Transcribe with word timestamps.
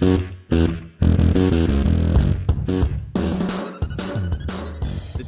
The 0.00 0.38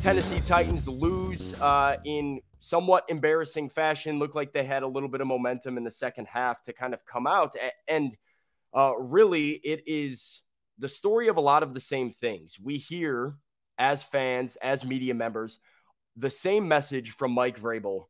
Tennessee 0.00 0.40
Titans 0.40 0.86
lose 0.86 1.54
uh, 1.60 1.96
in 2.04 2.40
somewhat 2.60 3.04
embarrassing 3.08 3.68
fashion. 3.68 4.18
Looked 4.18 4.36
like 4.36 4.52
they 4.52 4.64
had 4.64 4.82
a 4.82 4.86
little 4.86 5.08
bit 5.08 5.20
of 5.20 5.26
momentum 5.26 5.76
in 5.76 5.84
the 5.84 5.90
second 5.90 6.26
half 6.26 6.62
to 6.62 6.72
kind 6.72 6.94
of 6.94 7.04
come 7.04 7.26
out. 7.26 7.56
And 7.88 8.16
uh, 8.72 8.96
really, 8.96 9.50
it 9.50 9.82
is 9.86 10.42
the 10.78 10.88
story 10.88 11.28
of 11.28 11.36
a 11.36 11.40
lot 11.40 11.62
of 11.62 11.74
the 11.74 11.80
same 11.80 12.12
things. 12.12 12.56
We 12.62 12.78
hear 12.78 13.34
as 13.78 14.02
fans, 14.04 14.56
as 14.56 14.84
media 14.84 15.14
members, 15.14 15.58
the 16.16 16.30
same 16.30 16.68
message 16.68 17.10
from 17.10 17.32
Mike 17.32 17.58
Vrabel 17.58 18.04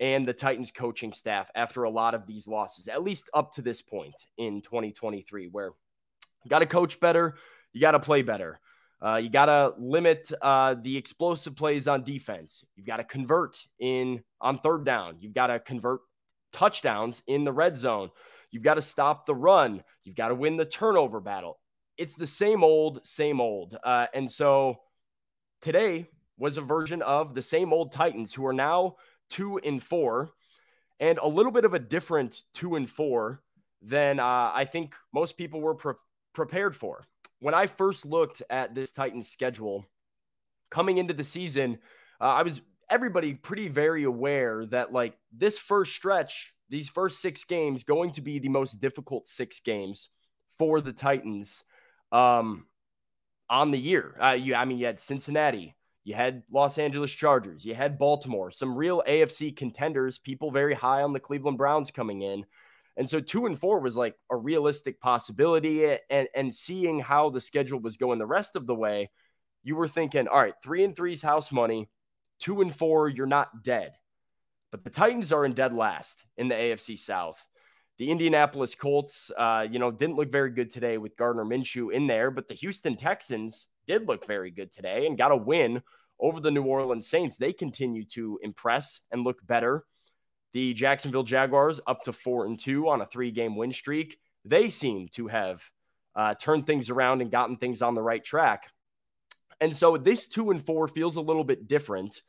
and 0.00 0.26
the 0.26 0.32
Titans 0.32 0.72
coaching 0.72 1.12
staff 1.12 1.50
after 1.54 1.84
a 1.84 1.90
lot 1.90 2.14
of 2.14 2.26
these 2.26 2.48
losses, 2.48 2.88
at 2.88 3.04
least 3.04 3.28
up 3.34 3.52
to 3.52 3.62
this 3.62 3.82
point 3.82 4.14
in 4.38 4.62
2023, 4.62 5.48
where 5.52 5.70
you 6.44 6.48
got 6.48 6.60
to 6.60 6.66
coach 6.66 7.00
better, 7.00 7.36
you 7.72 7.80
got 7.80 7.92
to 7.92 8.00
play 8.00 8.22
better. 8.22 8.60
Uh, 9.02 9.16
you 9.16 9.30
got 9.30 9.46
to 9.46 9.72
limit 9.78 10.30
uh, 10.42 10.74
the 10.74 10.96
explosive 10.96 11.56
plays 11.56 11.88
on 11.88 12.04
defense. 12.04 12.64
You've 12.76 12.86
got 12.86 12.98
to 12.98 13.04
convert 13.04 13.56
in 13.78 14.22
on 14.40 14.58
third 14.58 14.84
down. 14.84 15.16
You've 15.20 15.32
got 15.32 15.46
to 15.46 15.58
convert 15.58 16.00
touchdowns 16.52 17.22
in 17.26 17.44
the 17.44 17.52
red 17.52 17.78
zone. 17.78 18.10
You've 18.50 18.62
got 18.62 18.74
to 18.74 18.82
stop 18.82 19.24
the 19.24 19.34
run. 19.34 19.82
You've 20.04 20.16
got 20.16 20.28
to 20.28 20.34
win 20.34 20.56
the 20.56 20.64
turnover 20.66 21.20
battle. 21.20 21.58
It's 21.96 22.14
the 22.14 22.26
same 22.26 22.62
old, 22.62 23.06
same 23.06 23.40
old. 23.40 23.76
Uh, 23.82 24.06
and 24.12 24.30
so 24.30 24.80
today 25.62 26.08
was 26.36 26.56
a 26.56 26.62
version 26.62 27.00
of 27.02 27.34
the 27.34 27.42
same 27.42 27.72
old 27.72 27.92
Titans 27.92 28.34
who 28.34 28.46
are 28.46 28.52
now 28.52 28.96
two 29.28 29.58
and 29.58 29.82
four, 29.82 30.32
and 30.98 31.18
a 31.18 31.28
little 31.28 31.52
bit 31.52 31.64
of 31.64 31.74
a 31.74 31.78
different 31.78 32.42
two 32.52 32.76
and 32.76 32.88
four 32.88 33.42
than 33.82 34.18
uh, 34.18 34.50
I 34.54 34.66
think 34.70 34.94
most 35.14 35.38
people 35.38 35.60
were 35.60 35.74
pre- 35.74 35.94
prepared 36.32 36.74
for 36.76 37.04
when 37.40 37.54
I 37.54 37.66
first 37.66 38.06
looked 38.06 38.42
at 38.48 38.74
this 38.74 38.92
Titans 38.92 39.28
schedule 39.28 39.86
coming 40.70 40.98
into 40.98 41.14
the 41.14 41.24
season, 41.24 41.78
uh, 42.20 42.24
I 42.24 42.42
was 42.42 42.60
everybody 42.88 43.34
pretty 43.34 43.68
very 43.68 44.04
aware 44.04 44.66
that 44.66 44.92
like 44.92 45.16
this 45.32 45.58
first 45.58 45.94
stretch, 45.94 46.54
these 46.68 46.88
first 46.88 47.20
six 47.20 47.44
games, 47.44 47.82
going 47.82 48.12
to 48.12 48.20
be 48.20 48.38
the 48.38 48.48
most 48.48 48.80
difficult 48.80 49.26
six 49.26 49.60
games 49.60 50.10
for 50.58 50.80
the 50.80 50.92
Titans 50.92 51.64
um, 52.12 52.66
on 53.48 53.70
the 53.70 53.78
year. 53.78 54.14
Uh, 54.22 54.32
you, 54.32 54.54
I 54.54 54.64
mean, 54.64 54.78
you 54.78 54.86
had 54.86 55.00
Cincinnati, 55.00 55.74
you 56.04 56.14
had 56.14 56.42
Los 56.52 56.78
Angeles 56.78 57.10
Chargers, 57.10 57.64
you 57.64 57.74
had 57.74 57.98
Baltimore, 57.98 58.50
some 58.50 58.76
real 58.76 59.02
AFC 59.08 59.56
contenders, 59.56 60.18
people 60.18 60.50
very 60.50 60.74
high 60.74 61.02
on 61.02 61.12
the 61.12 61.20
Cleveland 61.20 61.58
Browns 61.58 61.90
coming 61.90 62.22
in. 62.22 62.44
And 63.00 63.08
so 63.08 63.18
two 63.18 63.46
and 63.46 63.58
four 63.58 63.80
was 63.80 63.96
like 63.96 64.14
a 64.30 64.36
realistic 64.36 65.00
possibility. 65.00 65.96
And, 66.10 66.28
and 66.34 66.54
seeing 66.54 67.00
how 67.00 67.30
the 67.30 67.40
schedule 67.40 67.80
was 67.80 67.96
going 67.96 68.18
the 68.18 68.26
rest 68.26 68.56
of 68.56 68.66
the 68.66 68.74
way, 68.74 69.10
you 69.62 69.74
were 69.74 69.88
thinking, 69.88 70.28
all 70.28 70.38
right, 70.38 70.52
three 70.62 70.84
and 70.84 70.94
three's 70.94 71.22
house 71.22 71.50
money, 71.50 71.88
two 72.40 72.60
and 72.60 72.74
four, 72.74 73.08
you're 73.08 73.24
not 73.24 73.62
dead. 73.64 73.94
But 74.70 74.84
the 74.84 74.90
Titans 74.90 75.32
are 75.32 75.46
in 75.46 75.54
dead 75.54 75.72
last 75.72 76.26
in 76.36 76.48
the 76.48 76.54
AFC 76.54 76.98
South. 76.98 77.42
The 77.96 78.10
Indianapolis 78.10 78.74
Colts, 78.74 79.30
uh, 79.34 79.66
you 79.70 79.78
know, 79.78 79.90
didn't 79.90 80.16
look 80.16 80.30
very 80.30 80.50
good 80.50 80.70
today 80.70 80.98
with 80.98 81.16
Gardner 81.16 81.46
Minshew 81.46 81.90
in 81.94 82.06
there, 82.06 82.30
but 82.30 82.48
the 82.48 82.54
Houston 82.54 82.96
Texans 82.96 83.68
did 83.86 84.08
look 84.08 84.26
very 84.26 84.50
good 84.50 84.70
today 84.70 85.06
and 85.06 85.16
got 85.16 85.32
a 85.32 85.36
win 85.36 85.82
over 86.20 86.38
the 86.38 86.50
New 86.50 86.64
Orleans 86.64 87.08
Saints. 87.08 87.38
They 87.38 87.54
continue 87.54 88.04
to 88.10 88.38
impress 88.42 89.00
and 89.10 89.24
look 89.24 89.38
better 89.46 89.86
the 90.52 90.74
Jacksonville 90.74 91.22
Jaguars 91.22 91.80
up 91.86 92.02
to 92.04 92.12
four 92.12 92.46
and 92.46 92.58
two 92.58 92.88
on 92.88 93.00
a 93.00 93.06
three 93.06 93.30
game 93.30 93.56
win 93.56 93.72
streak. 93.72 94.18
They 94.44 94.70
seem 94.70 95.08
to 95.08 95.28
have 95.28 95.62
uh, 96.14 96.34
turned 96.34 96.66
things 96.66 96.90
around 96.90 97.20
and 97.20 97.30
gotten 97.30 97.56
things 97.56 97.82
on 97.82 97.94
the 97.94 98.02
right 98.02 98.24
track. 98.24 98.68
And 99.60 99.74
so 99.76 99.96
this 99.96 100.26
two 100.26 100.50
and 100.50 100.64
four 100.64 100.88
feels 100.88 101.16
a 101.16 101.20
little 101.20 101.44
bit 101.44 101.68
different 101.68 102.22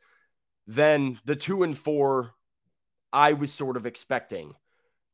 than 0.66 1.18
the 1.24 1.36
two 1.36 1.62
and 1.62 1.76
four 1.76 2.34
I 3.12 3.32
was 3.34 3.52
sort 3.52 3.76
of 3.76 3.86
expecting. 3.86 4.54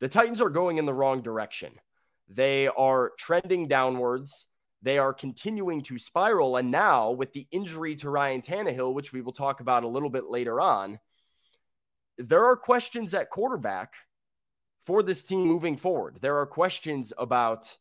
The 0.00 0.08
Titans 0.08 0.40
are 0.40 0.50
going 0.50 0.78
in 0.78 0.86
the 0.86 0.94
wrong 0.94 1.22
direction. 1.22 1.72
They 2.28 2.68
are 2.68 3.12
trending 3.18 3.66
downwards. 3.66 4.46
They 4.82 4.98
are 4.98 5.12
continuing 5.12 5.82
to 5.82 5.98
spiral. 5.98 6.56
And 6.56 6.70
now, 6.70 7.10
with 7.10 7.32
the 7.32 7.48
injury 7.50 7.96
to 7.96 8.10
Ryan 8.10 8.42
Tannehill, 8.42 8.94
which 8.94 9.12
we 9.12 9.22
will 9.22 9.32
talk 9.32 9.60
about 9.60 9.82
a 9.82 9.88
little 9.88 10.10
bit 10.10 10.30
later 10.30 10.60
on, 10.60 11.00
there 12.18 12.44
are 12.44 12.56
questions 12.56 13.14
at 13.14 13.30
quarterback 13.30 13.94
for 14.84 15.02
this 15.02 15.22
team 15.22 15.46
moving 15.46 15.76
forward. 15.76 16.18
There 16.20 16.38
are 16.38 16.46
questions 16.46 17.12
about 17.16 17.74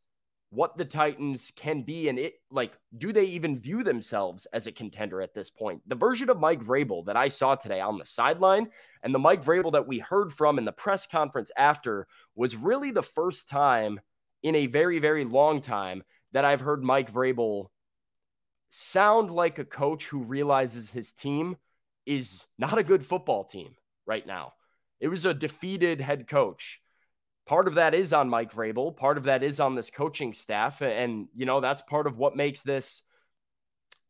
what 0.50 0.78
the 0.78 0.86
Titans 0.86 1.52
can 1.58 1.82
be 1.82 2.08
and 2.08 2.18
it 2.18 2.36
like 2.52 2.78
do 2.98 3.12
they 3.12 3.26
even 3.26 3.58
view 3.58 3.84
themselves 3.84 4.46
as 4.54 4.66
a 4.66 4.72
contender 4.72 5.22
at 5.22 5.34
this 5.34 5.50
point? 5.50 5.82
The 5.88 5.96
version 5.96 6.30
of 6.30 6.40
Mike 6.40 6.64
Vrabel 6.64 7.06
that 7.06 7.18
I 7.18 7.28
saw 7.28 7.56
today 7.56 7.82
on 7.82 7.98
the 7.98 8.06
sideline 8.06 8.70
and 9.04 9.14
the 9.14 9.20
Mike 9.20 9.44
Vrabel 9.44 9.74
that 9.74 9.88
we 9.88 10.00
heard 10.00 10.32
from 10.32 10.58
in 10.58 10.64
the 10.64 10.72
press 10.72 11.06
conference 11.06 11.52
after 11.58 12.08
was 12.36 12.56
really 12.56 12.92
the 12.92 13.04
first 13.04 13.50
time 13.50 14.00
in 14.44 14.56
a 14.56 14.68
very 14.68 15.00
very 15.00 15.26
long 15.26 15.60
time 15.60 16.04
that 16.32 16.46
I've 16.46 16.62
heard 16.62 16.84
Mike 16.84 17.12
Vrabel 17.12 17.68
sound 18.70 19.32
like 19.32 19.60
a 19.60 19.66
coach 19.66 20.06
who 20.06 20.20
realizes 20.20 20.90
his 20.90 21.12
team 21.12 21.58
is 22.06 22.46
not 22.58 22.78
a 22.78 22.84
good 22.84 23.06
football 23.06 23.44
team 23.44 23.76
right 24.08 24.26
now. 24.26 24.54
It 25.00 25.10
was 25.10 25.26
a 25.26 25.34
defeated 25.34 26.02
head 26.02 26.28
coach. 26.28 26.82
Part 27.46 27.68
of 27.68 27.76
that 27.76 27.94
is 27.94 28.14
on 28.14 28.30
Mike 28.30 28.52
Vrabel. 28.52 28.96
Part 28.96 29.18
of 29.18 29.26
that 29.26 29.44
is 29.44 29.60
on 29.60 29.76
this 29.76 29.90
coaching 29.90 30.34
staff. 30.34 30.82
And, 30.82 31.28
you 31.34 31.46
know, 31.46 31.62
that's 31.62 31.82
part 31.84 32.08
of 32.08 32.18
what 32.18 32.36
makes 32.36 32.62
this 32.62 33.04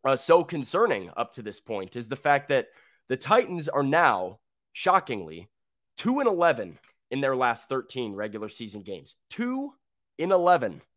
uh, 0.06 0.16
so 0.16 0.44
concerning 0.44 1.12
up 1.18 1.34
to 1.34 1.42
this 1.42 1.60
point 1.60 1.96
is 1.96 2.08
the 2.08 2.16
fact 2.16 2.50
that 2.50 2.68
the 3.10 3.18
Titans 3.18 3.68
are 3.68 3.84
now, 3.84 4.40
shockingly, 4.74 5.50
2 5.98 6.20
and 6.20 6.28
11 6.28 6.78
in 7.12 7.22
their 7.22 7.36
last 7.36 7.70
13 7.70 8.14
regular 8.14 8.50
season 8.50 8.82
games. 8.82 9.16
2 9.32 9.72
in 10.18 10.32
11. 10.32 10.82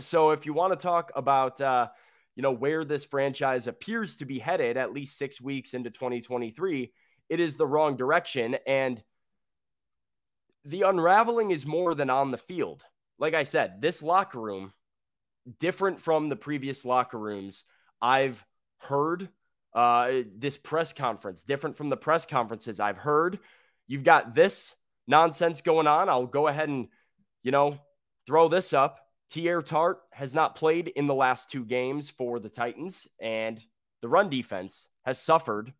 So 0.00 0.32
if 0.32 0.44
you 0.44 0.52
want 0.52 0.74
to 0.74 0.78
talk 0.78 1.10
about, 1.16 1.62
uh, 1.62 1.88
you 2.36 2.42
know, 2.42 2.52
where 2.52 2.84
this 2.84 3.06
franchise 3.06 3.66
appears 3.66 4.16
to 4.16 4.26
be 4.26 4.38
headed 4.38 4.76
at 4.76 4.92
least 4.92 5.16
six 5.16 5.40
weeks 5.40 5.72
into 5.72 5.88
2023, 5.88 6.92
it 7.28 7.40
is 7.40 7.56
the 7.56 7.66
wrong 7.66 7.96
direction. 7.96 8.56
And 8.66 9.02
the 10.64 10.82
unraveling 10.82 11.50
is 11.50 11.66
more 11.66 11.94
than 11.94 12.10
on 12.10 12.30
the 12.30 12.38
field. 12.38 12.84
Like 13.18 13.34
I 13.34 13.44
said, 13.44 13.80
this 13.80 14.02
locker 14.02 14.40
room, 14.40 14.72
different 15.58 16.00
from 16.00 16.28
the 16.28 16.36
previous 16.36 16.84
locker 16.84 17.18
rooms 17.18 17.64
I've 18.00 18.44
heard. 18.78 19.28
Uh, 19.74 20.22
this 20.36 20.56
press 20.56 20.92
conference, 20.92 21.42
different 21.42 21.76
from 21.76 21.90
the 21.90 21.96
press 21.96 22.24
conferences 22.24 22.80
I've 22.80 22.96
heard. 22.96 23.38
You've 23.86 24.02
got 24.02 24.34
this 24.34 24.74
nonsense 25.06 25.60
going 25.60 25.86
on. 25.86 26.08
I'll 26.08 26.26
go 26.26 26.48
ahead 26.48 26.68
and, 26.68 26.88
you 27.42 27.52
know, 27.52 27.78
throw 28.26 28.48
this 28.48 28.72
up. 28.72 28.98
Teair 29.30 29.64
Tart 29.64 30.00
has 30.10 30.34
not 30.34 30.54
played 30.54 30.88
in 30.88 31.06
the 31.06 31.14
last 31.14 31.50
two 31.50 31.64
games 31.64 32.08
for 32.08 32.40
the 32.40 32.48
Titans, 32.48 33.06
and 33.20 33.62
the 34.00 34.08
run 34.08 34.30
defense 34.30 34.88
has 35.04 35.20
suffered 35.20 35.72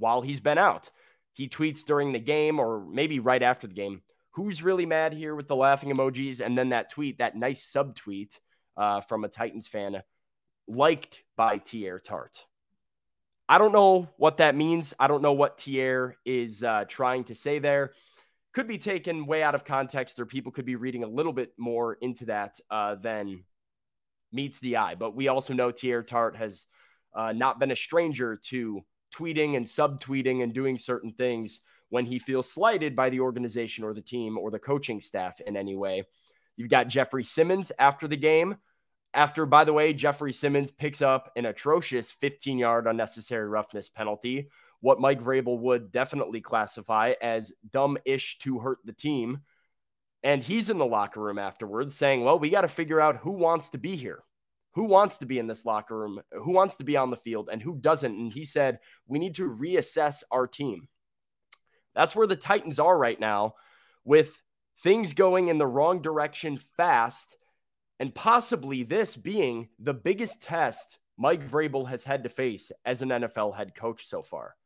while 0.00 0.20
he's 0.20 0.40
been 0.40 0.58
out. 0.58 0.90
He 1.34 1.48
tweets 1.48 1.84
during 1.84 2.12
the 2.12 2.18
game 2.18 2.58
or 2.58 2.84
maybe 2.84 3.20
right 3.20 3.42
after 3.42 3.68
the 3.68 3.74
game, 3.74 4.02
who's 4.32 4.62
really 4.62 4.86
mad 4.86 5.12
here 5.12 5.34
with 5.36 5.46
the 5.46 5.56
laughing 5.56 5.94
emojis? 5.94 6.44
And 6.44 6.58
then 6.58 6.70
that 6.70 6.90
tweet, 6.90 7.18
that 7.18 7.36
nice 7.36 7.64
subtweet 7.64 8.38
uh, 8.76 9.00
from 9.02 9.24
a 9.24 9.28
Titans 9.28 9.68
fan, 9.68 10.02
liked 10.66 11.22
by 11.36 11.58
Teair 11.58 12.02
Tart. 12.02 12.44
I 13.48 13.58
don't 13.58 13.72
know 13.72 14.08
what 14.16 14.36
that 14.38 14.54
means. 14.54 14.94
I 14.98 15.08
don't 15.08 15.22
know 15.22 15.32
what 15.32 15.58
Teair 15.58 16.14
is 16.24 16.62
uh, 16.62 16.84
trying 16.88 17.24
to 17.24 17.34
say 17.34 17.58
there. 17.58 17.92
Could 18.52 18.68
be 18.68 18.78
taken 18.78 19.26
way 19.26 19.42
out 19.42 19.54
of 19.54 19.64
context, 19.64 20.18
or 20.18 20.26
people 20.26 20.52
could 20.52 20.64
be 20.64 20.76
reading 20.76 21.04
a 21.04 21.08
little 21.08 21.32
bit 21.32 21.52
more 21.58 21.94
into 21.94 22.26
that 22.26 22.58
uh, 22.70 22.96
than 22.96 23.44
meets 24.32 24.60
the 24.60 24.76
eye. 24.76 24.94
But 24.94 25.14
we 25.14 25.28
also 25.28 25.54
know 25.54 25.70
Teair 25.70 26.06
Tart 26.06 26.36
has 26.36 26.66
uh, 27.14 27.32
not 27.32 27.58
been 27.58 27.70
a 27.70 27.76
stranger 27.76 28.40
to 28.50 28.82
tweeting 29.10 29.56
and 29.56 29.66
subtweeting 29.66 30.42
and 30.42 30.52
doing 30.52 30.78
certain 30.78 31.12
things 31.12 31.60
when 31.90 32.06
he 32.06 32.18
feels 32.18 32.50
slighted 32.50 32.96
by 32.96 33.10
the 33.10 33.20
organization 33.20 33.84
or 33.84 33.92
the 33.92 34.00
team 34.00 34.38
or 34.38 34.50
the 34.50 34.58
coaching 34.58 35.00
staff 35.00 35.40
in 35.40 35.56
any 35.56 35.76
way. 35.76 36.04
You've 36.56 36.70
got 36.70 36.88
Jeffrey 36.88 37.24
Simmons 37.24 37.72
after 37.78 38.08
the 38.08 38.16
game. 38.16 38.56
After, 39.12 39.44
by 39.44 39.64
the 39.64 39.72
way, 39.72 39.92
Jeffrey 39.92 40.32
Simmons 40.32 40.70
picks 40.70 41.02
up 41.02 41.32
an 41.34 41.46
atrocious 41.46 42.12
15 42.12 42.58
yard 42.58 42.86
unnecessary 42.86 43.48
roughness 43.48 43.88
penalty, 43.88 44.48
what 44.80 45.00
Mike 45.00 45.20
Vrabel 45.20 45.58
would 45.58 45.90
definitely 45.90 46.40
classify 46.40 47.14
as 47.20 47.52
dumb 47.70 47.98
ish 48.04 48.38
to 48.38 48.58
hurt 48.58 48.78
the 48.84 48.92
team. 48.92 49.40
And 50.22 50.44
he's 50.44 50.70
in 50.70 50.78
the 50.78 50.86
locker 50.86 51.20
room 51.20 51.38
afterwards 51.38 51.96
saying, 51.96 52.22
Well, 52.22 52.38
we 52.38 52.50
got 52.50 52.60
to 52.60 52.68
figure 52.68 53.00
out 53.00 53.16
who 53.16 53.32
wants 53.32 53.70
to 53.70 53.78
be 53.78 53.96
here. 53.96 54.22
Who 54.74 54.84
wants 54.84 55.18
to 55.18 55.26
be 55.26 55.38
in 55.38 55.46
this 55.46 55.64
locker 55.64 55.98
room? 55.98 56.20
Who 56.32 56.52
wants 56.52 56.76
to 56.76 56.84
be 56.84 56.96
on 56.96 57.10
the 57.10 57.16
field 57.16 57.48
and 57.50 57.60
who 57.60 57.76
doesn't? 57.76 58.14
And 58.14 58.32
he 58.32 58.44
said, 58.44 58.78
We 59.06 59.18
need 59.18 59.34
to 59.36 59.48
reassess 59.48 60.22
our 60.30 60.46
team. 60.46 60.88
That's 61.94 62.14
where 62.14 62.26
the 62.26 62.36
Titans 62.36 62.78
are 62.78 62.96
right 62.96 63.18
now 63.18 63.54
with 64.04 64.40
things 64.82 65.12
going 65.12 65.48
in 65.48 65.58
the 65.58 65.66
wrong 65.66 66.02
direction 66.02 66.56
fast 66.56 67.36
and 67.98 68.14
possibly 68.14 68.82
this 68.82 69.16
being 69.16 69.68
the 69.78 69.92
biggest 69.92 70.42
test 70.42 70.98
Mike 71.18 71.46
Vrabel 71.46 71.86
has 71.86 72.02
had 72.02 72.22
to 72.22 72.30
face 72.30 72.72
as 72.86 73.02
an 73.02 73.10
NFL 73.10 73.54
head 73.54 73.74
coach 73.74 74.06
so 74.06 74.22
far. 74.22 74.56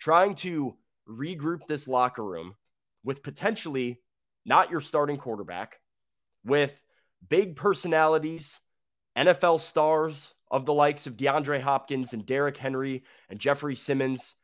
Trying 0.00 0.34
to 0.36 0.76
regroup 1.08 1.60
this 1.68 1.86
locker 1.86 2.24
room 2.24 2.56
with 3.04 3.22
potentially 3.22 4.00
not 4.44 4.70
your 4.70 4.80
starting 4.80 5.18
quarterback, 5.18 5.78
with 6.44 6.84
big 7.28 7.54
personalities, 7.54 8.58
NFL 9.16 9.60
stars 9.60 10.34
of 10.50 10.66
the 10.66 10.74
likes 10.74 11.06
of 11.06 11.16
DeAndre 11.16 11.60
Hopkins 11.60 12.12
and 12.12 12.26
Derrick 12.26 12.56
Henry 12.56 13.04
and 13.28 13.38
Jeffrey 13.38 13.74
Simmons 13.74 14.34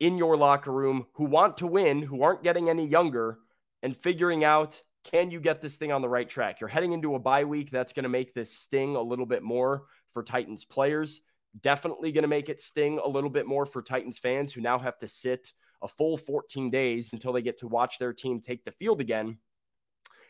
in 0.00 0.18
your 0.18 0.36
locker 0.36 0.72
room 0.72 1.06
who 1.14 1.24
want 1.24 1.58
to 1.58 1.66
win, 1.66 2.02
who 2.02 2.22
aren't 2.22 2.42
getting 2.42 2.68
any 2.68 2.86
younger, 2.86 3.38
and 3.82 3.96
figuring 3.96 4.44
out 4.44 4.80
can 5.04 5.30
you 5.30 5.38
get 5.38 5.62
this 5.62 5.76
thing 5.76 5.92
on 5.92 6.02
the 6.02 6.08
right 6.08 6.28
track? 6.28 6.60
You're 6.60 6.68
heading 6.68 6.92
into 6.92 7.14
a 7.14 7.18
bye 7.18 7.44
week. 7.44 7.70
That's 7.70 7.92
going 7.92 8.02
to 8.02 8.08
make 8.08 8.34
this 8.34 8.50
sting 8.50 8.96
a 8.96 9.00
little 9.00 9.26
bit 9.26 9.42
more 9.42 9.84
for 10.10 10.24
Titans 10.24 10.64
players. 10.64 11.20
Definitely 11.60 12.10
going 12.10 12.22
to 12.22 12.28
make 12.28 12.48
it 12.48 12.60
sting 12.60 12.98
a 12.98 13.08
little 13.08 13.30
bit 13.30 13.46
more 13.46 13.64
for 13.64 13.82
Titans 13.82 14.18
fans 14.18 14.52
who 14.52 14.60
now 14.60 14.80
have 14.80 14.98
to 14.98 15.08
sit 15.08 15.52
a 15.80 15.88
full 15.88 16.16
14 16.16 16.70
days 16.70 17.12
until 17.12 17.32
they 17.32 17.42
get 17.42 17.58
to 17.58 17.68
watch 17.68 17.98
their 17.98 18.12
team 18.12 18.40
take 18.40 18.64
the 18.64 18.72
field 18.72 19.00
again. 19.00 19.38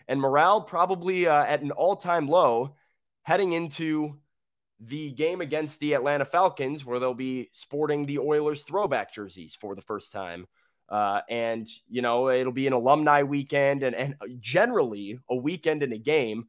And 0.08 0.20
morale 0.20 0.61
probably 0.61 1.26
uh, 1.26 1.44
at 1.44 1.62
an 1.62 1.70
all 1.70 1.97
time 1.97 2.29
low 2.29 2.76
heading 3.26 3.55
into 3.55 4.17
the 4.78 5.11
game 5.11 5.40
against 5.40 5.81
the 5.81 5.94
Atlanta 5.94 6.25
Falcons, 6.25 6.84
where 6.84 7.00
they'll 7.00 7.12
be 7.12 7.50
sporting 7.52 8.06
the 8.06 8.20
Oilers 8.20 8.62
throwback 8.62 9.12
jerseys 9.12 9.56
for 9.56 9.75
the 9.75 9.82
first 9.82 10.12
time. 10.12 10.46
Uh, 10.88 11.23
and, 11.28 11.67
you 11.88 12.02
know, 12.02 12.28
it'll 12.28 12.52
be 12.52 12.69
an 12.69 12.73
alumni 12.73 13.25
weekend 13.25 13.82
and, 13.82 13.96
and 13.96 14.14
generally 14.38 15.19
a 15.28 15.34
weekend 15.34 15.82
in 15.82 15.93
a 15.93 15.99
game 15.99 16.44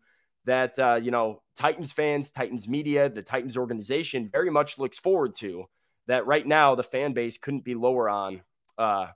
that, 0.45 0.77
uh, 0.77 1.00
you 1.01 1.09
know, 1.09 1.41
Titans 1.56 1.91
fans, 1.91 2.29
Titans 2.29 2.68
media, 2.68 3.09
the 3.09 3.23
Titans 3.23 3.57
organization 3.57 4.30
very 4.31 4.51
much 4.51 4.77
looks 4.77 5.00
forward 5.00 5.33
to. 5.38 5.65
That 6.06 6.27
right 6.27 6.45
now 6.45 6.75
the 6.75 6.83
fan 6.83 7.13
base 7.13 7.39
couldn't 7.39 7.65
be 7.65 7.73
lower 7.73 8.07
on 8.07 8.41
uh, 8.77 9.07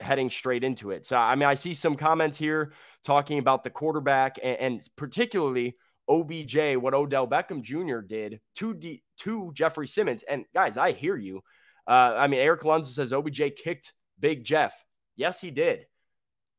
heading 0.00 0.30
straight 0.30 0.64
into 0.64 0.90
it. 0.90 1.04
So, 1.04 1.18
I 1.18 1.34
mean, 1.34 1.50
I 1.50 1.54
see 1.54 1.74
some 1.74 1.96
comments 1.96 2.38
here 2.38 2.72
talking 3.04 3.38
about 3.38 3.62
the 3.62 3.70
quarterback 3.70 4.38
and, 4.42 4.58
and 4.58 4.88
particularly 4.96 5.76
OBJ, 6.08 6.76
what 6.76 6.94
Odell 6.94 7.26
Beckham 7.26 7.62
Jr. 7.62 8.00
did 8.00 8.40
to, 8.56 8.74
D, 8.74 9.02
to 9.18 9.50
Jeffrey 9.54 9.86
Simmons. 9.86 10.22
And 10.22 10.44
guys, 10.54 10.76
I 10.76 10.92
hear 10.92 11.16
you. 11.16 11.42
Uh, 11.86 12.14
I 12.16 12.26
mean, 12.26 12.40
Eric 12.40 12.64
Alonso 12.64 12.90
says 12.90 13.12
OBJ 13.12 13.42
kicked 13.56 13.92
Big 14.20 14.44
Jeff. 14.44 14.72
Yes, 15.16 15.40
he 15.40 15.50
did. 15.50 15.86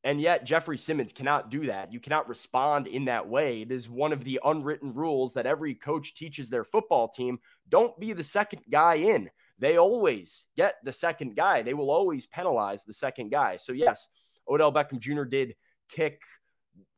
And 0.04 0.22
yet, 0.22 0.46
Jeffrey 0.46 0.78
Simmons 0.78 1.12
cannot 1.12 1.50
do 1.50 1.66
that. 1.66 1.92
You 1.92 2.00
cannot 2.00 2.30
respond 2.30 2.88
in 2.88 3.06
that 3.06 3.28
way. 3.28 3.62
It 3.62 3.72
is 3.72 3.90
one 3.90 4.14
of 4.14 4.24
the 4.24 4.40
unwritten 4.46 4.94
rules 4.94 5.34
that 5.34 5.46
every 5.46 5.76
coach 5.76 6.16
teaches 6.16 6.50
their 6.50 6.64
football 6.64 7.10
team. 7.10 7.38
Don't 7.68 8.00
be 8.00 8.14
the 8.14 8.24
second 8.24 8.62
guy 8.72 8.96
in. 8.96 9.30
They 9.60 9.76
always 9.76 10.46
get 10.56 10.76
the 10.86 10.94
second 10.94 11.36
guy. 11.36 11.64
They 11.64 11.74
will 11.74 11.92
always 11.92 12.26
penalize 12.26 12.86
the 12.86 12.94
second 12.94 13.30
guy. 13.30 13.58
So, 13.58 13.74
yes, 13.74 14.08
Odell 14.48 14.72
Beckham 14.72 15.00
Jr. 15.00 15.24
did 15.24 15.56
kick, 15.90 16.22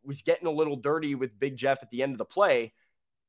was 0.04 0.22
getting 0.22 0.48
a 0.48 0.52
little 0.52 0.76
dirty 0.76 1.16
with 1.16 1.40
Big 1.40 1.58
Jeff 1.58 1.82
at 1.82 1.90
the 1.90 2.04
end 2.04 2.14
of 2.14 2.18
the 2.18 2.26
play. 2.26 2.74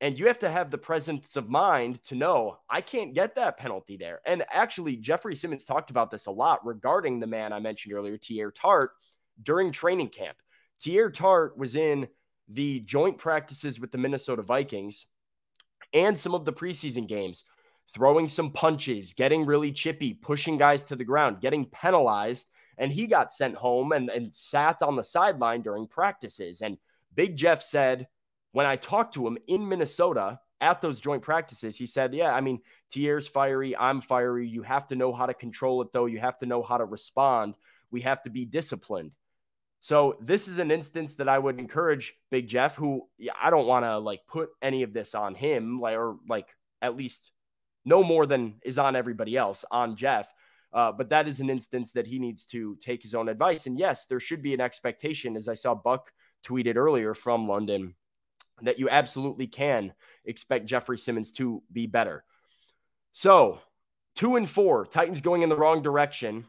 And 0.01 0.19
you 0.19 0.27
have 0.27 0.41
to 0.41 0.51
have 0.51 0.71
the 0.71 0.79
presence 0.79 1.37
of 1.37 1.49
mind 1.49 2.03
to 2.05 2.17
know 2.17 2.59
I 2.69 2.81
can't 2.81 3.15
get 3.15 3.37
that 3.37 3.57
penalty 3.57 3.97
there. 3.97 4.21
And 4.27 4.45
actually, 4.51 4.97
Jeffrey 4.97 5.37
Simmons 5.37 5.63
talked 5.63 5.91
about 5.91 6.11
this 6.11 6.27
a 6.27 6.31
lot 6.33 6.67
regarding 6.67 7.21
the 7.21 7.29
man 7.29 7.53
I 7.53 7.61
mentioned 7.61 7.95
earlier, 7.95 8.19
Teair 8.19 8.53
Tart, 8.53 8.91
during 9.41 9.71
training 9.71 10.09
camp. 10.09 10.37
Teair 10.81 11.13
Tart 11.13 11.57
was 11.57 11.77
in 11.77 12.09
the 12.49 12.81
joint 12.81 13.17
practices 13.19 13.79
with 13.79 13.93
the 13.93 13.99
Minnesota 13.99 14.43
Vikings 14.43 15.07
and 15.95 16.19
some 16.19 16.35
of 16.35 16.45
the 16.45 16.53
preseason 16.53 17.07
games, 17.07 17.45
throwing 17.95 18.29
some 18.29 18.51
punches, 18.51 19.15
getting 19.15 19.47
really 19.47 19.71
chippy, 19.71 20.15
pushing 20.15 20.59
guys 20.59 20.83
to 20.85 20.97
the 20.97 21.05
ground, 21.05 21.41
getting 21.41 21.67
penalized. 21.67 22.49
And 22.79 22.93
he 22.93 23.07
got 23.07 23.33
sent 23.33 23.55
home 23.55 23.93
and, 23.93 24.11
and 24.11 24.35
sat 24.35 24.83
on 24.83 24.97
the 24.97 25.05
sideline 25.05 25.63
during 25.63 25.87
practices. 25.87 26.63
And 26.63 26.79
Big 27.15 27.37
Jeff 27.37 27.63
said, 27.63 28.09
when 28.53 28.67
I 28.67 28.77
talked 28.77 29.15
to 29.15 29.27
him 29.27 29.39
in 29.47 29.69
Minnesota 29.69 30.39
at 30.61 30.81
those 30.81 31.01
joint 31.01 31.23
practices, 31.23 31.77
he 31.77 31.87
said, 31.87 32.15
Yeah, 32.15 32.33
I 32.33 32.41
mean, 32.41 32.61
Teair's 32.91 33.29
fiery. 33.29 33.77
I'm 33.77 34.01
fiery. 34.01 34.47
You 34.47 34.63
have 34.63 34.87
to 34.89 34.97
know 34.97 35.13
how 35.13 35.27
to 35.27 35.35
control 35.35 35.83
it, 35.83 35.93
though. 35.93 36.07
You 36.07 36.21
have 36.21 36.39
to 36.39 36.47
know 36.47 36.63
how 36.63 36.79
to 36.79 36.85
respond. 36.85 37.57
We 37.91 38.01
have 38.03 38.23
to 38.23 38.31
be 38.31 38.45
disciplined. 38.45 39.15
So 39.81 40.17
this 40.21 40.47
is 40.47 40.59
an 40.59 40.71
instance 40.71 41.17
that 41.17 41.29
I 41.29 41.39
would 41.39 41.59
encourage 41.59 42.15
Big 42.31 42.47
Jeff, 42.47 42.77
who 42.77 43.09
I 43.41 43.51
don't 43.51 43.67
want 43.67 43.85
to 43.85 43.99
like 43.99 44.21
put 44.29 44.51
any 44.63 44.85
of 44.85 44.93
this 44.93 45.15
on 45.15 45.35
him, 45.35 45.81
like 45.81 45.97
or 45.97 46.17
like 46.29 46.55
at 46.81 46.97
least 46.97 47.33
no 47.85 48.05
more 48.05 48.25
than 48.25 48.55
is 48.63 48.79
on 48.79 48.95
everybody 48.95 49.37
else 49.37 49.65
on 49.73 49.97
Jeff. 49.97 50.33
Uh, 50.73 50.91
but 50.91 51.11
that 51.11 51.29
is 51.29 51.41
an 51.41 51.51
instance 51.51 51.93
that 51.93 52.07
he 52.07 52.19
needs 52.19 52.47
to 52.47 52.77
take 52.77 53.03
his 53.03 53.15
own 53.15 53.29
advice. 53.29 53.67
And 53.67 53.79
yes, 53.79 54.07
there 54.07 54.21
should 54.21 54.43
be 54.43 54.55
an 54.55 54.61
expectation, 54.61 55.37
as 55.37 55.49
I 55.49 55.55
saw 55.55 55.75
Buck 55.75 56.11
tweeted 56.45 56.77
earlier 56.77 57.15
from 57.15 57.47
London, 57.47 57.95
that 58.63 58.79
you 58.79 58.89
absolutely 58.89 59.47
can 59.47 59.93
expect 60.25 60.67
Jeffrey 60.67 60.97
Simmons 60.97 61.33
to 61.33 61.63
be 61.73 61.87
better. 61.87 62.25
So, 63.13 63.61
two 64.15 64.37
and 64.37 64.49
four, 64.49 64.87
Titans 64.87 65.21
going 65.21 65.43
in 65.43 65.49
the 65.49 65.57
wrong 65.57 65.83
direction. 65.83 66.47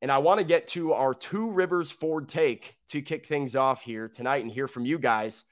And 0.00 0.12
I 0.12 0.18
want 0.18 0.38
to 0.38 0.44
get 0.44 0.68
to 0.68 0.92
our 0.92 1.12
two 1.12 1.50
Rivers 1.50 1.90
Ford 1.90 2.28
take 2.28 2.76
to 2.90 3.02
kick 3.02 3.26
things 3.26 3.56
off 3.56 3.82
here 3.82 4.08
tonight 4.08 4.44
and 4.44 4.52
hear 4.52 4.68
from 4.68 4.84
you 4.84 4.98
guys. 4.98 5.44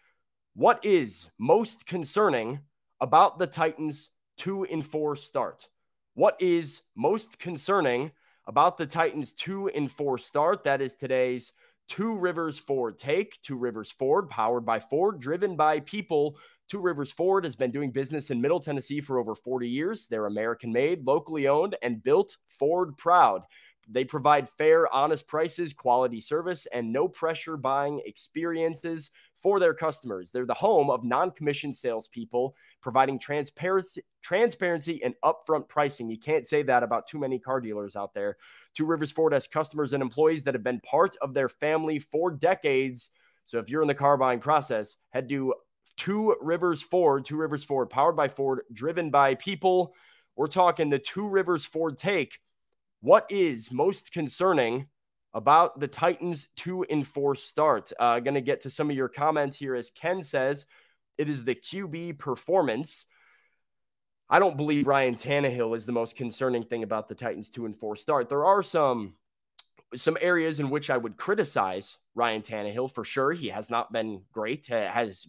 What 0.55 0.85
is 0.85 1.29
most 1.39 1.87
concerning 1.87 2.61
about 3.01 3.39
the 3.39 3.47
Titans' 3.47 4.11
two 4.37 4.65
and 4.65 4.87
four 4.87 5.17
start? 5.17 5.69
What 6.17 6.41
is 6.41 6.81
most 6.95 7.39
concerning 7.39 8.11
about 8.47 8.79
the 8.79 8.87
Titans' 8.87 9.35
two 9.35 9.69
and 9.69 9.91
four 9.91 10.17
start? 10.17 10.65
That 10.65 10.81
is 10.81 10.95
today's 10.95 11.53
Two 11.89 12.19
Rivers 12.19 12.59
Ford 12.59 12.99
take. 12.99 13.39
Two 13.43 13.57
Rivers 13.57 13.93
Ford, 13.93 14.31
powered 14.31 14.65
by 14.65 14.81
Ford, 14.81 15.21
driven 15.21 15.57
by 15.57 15.81
people. 15.81 16.39
Two 16.71 16.81
Rivers 16.81 17.13
Ford 17.13 17.45
has 17.45 17.55
been 17.55 17.71
doing 17.71 17.91
business 17.91 18.31
in 18.31 18.41
Middle 18.41 18.61
Tennessee 18.61 19.03
for 19.03 19.19
over 19.19 19.35
40 19.35 19.69
years. 19.69 20.07
They're 20.07 20.25
American 20.25 20.73
made, 20.73 21.07
locally 21.07 21.49
owned, 21.49 21.77
and 21.83 22.03
built 22.03 22.39
Ford 22.49 22.97
proud. 22.97 23.43
They 23.89 24.05
provide 24.05 24.49
fair, 24.49 24.93
honest 24.93 25.29
prices, 25.29 25.73
quality 25.73 26.21
service, 26.21 26.67
and 26.73 26.93
no 26.93 27.09
pressure 27.09 27.57
buying 27.57 28.01
experiences 28.05 29.11
for 29.35 29.61
their 29.61 29.75
customers. 29.75 30.31
They're 30.31 30.47
the 30.47 30.55
home 30.55 30.91
of 30.91 31.05
non 31.05 31.31
commissioned 31.31 31.77
salespeople, 31.77 32.57
providing 32.81 33.19
transparency, 33.19 34.03
transparency 34.27 35.01
and 35.05 35.15
upfront 35.25 35.69
pricing. 35.69 36.11
You 36.11 36.19
can't 36.19 36.49
say 36.49 36.65
that 36.65 36.83
about 36.83 37.07
too 37.07 37.21
many 37.21 37.39
car 37.39 37.61
dealers 37.61 37.95
out 37.95 38.13
there. 38.13 38.37
Two 38.75 38.85
Rivers 38.85 39.13
Ford 39.13 39.33
has 39.33 39.47
customers 39.47 39.93
and 39.93 40.03
employees 40.03 40.43
that 40.43 40.55
have 40.55 40.65
been 40.65 40.81
part 40.81 41.17
of 41.23 41.33
their 41.33 41.49
family 41.49 42.01
for 42.01 42.33
decades. 42.33 43.11
So 43.45 43.61
if 43.61 43.71
you're 43.71 43.83
in 43.83 43.89
the 43.89 43.95
car 43.95 44.17
buying 44.17 44.41
process, 44.41 44.97
head 45.11 45.29
to 45.29 45.55
Two 45.97 46.35
Rivers 46.41 46.83
Ford, 46.83 47.25
Two 47.25 47.37
Rivers 47.37 47.63
Ford, 47.63 47.89
powered 47.89 48.17
by 48.17 48.27
Ford, 48.27 48.63
driven 48.73 49.11
by 49.11 49.37
people. 49.37 49.95
We're 50.35 50.49
talking 50.49 50.91
the 50.91 50.99
Two 50.99 51.29
Rivers 51.29 51.65
Ford 51.65 51.97
take 51.97 52.41
what 53.01 53.27
is 53.31 53.71
most 53.71 54.11
concerning 54.11 54.89
about 55.35 55.79
the 55.79 55.87
Titans' 55.87 56.49
two 56.57 56.85
and 56.91 57.07
four 57.07 57.37
start? 57.37 57.93
Uh, 58.01 58.19
Going 58.19 58.35
to 58.35 58.41
get 58.41 58.63
to 58.63 58.71
some 58.71 58.91
of 58.91 58.97
your 58.97 59.09
comments 59.09 59.57
here 59.57 59.77
as 59.77 59.91
Ken 59.91 60.21
says 60.21 60.67
it 61.17 61.29
is 61.29 61.45
the 61.45 61.55
QB 61.55 62.19
performance. 62.19 63.07
I 64.29 64.39
don't 64.39 64.57
believe 64.57 64.87
Ryan 64.87 65.15
Tannehill 65.15 65.77
is 65.77 65.87
the 65.87 65.93
most 65.93 66.17
concerning 66.17 66.65
thing 66.65 66.83
about 66.83 67.09
the 67.09 67.15
Titans' 67.15 67.51
two 67.51 67.65
and 67.65 67.77
four 67.77 67.97
start. 67.97 68.29
There 68.29 68.45
are 68.45 68.63
some 68.63 69.15
some 69.95 70.19
areas 70.21 70.59
in 70.59 70.69
which 70.69 70.91
I 70.91 70.97
would 70.97 71.17
criticize 71.17 71.97
Ryan 72.17 72.43
Tannehill 72.43 72.93
for 72.93 73.05
sure. 73.05 73.33
He 73.33 73.49
has 73.49 73.71
not 73.71 73.93
been 73.93 74.23
great, 74.33 74.67
has 74.67 75.27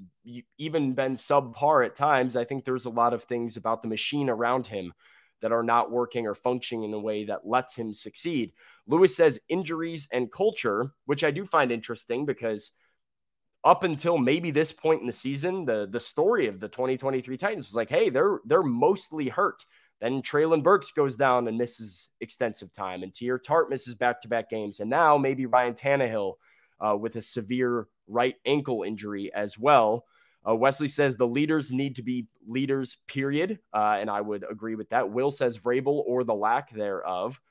even 0.58 0.94
been 0.94 1.14
subpar 1.14 1.86
at 1.86 1.96
times. 1.96 2.36
I 2.36 2.44
think 2.44 2.66
there's 2.66 2.86
a 2.86 2.90
lot 2.90 3.14
of 3.14 3.24
things 3.24 3.56
about 3.56 3.84
the 3.84 3.88
machine 3.88 4.30
around 4.30 4.66
him 4.66 4.94
that 5.42 5.52
are 5.52 5.64
not 5.64 5.92
working 5.92 6.26
or 6.26 6.34
functioning 6.34 6.86
in 6.86 6.94
a 6.94 7.00
way 7.00 7.24
that 7.26 7.46
lets 7.46 7.76
him 7.76 7.94
succeed. 7.94 8.52
Lewis 8.88 9.16
says 9.16 9.40
injuries 9.48 10.08
and 10.12 10.32
culture, 10.32 10.92
which 11.06 11.24
I 11.24 11.30
do 11.30 11.46
find 11.46 11.72
interesting 11.72 12.26
because 12.26 12.72
up 13.68 13.84
until 13.84 14.18
maybe 14.18 14.50
this 14.50 14.72
point 14.72 15.02
in 15.02 15.08
the 15.08 15.14
season, 15.14 15.66
the 15.66 15.88
the 15.92 16.00
story 16.00 16.48
of 16.48 16.62
the 16.62 16.70
2023 16.70 17.36
Titans 17.36 17.68
was 17.68 17.76
like, 17.76 17.90
hey, 17.90 18.10
they're 18.10 18.40
they're 18.46 18.64
mostly 18.64 19.28
hurt. 19.28 19.66
Then 20.00 20.22
Treylon 20.22 20.64
Burks 20.64 20.92
goes 20.92 21.18
down 21.18 21.48
and 21.50 21.58
misses 21.58 22.08
extensive 22.22 22.72
time, 22.72 23.04
and 23.04 23.12
Teair 23.12 23.44
Tart 23.44 23.70
misses 23.70 23.94
back 23.94 24.22
to 24.22 24.30
back 24.30 24.50
games, 24.50 24.80
and 24.80 24.90
now 24.90 25.18
maybe 25.18 25.46
Ryan 25.46 25.74
Tannehill 25.74 26.36
uh, 26.80 26.96
with 26.96 27.18
a 27.18 27.22
severe 27.22 27.88
right 28.08 28.36
ankle 28.46 28.84
injury 28.84 29.34
as 29.34 29.60
well. 29.60 30.06
Uh, 30.48 30.56
Wesley 30.56 30.88
says 30.88 31.18
the 31.18 31.28
leaders 31.28 31.70
need 31.70 31.98
to 31.98 32.04
be 32.04 32.28
leaders, 32.48 32.98
period. 33.08 33.60
Uh, 33.74 33.98
and 34.00 34.10
I 34.10 34.22
would 34.22 34.46
agree 34.50 34.76
with 34.76 34.88
that. 34.92 35.12
Will 35.12 35.30
says 35.30 35.60
Vrabel 35.60 36.04
or 36.06 36.24
the 36.24 36.34
lack 36.34 36.72
thereof. 36.72 37.42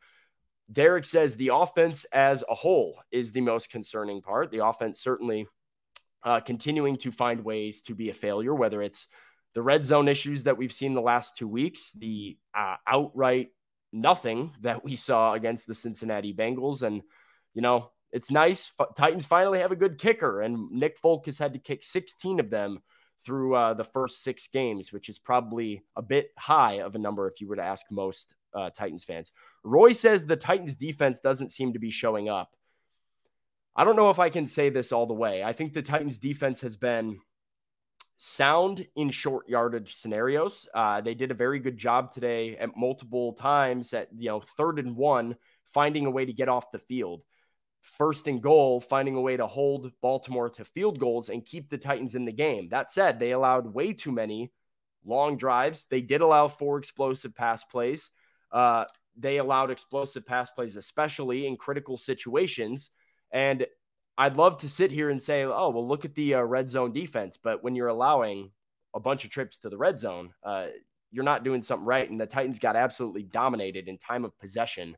Derek 0.73 1.05
says 1.05 1.37
the 1.37 1.51
offense 1.53 2.05
as 2.07 2.43
a 2.49 2.55
whole 2.55 2.95
is 3.11 3.33
the 3.33 3.43
most 3.43 3.71
concerning 3.71 4.23
part. 4.23 4.51
The 4.51 4.65
offense 4.65 5.01
certainly 5.01 5.47
uh, 6.27 6.41
continuing 6.41 6.97
to 6.97 7.13
find 7.13 7.45
ways 7.45 7.81
to 7.83 7.95
be 7.95 8.11
a 8.11 8.15
failure, 8.15 8.55
whether 8.55 8.83
it's 8.83 9.07
the 9.55 9.63
red 9.63 9.85
zone 9.85 10.09
issues 10.09 10.43
that 10.43 10.59
we've 10.59 10.73
seen 10.73 10.93
the 10.93 11.01
last 11.01 11.37
two 11.37 11.49
weeks, 11.49 11.93
the 11.93 12.37
uh, 12.55 12.75
outright 12.87 13.51
nothing 13.93 14.53
that 14.61 14.85
we 14.85 14.97
saw 14.97 15.33
against 15.33 15.67
the 15.67 15.75
Cincinnati 15.75 16.35
Bengals. 16.35 16.83
And, 16.83 17.01
you 17.55 17.63
know, 17.63 17.91
it's 18.13 18.31
nice. 18.31 18.71
F- 18.79 18.89
Titans 18.97 19.25
finally 19.25 19.61
have 19.61 19.73
a 19.73 19.77
good 19.77 19.99
kicker, 19.99 20.43
and 20.43 20.71
Nick 20.71 20.99
Folk 20.99 21.27
has 21.27 21.39
had 21.39 21.53
to 21.55 21.59
kick 21.59 21.83
16 21.83 22.41
of 22.41 22.51
them 22.51 22.83
through 23.25 23.55
uh, 23.55 23.75
the 23.75 23.85
first 23.85 24.23
six 24.23 24.49
games, 24.49 24.93
which 24.93 25.09
is 25.09 25.19
probably 25.19 25.83
a 25.97 26.03
bit 26.03 26.31
high 26.39 26.81
of 26.81 26.95
a 26.95 26.99
number 26.99 27.29
if 27.29 27.41
you 27.41 27.49
were 27.49 27.57
to 27.57 27.63
ask 27.63 27.87
most 27.91 28.35
uh, 28.55 28.71
Titans 28.71 29.05
fans. 29.05 29.31
Roy 29.65 29.93
says 29.93 30.27
the 30.27 30.37
Titans 30.37 30.75
defense 30.75 31.21
doesn't 31.21 31.51
seem 31.51 31.73
to 31.73 31.79
be 31.79 31.91
showing 31.91 32.29
up. 32.29 32.51
I 33.77 33.85
don't 33.85 33.97
know 33.97 34.09
if 34.09 34.19
I 34.19 34.31
can 34.31 34.47
say 34.47 34.71
this 34.71 34.91
all 34.91 35.07
the 35.07 35.15
way. 35.15 35.45
I 35.45 35.53
think 35.53 35.75
the 35.75 35.83
Titans 35.83 36.19
defense 36.19 36.63
has 36.63 36.77
been 36.77 37.21
sound 38.17 38.87
in 38.97 39.11
short 39.11 39.47
yardage 39.49 39.97
scenarios. 39.97 40.67
Uh, 40.75 41.03
they 41.03 41.15
did 41.15 41.31
a 41.31 41.35
very 41.35 41.59
good 41.59 41.77
job 41.77 42.11
today 42.11 42.57
at 42.57 42.75
multiple 42.75 43.35
times 43.35 43.93
at 43.93 44.09
you 44.17 44.31
know 44.31 44.41
third 44.41 44.79
and 44.79 44.97
one, 44.97 45.37
finding 45.65 46.07
a 46.07 46.11
way 46.11 46.25
to 46.25 46.33
get 46.33 46.49
off 46.49 46.71
the 46.71 46.79
field 46.79 47.23
first 47.83 48.27
and 48.27 48.43
goal, 48.43 48.81
finding 48.81 49.15
a 49.15 49.21
way 49.21 49.37
to 49.37 49.47
hold 49.47 49.93
Baltimore 50.01 50.49
to 50.51 50.65
field 50.65 50.99
goals 50.99 51.29
and 51.29 51.45
keep 51.45 51.69
the 51.69 51.79
Titans 51.79 52.15
in 52.15 52.25
the 52.25 52.33
game. 52.33 52.69
That 52.71 52.91
said, 52.91 53.19
they 53.19 53.33
allowed 53.33 53.73
way 53.73 53.93
too 53.93 54.11
many 54.11 54.53
long 55.05 55.37
drives. 55.37 55.87
They 55.89 56.01
did 56.01 56.21
allow 56.21 56.49
four 56.49 56.79
explosive 56.79 57.35
pass 57.35 57.63
plays. 57.63 58.11
Uh, 58.51 58.87
they 59.17 59.37
allowed 59.39 59.71
explosive 59.71 60.27
pass 60.27 60.51
plays, 60.51 60.77
especially 60.77 61.47
in 61.47 61.57
critical 61.57 61.97
situations. 61.97 62.91
And 63.37 63.67
I'd 64.17 64.39
love 64.39 64.57
to 64.59 64.69
sit 64.69 64.91
here 64.91 65.11
and 65.11 65.23
say, 65.23 65.45
oh, 65.45 65.69
well, 65.69 65.87
look 65.87 66.07
at 66.07 66.15
the 66.15 66.37
uh, 66.37 66.41
red 66.41 66.71
zone 66.71 66.95
defense. 66.95 67.37
But 67.37 67.63
when 67.63 67.75
you're 67.77 67.89
allowing 67.89 68.51
a 68.95 68.99
bunch 68.99 69.25
of 69.25 69.31
trips 69.31 69.59
to 69.59 69.69
the 69.69 69.77
red 69.77 69.99
zone, 69.99 70.33
uh, 70.43 70.69
you're 71.11 71.23
not 71.23 71.45
doing 71.45 71.61
something 71.61 71.85
right. 71.85 72.09
And 72.09 72.19
the 72.19 72.25
Titans 72.25 72.59
got 72.59 72.77
absolutely 72.77 73.25
dominated 73.25 73.89
in 73.89 73.99
time 73.99 74.25
of 74.25 74.37
possession. 74.39 74.97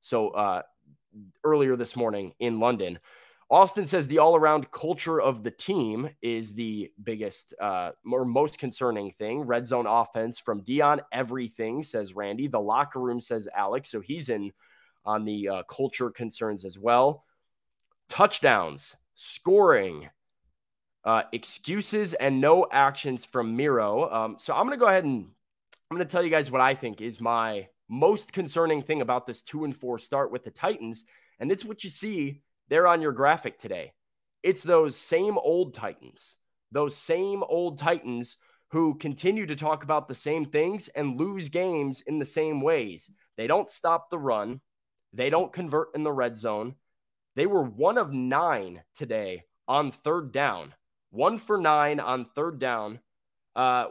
So 0.00 0.30
uh, 0.30 0.62
earlier 1.44 1.76
this 1.76 1.94
morning 1.94 2.34
in 2.40 2.58
London. 2.58 2.98
Austin 3.50 3.86
says 3.86 4.08
the 4.08 4.18
all 4.18 4.34
around 4.34 4.68
culture 4.72 5.20
of 5.20 5.44
the 5.44 5.52
team 5.52 6.10
is 6.20 6.52
the 6.52 6.90
biggest 7.04 7.54
uh, 7.60 7.92
or 8.10 8.24
most 8.24 8.58
concerning 8.58 9.12
thing. 9.12 9.42
Red 9.42 9.68
zone 9.68 9.86
offense 9.86 10.40
from 10.40 10.62
Dion, 10.62 11.02
everything, 11.12 11.84
says 11.84 12.16
Randy. 12.16 12.48
The 12.48 12.58
locker 12.58 12.98
room, 12.98 13.20
says 13.20 13.46
Alex. 13.54 13.92
So 13.92 14.00
he's 14.00 14.28
in 14.28 14.50
on 15.04 15.24
the 15.24 15.48
uh, 15.48 15.62
culture 15.70 16.10
concerns 16.10 16.64
as 16.64 16.80
well. 16.80 17.22
Touchdowns, 18.08 18.96
scoring, 19.14 20.08
uh, 21.04 21.22
excuses, 21.32 22.14
and 22.14 22.40
no 22.40 22.66
actions 22.70 23.24
from 23.24 23.56
Miro. 23.56 24.10
Um, 24.10 24.36
so 24.38 24.54
I'm 24.54 24.66
going 24.66 24.78
to 24.78 24.82
go 24.84 24.88
ahead 24.88 25.04
and 25.04 25.28
I'm 25.90 25.96
going 25.96 26.06
to 26.06 26.12
tell 26.12 26.22
you 26.22 26.30
guys 26.30 26.50
what 26.50 26.60
I 26.60 26.74
think 26.74 27.00
is 27.00 27.20
my 27.20 27.68
most 27.88 28.32
concerning 28.32 28.82
thing 28.82 29.00
about 29.00 29.26
this 29.26 29.42
two 29.42 29.64
and 29.64 29.76
four 29.76 29.98
start 29.98 30.32
with 30.32 30.44
the 30.44 30.50
Titans. 30.50 31.04
And 31.38 31.52
it's 31.52 31.64
what 31.64 31.84
you 31.84 31.90
see 31.90 32.42
there 32.68 32.86
on 32.86 33.02
your 33.02 33.12
graphic 33.12 33.58
today. 33.58 33.92
It's 34.42 34.62
those 34.62 34.96
same 34.96 35.38
old 35.38 35.74
Titans, 35.74 36.36
those 36.72 36.96
same 36.96 37.42
old 37.44 37.78
Titans 37.78 38.36
who 38.70 38.96
continue 38.96 39.46
to 39.46 39.56
talk 39.56 39.84
about 39.84 40.08
the 40.08 40.14
same 40.14 40.44
things 40.44 40.88
and 40.88 41.18
lose 41.18 41.48
games 41.48 42.00
in 42.02 42.18
the 42.18 42.26
same 42.26 42.60
ways. 42.60 43.10
They 43.36 43.46
don't 43.46 43.68
stop 43.68 44.10
the 44.10 44.18
run, 44.18 44.60
they 45.12 45.30
don't 45.30 45.52
convert 45.52 45.94
in 45.94 46.02
the 46.02 46.12
red 46.12 46.36
zone. 46.36 46.74
They 47.36 47.46
were 47.46 47.62
one 47.62 47.98
of 47.98 48.12
nine 48.12 48.82
today 48.94 49.44
on 49.68 49.92
third 49.92 50.32
down, 50.32 50.74
one 51.10 51.36
for 51.36 51.58
nine 51.58 52.00
on 52.00 52.24
third 52.34 52.58
down. 52.58 52.98
Uh, 53.54 53.88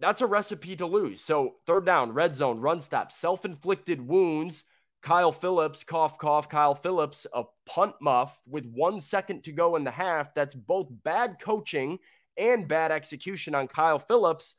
that's 0.00 0.20
a 0.20 0.26
recipe 0.26 0.74
to 0.76 0.86
lose. 0.86 1.20
So, 1.20 1.54
third 1.66 1.86
down, 1.86 2.12
red 2.12 2.34
zone, 2.34 2.60
run 2.60 2.80
stop, 2.80 3.12
self 3.12 3.44
inflicted 3.44 4.06
wounds. 4.06 4.64
Kyle 5.00 5.30
Phillips, 5.30 5.84
cough, 5.84 6.18
cough, 6.18 6.48
Kyle 6.48 6.74
Phillips, 6.74 7.24
a 7.32 7.44
punt 7.64 7.94
muff 8.00 8.42
with 8.48 8.66
one 8.66 9.00
second 9.00 9.44
to 9.44 9.52
go 9.52 9.76
in 9.76 9.84
the 9.84 9.92
half. 9.92 10.34
That's 10.34 10.54
both 10.54 10.88
bad 10.90 11.36
coaching 11.40 12.00
and 12.36 12.66
bad 12.66 12.90
execution 12.90 13.54
on 13.54 13.68
Kyle 13.68 14.00
Phillips. 14.00 14.56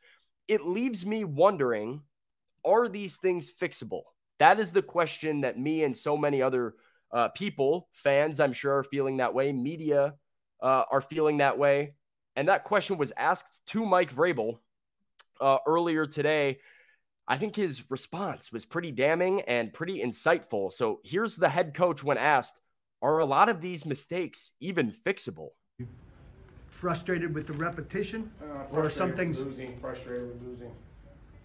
It 0.47 0.65
leaves 0.65 1.05
me 1.05 1.25
wondering 1.25 2.01
are 2.63 2.87
these 2.87 3.17
things 3.17 3.51
fixable? 3.51 4.03
That 4.37 4.59
is 4.59 4.71
the 4.71 4.81
question 4.81 5.41
that 5.41 5.59
me 5.59 5.83
and 5.83 5.95
so 5.95 6.15
many 6.15 6.41
other 6.41 6.75
uh, 7.11 7.29
people, 7.29 7.89
fans, 7.93 8.39
I'm 8.39 8.53
sure, 8.53 8.77
are 8.77 8.83
feeling 8.83 9.17
that 9.17 9.33
way. 9.33 9.51
Media 9.51 10.15
uh, 10.61 10.83
are 10.91 11.01
feeling 11.01 11.37
that 11.37 11.57
way. 11.57 11.95
And 12.35 12.47
that 12.47 12.63
question 12.63 12.97
was 12.97 13.11
asked 13.17 13.61
to 13.67 13.85
Mike 13.85 14.13
Vrabel 14.13 14.59
uh, 15.41 15.57
earlier 15.65 16.05
today. 16.05 16.59
I 17.27 17.37
think 17.37 17.55
his 17.55 17.89
response 17.91 18.51
was 18.51 18.65
pretty 18.65 18.91
damning 18.91 19.41
and 19.41 19.71
pretty 19.71 20.01
insightful. 20.01 20.71
So 20.71 20.99
here's 21.03 21.35
the 21.35 21.49
head 21.49 21.73
coach 21.73 22.03
when 22.03 22.17
asked 22.17 22.59
Are 23.01 23.19
a 23.19 23.25
lot 23.25 23.49
of 23.49 23.61
these 23.61 23.85
mistakes 23.85 24.51
even 24.59 24.91
fixable? 24.91 25.49
Frustrated 26.67 27.33
with 27.35 27.47
the 27.47 27.53
repetition? 27.53 28.31
Uh, 28.41 28.75
or 28.75 28.89
some 28.89 29.13
things. 29.13 29.45
Losing, 29.45 29.75
frustrated 29.77 30.27
with 30.29 30.41
losing. 30.47 30.71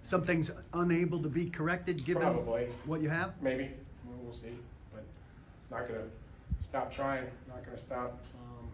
Some 0.04 0.22
things 0.22 0.52
unable 0.74 1.22
to 1.22 1.28
be 1.28 1.50
corrected 1.50 2.04
given 2.04 2.22
Probably. 2.22 2.68
what 2.84 3.00
you 3.00 3.08
have? 3.08 3.32
Maybe. 3.42 3.70
We'll 4.22 4.32
see. 4.32 4.56
Not 5.70 5.88
going 5.88 6.00
to 6.00 6.64
stop 6.64 6.92
trying. 6.92 7.24
Not 7.48 7.64
going 7.64 7.76
to 7.76 7.82
stop 7.82 8.20
um, 8.34 8.68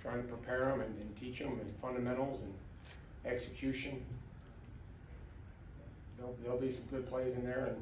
trying 0.00 0.22
to 0.22 0.28
prepare 0.28 0.66
them 0.66 0.80
and, 0.80 1.00
and 1.00 1.16
teach 1.16 1.38
them 1.38 1.58
and 1.60 1.70
fundamentals 1.82 2.40
and 2.42 2.54
execution 3.24 4.02
there'll, 6.16 6.36
there'll 6.42 6.58
be 6.58 6.70
some 6.70 6.84
good 6.90 7.08
plays 7.08 7.34
in 7.34 7.44
there, 7.44 7.66
and 7.66 7.76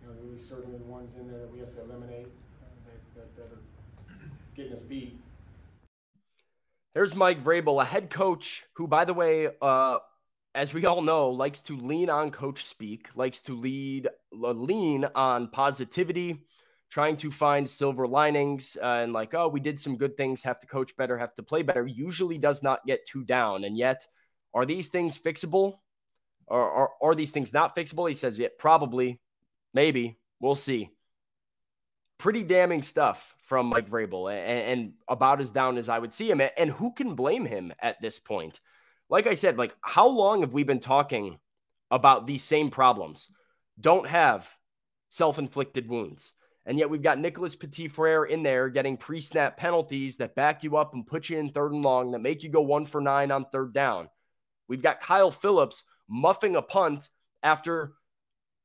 you 0.00 0.08
know 0.08 0.14
there'll 0.14 0.32
be 0.32 0.38
certainly 0.38 0.78
the 0.78 0.84
ones 0.84 1.14
in 1.18 1.30
there 1.30 1.40
that 1.40 1.52
we 1.52 1.60
have 1.60 1.74
to 1.74 1.82
eliminate 1.82 2.26
uh, 2.26 2.90
that, 3.14 3.36
that, 3.36 3.36
that 3.36 3.54
are 3.54 3.60
getting 4.56 4.72
us 4.72 4.80
beat. 4.80 5.18
Here's 6.94 7.14
Mike 7.14 7.42
Vrabel, 7.42 7.80
a 7.80 7.84
head 7.84 8.10
coach 8.10 8.64
who, 8.74 8.86
by 8.86 9.04
the 9.04 9.14
way, 9.14 9.48
uh, 9.62 9.98
as 10.54 10.74
we 10.74 10.86
all 10.86 11.02
know, 11.02 11.30
likes 11.30 11.62
to 11.62 11.76
lean 11.76 12.10
on 12.10 12.30
coach 12.30 12.64
speak, 12.64 13.08
likes 13.14 13.40
to 13.42 13.52
lead 13.52 14.08
uh, 14.32 14.50
lean 14.50 15.06
on 15.14 15.48
positivity, 15.48 16.44
trying 16.90 17.16
to 17.18 17.30
find 17.30 17.68
silver 17.68 18.06
linings, 18.06 18.76
uh, 18.82 19.00
and 19.02 19.12
like, 19.12 19.34
oh, 19.34 19.48
we 19.48 19.60
did 19.60 19.78
some 19.78 19.96
good 19.96 20.16
things, 20.16 20.42
have 20.42 20.60
to 20.60 20.66
coach 20.66 20.96
better, 20.96 21.18
have 21.18 21.34
to 21.34 21.42
play 21.42 21.62
better. 21.62 21.86
Usually 21.86 22.38
does 22.38 22.62
not 22.62 22.86
get 22.86 23.06
too 23.06 23.24
down, 23.24 23.64
and 23.64 23.76
yet, 23.76 24.06
are 24.54 24.64
these 24.64 24.88
things 24.88 25.18
fixable? 25.18 25.78
Are, 26.48 26.70
are, 26.70 26.90
are 27.02 27.14
these 27.14 27.30
things 27.30 27.52
not 27.52 27.76
fixable? 27.76 28.08
He 28.08 28.14
says, 28.14 28.38
yeah, 28.38 28.48
probably, 28.58 29.20
maybe. 29.74 30.18
We'll 30.40 30.54
see. 30.54 30.90
Pretty 32.16 32.42
damning 32.42 32.82
stuff 32.82 33.34
from 33.42 33.66
Mike 33.66 33.90
Vrabel 33.90 34.32
and, 34.32 34.80
and 34.80 34.92
about 35.08 35.40
as 35.40 35.50
down 35.50 35.76
as 35.76 35.88
I 35.88 35.98
would 35.98 36.12
see 36.12 36.30
him. 36.30 36.40
And 36.56 36.70
who 36.70 36.92
can 36.92 37.14
blame 37.14 37.44
him 37.44 37.72
at 37.80 38.00
this 38.00 38.18
point? 38.18 38.60
Like 39.10 39.26
I 39.26 39.34
said, 39.34 39.58
like 39.58 39.76
how 39.82 40.08
long 40.08 40.40
have 40.40 40.52
we 40.52 40.62
been 40.62 40.80
talking 40.80 41.38
about 41.90 42.26
these 42.26 42.42
same 42.42 42.70
problems? 42.70 43.28
Don't 43.78 44.06
have 44.06 44.48
self-inflicted 45.10 45.88
wounds. 45.88 46.34
And 46.68 46.78
yet 46.78 46.90
we've 46.90 47.02
got 47.02 47.18
Nicholas 47.18 47.56
Petit 47.56 47.88
Frere 47.88 48.26
in 48.26 48.42
there 48.42 48.68
getting 48.68 48.98
pre-snap 48.98 49.56
penalties 49.56 50.18
that 50.18 50.34
back 50.34 50.62
you 50.62 50.76
up 50.76 50.92
and 50.92 51.06
put 51.06 51.30
you 51.30 51.38
in 51.38 51.48
third 51.48 51.72
and 51.72 51.82
long 51.82 52.10
that 52.10 52.18
make 52.18 52.42
you 52.42 52.50
go 52.50 52.60
one 52.60 52.84
for 52.84 53.00
nine 53.00 53.30
on 53.30 53.46
third 53.46 53.72
down. 53.72 54.10
We've 54.68 54.82
got 54.82 55.00
Kyle 55.00 55.30
Phillips 55.30 55.84
muffing 56.10 56.56
a 56.56 56.62
punt 56.62 57.08
after 57.42 57.94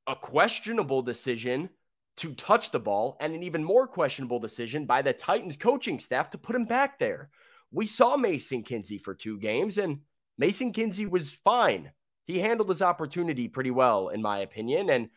a 0.05 0.17
questionable 0.17 1.01
decision 1.01 1.69
to 2.17 2.33
touch 2.33 2.71
the 2.71 2.79
ball 2.79 3.15
and 3.21 3.33
an 3.33 3.41
even 3.41 3.63
more 3.63 3.87
questionable 3.87 4.39
decision 4.39 4.85
by 4.85 5.01
the 5.01 5.13
Titans 5.13 5.55
coaching 5.55 5.97
staff 5.97 6.29
to 6.31 6.37
put 6.37 6.57
him 6.57 6.65
back 6.65 6.99
there. 6.99 7.29
We 7.71 7.85
saw 7.85 8.17
Mason 8.17 8.63
Kinsey 8.63 8.97
for 8.97 9.15
two 9.15 9.39
games, 9.39 9.77
and 9.77 10.01
Mason 10.37 10.73
Kinsey 10.73 11.05
was 11.05 11.31
fine. 11.31 11.89
He 12.25 12.37
handled 12.37 12.67
his 12.67 12.81
opportunity 12.81 13.47
pretty 13.47 13.71
well, 13.71 14.09
in 14.09 14.21
my 14.21 14.39
opinion, 14.39 14.89
and 14.89 15.09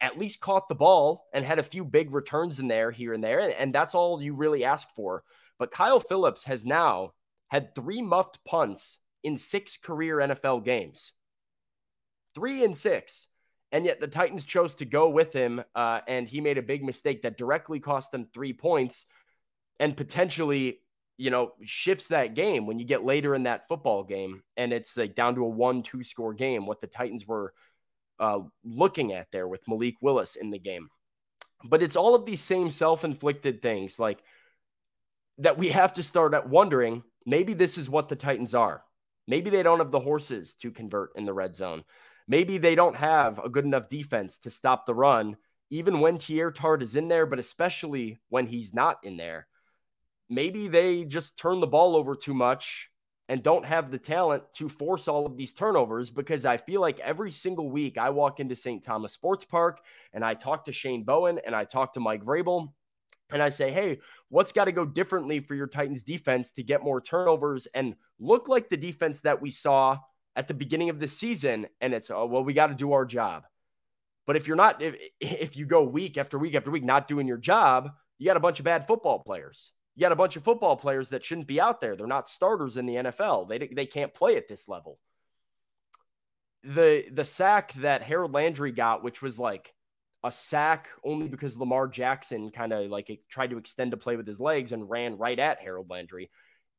at 0.00 0.18
least 0.18 0.40
caught 0.40 0.68
the 0.68 0.74
ball 0.74 1.26
and 1.32 1.44
had 1.44 1.58
a 1.58 1.64
few 1.64 1.84
big 1.84 2.12
returns 2.12 2.58
in 2.58 2.68
there, 2.68 2.90
here 2.90 3.12
and 3.12 3.22
there. 3.22 3.54
And, 3.56 3.72
that's 3.72 3.94
all 3.94 4.20
you 4.20 4.34
really 4.34 4.64
ask 4.64 4.88
for. 4.94 5.22
But 5.58 5.70
Kyle 5.70 6.00
Phillips 6.00 6.44
has 6.44 6.66
now 6.66 7.12
had 7.48 7.74
three 7.74 8.02
muffed 8.02 8.44
punts 8.44 8.98
in 9.22 9.36
six 9.36 9.76
career 9.76 10.16
NFL 10.16 10.64
games. 10.64 11.12
Three 12.34 12.64
and 12.64 12.76
six. 12.76 13.28
And 13.72 13.84
yet 13.84 14.00
the 14.00 14.08
Titans 14.08 14.44
chose 14.44 14.74
to 14.76 14.84
go 14.84 15.10
with 15.10 15.32
him, 15.32 15.62
uh, 15.76 16.00
and 16.08 16.28
he 16.28 16.40
made 16.40 16.58
a 16.58 16.62
big 16.62 16.82
mistake 16.82 17.22
that 17.22 17.38
directly 17.38 17.78
cost 17.78 18.10
them 18.10 18.26
three 18.34 18.52
points 18.52 19.06
and 19.78 19.96
potentially, 19.96 20.80
you 21.16 21.30
know, 21.30 21.52
shifts 21.62 22.08
that 22.08 22.34
game 22.34 22.66
when 22.66 22.80
you 22.80 22.84
get 22.84 23.04
later 23.04 23.34
in 23.34 23.44
that 23.44 23.68
football 23.68 24.02
game 24.02 24.42
and 24.56 24.72
it's 24.72 24.96
like 24.96 25.14
down 25.14 25.36
to 25.36 25.44
a 25.44 25.48
one, 25.48 25.82
two 25.82 26.02
score 26.02 26.34
game, 26.34 26.66
what 26.66 26.80
the 26.80 26.88
Titans 26.88 27.26
were 27.26 27.54
uh, 28.20 28.40
looking 28.62 29.12
at 29.12 29.30
there 29.32 29.48
with 29.48 29.66
Malik 29.66 29.96
Willis 30.00 30.36
in 30.36 30.50
the 30.50 30.58
game. 30.58 30.88
But 31.64 31.82
it's 31.82 31.96
all 31.96 32.14
of 32.14 32.26
these 32.26 32.40
same 32.40 32.70
self 32.70 33.04
inflicted 33.04 33.60
things 33.60 33.98
like 33.98 34.18
that 35.38 35.58
we 35.58 35.70
have 35.70 35.94
to 35.94 36.02
start 36.02 36.34
at 36.34 36.48
wondering 36.48 37.02
maybe 37.26 37.54
this 37.54 37.78
is 37.78 37.90
what 37.90 38.08
the 38.08 38.16
Titans 38.16 38.54
are. 38.54 38.82
Maybe 39.26 39.50
they 39.50 39.62
don't 39.62 39.78
have 39.78 39.90
the 39.90 40.00
horses 40.00 40.54
to 40.56 40.70
convert 40.70 41.10
in 41.16 41.24
the 41.24 41.32
red 41.32 41.56
zone. 41.56 41.84
Maybe 42.28 42.58
they 42.58 42.74
don't 42.74 42.96
have 42.96 43.38
a 43.38 43.48
good 43.48 43.64
enough 43.64 43.88
defense 43.88 44.38
to 44.40 44.50
stop 44.50 44.86
the 44.86 44.94
run, 44.94 45.36
even 45.70 46.00
when 46.00 46.18
Teair 46.18 46.54
Tart 46.54 46.82
is 46.82 46.94
in 46.94 47.08
there, 47.08 47.26
but 47.26 47.38
especially 47.38 48.20
when 48.28 48.46
he's 48.46 48.74
not 48.74 48.98
in 49.02 49.16
there. 49.16 49.46
Maybe 50.28 50.68
they 50.68 51.04
just 51.04 51.38
turn 51.38 51.60
the 51.60 51.66
ball 51.66 51.96
over 51.96 52.14
too 52.14 52.34
much 52.34 52.90
and 53.30 53.44
don't 53.44 53.64
have 53.64 53.92
the 53.92 53.98
talent 53.98 54.42
to 54.52 54.68
force 54.68 55.06
all 55.06 55.24
of 55.24 55.36
these 55.36 55.52
turnovers 55.52 56.10
because 56.10 56.44
I 56.44 56.56
feel 56.56 56.80
like 56.80 56.98
every 56.98 57.30
single 57.30 57.70
week 57.70 57.96
I 57.96 58.10
walk 58.10 58.40
into 58.40 58.56
St. 58.56 58.82
Thomas 58.82 59.12
Sports 59.12 59.44
Park 59.44 59.78
and 60.12 60.24
I 60.24 60.34
talk 60.34 60.64
to 60.64 60.72
Shane 60.72 61.04
Bowen 61.04 61.38
and 61.46 61.54
I 61.54 61.64
talk 61.64 61.92
to 61.92 62.00
Mike 62.00 62.24
Vrabel 62.24 62.72
and 63.30 63.40
I 63.40 63.48
say, 63.48 63.70
hey, 63.70 64.00
what's 64.30 64.50
got 64.50 64.64
to 64.64 64.72
go 64.72 64.84
differently 64.84 65.38
for 65.38 65.54
your 65.54 65.68
Titans 65.68 66.02
defense 66.02 66.50
to 66.52 66.64
get 66.64 66.82
more 66.82 67.00
turnovers 67.00 67.66
and 67.72 67.94
look 68.18 68.48
like 68.48 68.68
the 68.68 68.76
defense 68.76 69.20
that 69.20 69.40
we 69.40 69.52
saw 69.52 69.96
at 70.34 70.48
the 70.48 70.54
beginning 70.54 70.90
of 70.90 70.98
the 70.98 71.06
season 71.06 71.68
and 71.80 71.94
it's 71.94 72.10
oh 72.10 72.26
well 72.26 72.42
we 72.42 72.52
got 72.52 72.68
to 72.68 72.74
do 72.74 72.92
our 72.92 73.04
job 73.04 73.44
but 74.26 74.36
if 74.36 74.46
you're 74.46 74.56
not 74.56 74.80
if, 74.80 74.96
if 75.20 75.56
you 75.56 75.66
go 75.66 75.82
week 75.82 76.16
after 76.18 76.38
week 76.38 76.54
after 76.54 76.70
week 76.70 76.84
not 76.84 77.08
doing 77.08 77.26
your 77.26 77.36
job 77.36 77.90
you 78.18 78.26
got 78.26 78.36
a 78.36 78.40
bunch 78.40 78.58
of 78.60 78.64
bad 78.64 78.86
football 78.86 79.18
players 79.18 79.72
you 80.00 80.04
got 80.06 80.12
a 80.12 80.16
bunch 80.16 80.36
of 80.36 80.42
football 80.42 80.76
players 80.76 81.10
that 81.10 81.22
shouldn't 81.22 81.46
be 81.46 81.60
out 81.60 81.78
there 81.78 81.94
they're 81.94 82.06
not 82.06 82.26
starters 82.26 82.78
in 82.78 82.86
the 82.86 82.94
NFL 82.94 83.48
they 83.48 83.58
they 83.58 83.84
can't 83.84 84.14
play 84.14 84.36
at 84.36 84.48
this 84.48 84.66
level 84.66 84.98
the 86.62 87.04
the 87.12 87.24
sack 87.24 87.74
that 87.74 88.02
Harold 88.02 88.32
Landry 88.32 88.72
got 88.72 89.04
which 89.04 89.20
was 89.20 89.38
like 89.38 89.74
a 90.24 90.32
sack 90.32 90.88
only 91.04 91.28
because 91.28 91.58
Lamar 91.58 91.86
Jackson 91.86 92.50
kind 92.50 92.72
of 92.72 92.90
like 92.90 93.20
tried 93.28 93.50
to 93.50 93.58
extend 93.58 93.92
a 93.92 93.98
play 93.98 94.16
with 94.16 94.26
his 94.26 94.40
legs 94.40 94.72
and 94.72 94.88
ran 94.88 95.18
right 95.18 95.38
at 95.38 95.60
Harold 95.60 95.90
Landry 95.90 96.30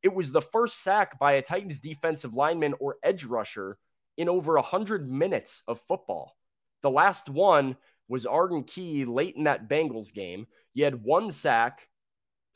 it 0.01 0.13
was 0.13 0.31
the 0.31 0.41
first 0.41 0.81
sack 0.81 1.19
by 1.19 1.33
a 1.33 1.43
Titans 1.43 1.77
defensive 1.77 2.33
lineman 2.33 2.73
or 2.79 2.97
edge 3.03 3.23
rusher 3.23 3.77
in 4.17 4.29
over 4.29 4.55
100 4.55 5.09
minutes 5.09 5.61
of 5.67 5.79
football. 5.81 6.35
The 6.81 6.89
last 6.89 7.29
one 7.29 7.77
was 8.07 8.25
Arden 8.25 8.63
Key 8.63 9.05
late 9.05 9.35
in 9.35 9.43
that 9.43 9.69
Bengals 9.69 10.11
game. 10.11 10.47
You 10.73 10.85
had 10.85 11.03
one 11.03 11.31
sack 11.31 11.87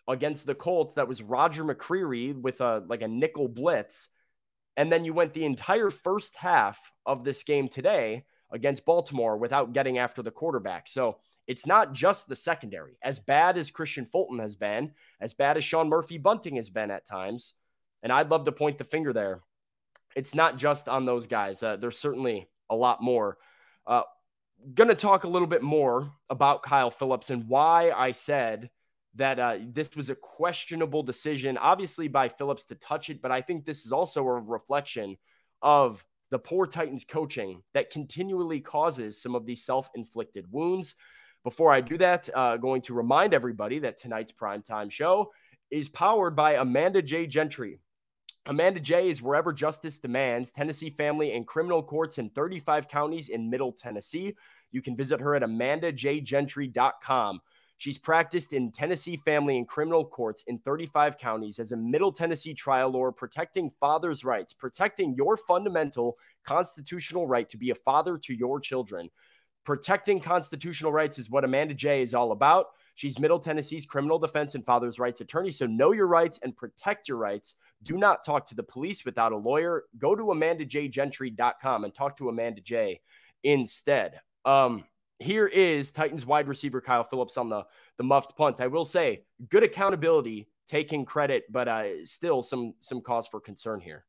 against 0.08 0.46
the 0.46 0.56
Colts 0.56 0.96
that 0.96 1.08
was 1.08 1.22
Roger 1.22 1.64
McCreary 1.64 2.40
with 2.40 2.62
a 2.62 2.84
like 2.88 3.02
a 3.02 3.08
nickel 3.08 3.48
blitz. 3.48 4.10
And 4.78 4.92
then 4.92 5.06
you 5.06 5.14
went 5.14 5.34
the 5.34 5.46
entire 5.46 5.90
first 5.90 6.36
half 6.36 6.92
of 7.06 7.24
this 7.24 7.44
game 7.44 7.70
today 7.70 8.26
against 8.52 8.86
Baltimore 8.86 9.38
without 9.38 9.74
getting 9.74 9.98
after 9.98 10.22
the 10.22 10.32
quarterback. 10.32 10.88
So 10.88 11.18
it's 11.48 11.66
not 11.66 11.94
just 11.94 12.28
the 12.28 12.36
secondary. 12.36 12.98
As 13.04 13.20
bad 13.20 13.58
as 13.58 13.72
Kristian 13.72 14.10
Fulton 14.10 14.40
has 14.40 14.56
been, 14.56 14.92
as 15.22 15.34
bad 15.34 15.58
as 15.58 15.64
Sean 15.64 15.88
Murphy 15.88 16.18
Bunting 16.18 16.56
has 16.56 16.70
been 16.70 16.92
at 16.92 17.06
times, 17.06 17.54
and 18.04 18.12
I'd 18.12 18.30
love 18.30 18.46
to 18.46 18.52
point 18.52 18.78
the 18.78 18.84
finger 18.84 19.14
there. 19.14 19.42
It's 20.16 20.36
not 20.36 20.58
just 20.58 20.90
on 20.90 21.06
those 21.06 21.28
guys. 21.28 21.62
Uh, 21.62 21.76
there's 21.76 21.98
certainly 21.98 22.50
a 22.70 22.76
lot 22.76 23.02
more. 23.02 23.38
Uh, 23.86 24.04
going 24.74 24.88
to 24.88 24.96
talk 24.96 25.24
a 25.24 25.30
little 25.30 25.48
bit 25.48 25.62
more 25.62 26.12
about 26.30 26.64
Kyle 26.64 26.90
Phillips 26.90 27.30
and 27.30 27.48
why 27.48 27.92
I 27.92 28.12
said 28.12 28.70
that 29.16 29.40
uh, 29.40 29.58
this 29.72 29.96
was 29.96 30.10
a 30.10 30.16
questionable 30.16 31.04
decision, 31.04 31.58
obviously 31.58 32.08
by 32.08 32.30
Phillips 32.30 32.66
to 32.66 32.76
touch 32.76 33.10
it, 33.10 33.22
but 33.22 33.32
I 33.32 33.42
think 33.42 33.66
this 33.66 33.86
is 33.86 33.92
also 33.92 34.26
a 34.26 34.42
reflection 34.42 35.18
of 35.62 36.04
the 36.32 36.40
poor 36.40 36.68
Titans 36.68 37.06
coaching 37.06 37.62
that 37.74 37.90
continually 37.90 38.60
causes 38.60 39.22
some 39.22 39.36
of 39.36 39.46
these 39.46 39.64
self 39.64 39.90
inflicted 39.96 40.46
wounds. 40.52 40.96
Before 41.44 41.72
I 41.72 41.80
do 41.80 41.98
that, 42.00 42.30
uh, 42.34 42.58
going 42.58 42.82
to 42.84 42.94
remind 42.94 43.34
everybody 43.34 43.80
that 43.80 43.98
tonight's 43.98 44.32
primetime 44.32 44.92
show 44.92 45.32
is 45.72 45.90
powered 45.90 46.36
by 46.36 46.56
Amanda 46.56 47.02
J. 47.02 47.28
Gentry. 47.28 47.80
Amanda 48.48 48.80
J 48.80 49.10
is 49.10 49.22
wherever 49.22 49.52
justice 49.54 49.98
demands, 49.98 50.52
Tennessee 50.52 50.90
family 50.90 51.32
and 51.34 51.48
criminal 51.48 51.82
courts 51.82 52.20
in 52.20 52.30
35 52.30 52.88
counties 52.88 53.30
in 53.30 53.50
Middle 53.50 53.72
Tennessee. 53.72 54.36
You 54.72 54.82
can 54.82 54.96
visit 54.96 55.20
her 55.20 55.36
at 55.36 55.42
amandajgentry.com. 55.42 57.40
She's 57.78 57.98
practiced 57.98 58.54
in 58.54 58.72
Tennessee 58.72 59.18
family 59.18 59.58
and 59.58 59.68
criminal 59.68 60.06
courts 60.06 60.44
in 60.48 60.60
35 60.60 61.18
counties 61.18 61.60
as 61.60 61.72
a 61.72 61.78
Middle 61.78 62.12
Tennessee 62.12 62.54
trial 62.54 62.90
lawyer, 62.90 63.12
protecting 63.12 63.70
fathers' 63.70 64.24
rights, 64.24 64.54
protecting 64.54 65.14
your 65.14 65.36
fundamental 65.36 66.18
constitutional 66.46 67.28
right 67.28 67.50
to 67.50 67.58
be 67.58 67.72
a 67.72 67.76
father 67.76 68.18
to 68.20 68.34
your 68.34 68.60
children. 68.60 69.10
Protecting 69.66 70.20
constitutional 70.20 70.94
rights 70.94 71.18
is 71.18 71.30
what 71.30 71.44
Amanda 71.44 71.74
J 71.74 72.02
is 72.02 72.14
all 72.14 72.32
about. 72.32 72.68
She's 72.94 73.20
Middle 73.20 73.40
Tennessee's 73.40 73.86
criminal 73.86 74.20
defense 74.20 74.56
and 74.56 74.64
father's 74.64 75.00
rights 75.00 75.22
attorney. 75.22 75.52
So 75.52 75.66
know 75.66 75.92
your 75.92 76.08
rights 76.08 76.40
and 76.44 76.56
protect 76.56 77.10
your 77.10 77.18
rights. 77.18 77.56
Do 77.84 77.98
not 77.98 78.24
talk 78.24 78.46
to 78.48 78.56
the 78.56 78.64
police 78.64 79.04
without 79.04 79.34
a 79.34 79.38
lawyer. 79.38 79.84
Go 79.98 80.16
to 80.16 80.24
amandajgentry.com 80.24 81.84
and 81.84 81.94
talk 81.94 82.16
to 82.18 82.30
Amanda 82.30 82.62
J 82.62 83.02
instead. 83.44 84.22
Um, 84.46 84.86
here 85.20 85.48
is 85.48 85.92
Titans 85.92 86.26
wide 86.26 86.48
receiver 86.48 86.82
Kyle 86.82 87.04
Phillips 87.04 87.38
on 87.38 87.50
the, 87.50 87.66
the 87.98 88.04
muffed 88.04 88.36
punt. 88.36 88.60
I 88.60 88.68
will 88.68 88.86
say 88.86 89.24
good 89.50 89.64
accountability, 89.64 90.48
taking 90.68 91.06
credit, 91.06 91.46
but 91.50 91.68
uh, 91.68 92.06
still 92.06 92.44
some 92.44 92.74
some 92.80 93.02
cause 93.02 93.28
for 93.28 93.40
concern 93.40 93.80
here. 93.80 94.06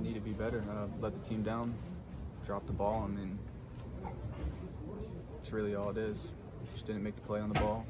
need 0.00 0.14
to 0.14 0.20
be 0.20 0.32
better. 0.32 0.64
Uh, 0.70 0.86
let 1.00 1.20
the 1.20 1.28
team 1.28 1.42
down, 1.42 1.74
drop 2.46 2.66
the 2.66 2.72
ball, 2.72 3.04
and 3.04 3.16
then 3.16 3.38
that's 5.34 5.52
really 5.52 5.74
all 5.74 5.90
it 5.90 5.98
is. 5.98 6.28
Just 6.72 6.86
didn't 6.86 7.02
make 7.02 7.14
the 7.14 7.22
play 7.22 7.40
on 7.40 7.52
the 7.52 7.60
ball. 7.60 7.84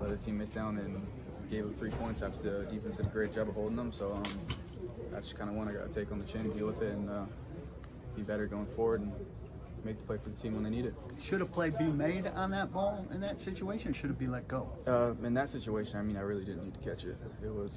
Let 0.00 0.10
the 0.10 0.16
teammates 0.16 0.54
down 0.54 0.78
and 0.78 1.06
gave 1.50 1.64
up 1.64 1.76
three 1.78 1.90
points 1.90 2.22
after 2.22 2.42
the 2.42 2.64
defense 2.64 2.96
did 2.96 3.06
a 3.06 3.08
great 3.10 3.32
job 3.32 3.48
of 3.48 3.54
holding 3.54 3.76
them. 3.76 3.92
So 3.92 4.12
um, 4.12 4.22
that's 5.12 5.32
kind 5.32 5.48
of 5.48 5.56
one 5.56 5.68
I 5.68 5.72
got 5.72 5.90
to 5.90 5.94
take 5.94 6.10
on 6.10 6.18
the 6.18 6.24
chin, 6.24 6.50
deal 6.50 6.66
with 6.66 6.82
it, 6.82 6.92
and 6.92 7.08
uh, 7.08 7.24
be 8.16 8.22
better 8.22 8.46
going 8.46 8.66
forward 8.66 9.02
and 9.02 9.12
make 9.84 9.98
the 9.98 10.04
play 10.04 10.18
for 10.22 10.30
the 10.30 10.36
team 10.36 10.54
when 10.54 10.64
they 10.64 10.70
need 10.70 10.86
it. 10.86 10.94
Should 11.20 11.40
a 11.40 11.46
play 11.46 11.70
be 11.70 11.86
made 11.86 12.26
on 12.26 12.50
that 12.50 12.72
ball 12.72 13.06
in 13.12 13.20
that 13.20 13.38
situation? 13.38 13.92
should 13.92 14.10
it 14.10 14.18
be 14.18 14.26
let 14.26 14.48
go? 14.48 14.68
Uh, 14.86 15.12
in 15.24 15.34
that 15.34 15.50
situation, 15.50 15.98
I 15.98 16.02
mean, 16.02 16.16
I 16.16 16.20
really 16.20 16.44
didn't 16.44 16.64
need 16.64 16.74
to 16.74 16.80
catch 16.80 17.04
it. 17.04 17.16
It 17.42 17.52
was, 17.52 17.70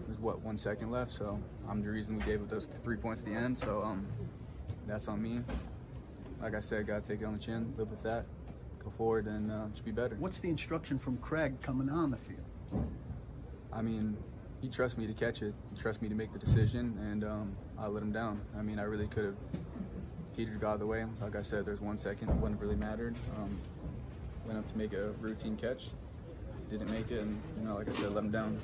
it 0.00 0.08
was 0.08 0.18
what 0.18 0.40
one 0.40 0.58
second 0.58 0.90
left, 0.90 1.12
so 1.12 1.40
I'm 1.68 1.82
the 1.82 1.90
reason 1.90 2.16
we 2.16 2.22
gave 2.22 2.42
up 2.42 2.48
those 2.48 2.66
three 2.82 2.96
points 2.96 3.22
at 3.22 3.28
the 3.28 3.34
end. 3.34 3.56
So 3.56 3.82
um, 3.82 4.06
that's 4.86 5.08
on 5.08 5.22
me 5.22 5.40
like 6.42 6.54
I 6.54 6.60
said, 6.60 6.86
got 6.86 7.04
to 7.04 7.12
take 7.12 7.20
it 7.20 7.24
on 7.24 7.34
the 7.34 7.38
chin, 7.38 7.72
live 7.76 7.90
with 7.90 8.02
that, 8.02 8.24
go 8.82 8.90
forward, 8.96 9.26
and 9.26 9.50
uh, 9.50 9.66
just 9.72 9.84
be 9.84 9.90
better. 9.90 10.16
What's 10.18 10.40
the 10.40 10.48
instruction 10.48 10.98
from 10.98 11.18
Craig 11.18 11.60
coming 11.60 11.88
on 11.88 12.10
the 12.10 12.16
field? 12.16 12.40
I 13.72 13.82
mean, 13.82 14.16
he 14.60 14.68
trusts 14.68 14.98
me 14.98 15.06
to 15.06 15.12
catch 15.12 15.42
it. 15.42 15.54
He 15.74 15.80
trusts 15.80 16.02
me 16.02 16.08
to 16.08 16.14
make 16.14 16.32
the 16.32 16.38
decision, 16.38 16.98
and 17.10 17.24
um, 17.24 17.56
I 17.78 17.88
let 17.88 18.02
him 18.02 18.12
down. 18.12 18.40
I 18.58 18.62
mean, 18.62 18.78
I 18.78 18.82
really 18.82 19.06
could 19.06 19.24
have 19.24 19.36
petered 20.40 20.58
got 20.58 20.78
the 20.78 20.86
way. 20.86 21.04
Like 21.20 21.36
I 21.36 21.42
said, 21.42 21.66
there's 21.66 21.82
one 21.82 21.98
second, 21.98 22.30
it 22.30 22.36
wouldn't 22.36 22.58
really 22.62 22.76
mattered. 22.76 23.14
Um, 23.36 23.58
went 24.46 24.58
up 24.58 24.66
to 24.72 24.78
make 24.78 24.94
a 24.94 25.10
routine 25.20 25.54
catch, 25.54 25.88
didn't 26.70 26.90
make 26.90 27.10
it, 27.10 27.20
and 27.20 27.38
you 27.58 27.68
know, 27.68 27.74
like 27.74 27.90
I 27.90 27.92
said, 27.92 28.14
let 28.14 28.24
him 28.24 28.30
down. 28.30 28.58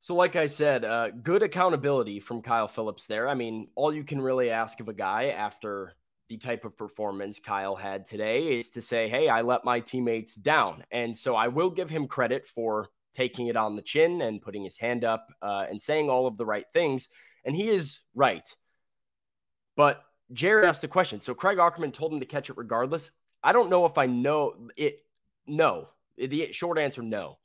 So, 0.00 0.16
like 0.16 0.34
I 0.34 0.48
said, 0.48 0.84
uh, 0.84 1.10
good 1.10 1.44
accountability 1.44 2.18
from 2.18 2.42
Kyle 2.42 2.66
Phillips 2.66 3.06
there. 3.06 3.28
I 3.28 3.34
mean, 3.34 3.68
all 3.76 3.94
you 3.94 4.02
can 4.02 4.20
really 4.20 4.50
ask 4.50 4.80
of 4.80 4.88
a 4.88 4.92
guy 4.92 5.26
after 5.28 5.92
the 6.28 6.36
type 6.36 6.64
of 6.64 6.76
performance 6.76 7.38
Kyle 7.38 7.76
had 7.76 8.06
today 8.06 8.58
is 8.58 8.70
to 8.70 8.82
say, 8.82 9.08
hey, 9.08 9.28
I 9.28 9.42
let 9.42 9.64
my 9.64 9.78
teammates 9.78 10.34
down. 10.34 10.82
And 10.90 11.16
so 11.16 11.36
I 11.36 11.46
will 11.46 11.70
give 11.70 11.88
him 11.88 12.08
credit 12.08 12.44
for 12.44 12.88
taking 13.12 13.46
it 13.46 13.56
on 13.56 13.76
the 13.76 13.82
chin 13.82 14.20
and 14.20 14.42
putting 14.42 14.64
his 14.64 14.78
hand 14.78 15.04
up 15.04 15.28
uh, 15.42 15.66
and 15.70 15.80
saying 15.80 16.10
all 16.10 16.26
of 16.26 16.36
the 16.38 16.44
right 16.44 16.66
things. 16.72 17.08
And 17.44 17.54
he 17.54 17.68
is 17.68 18.00
right. 18.16 18.52
But 19.76 20.04
Jared 20.32 20.64
asked 20.64 20.82
the 20.82 20.88
question. 20.88 21.20
So 21.20 21.34
Craig 21.34 21.58
Aukerman 21.58 21.92
told 21.92 22.12
him 22.12 22.20
to 22.20 22.26
catch 22.26 22.50
it 22.50 22.56
regardless. 22.56 23.10
I 23.42 23.52
don't 23.52 23.70
know 23.70 23.84
if 23.84 23.98
I 23.98 24.06
know 24.06 24.54
it. 24.76 25.04
No. 25.46 25.88
The 26.16 26.52
short 26.52 26.78
answer, 26.78 27.02
no. 27.02 27.38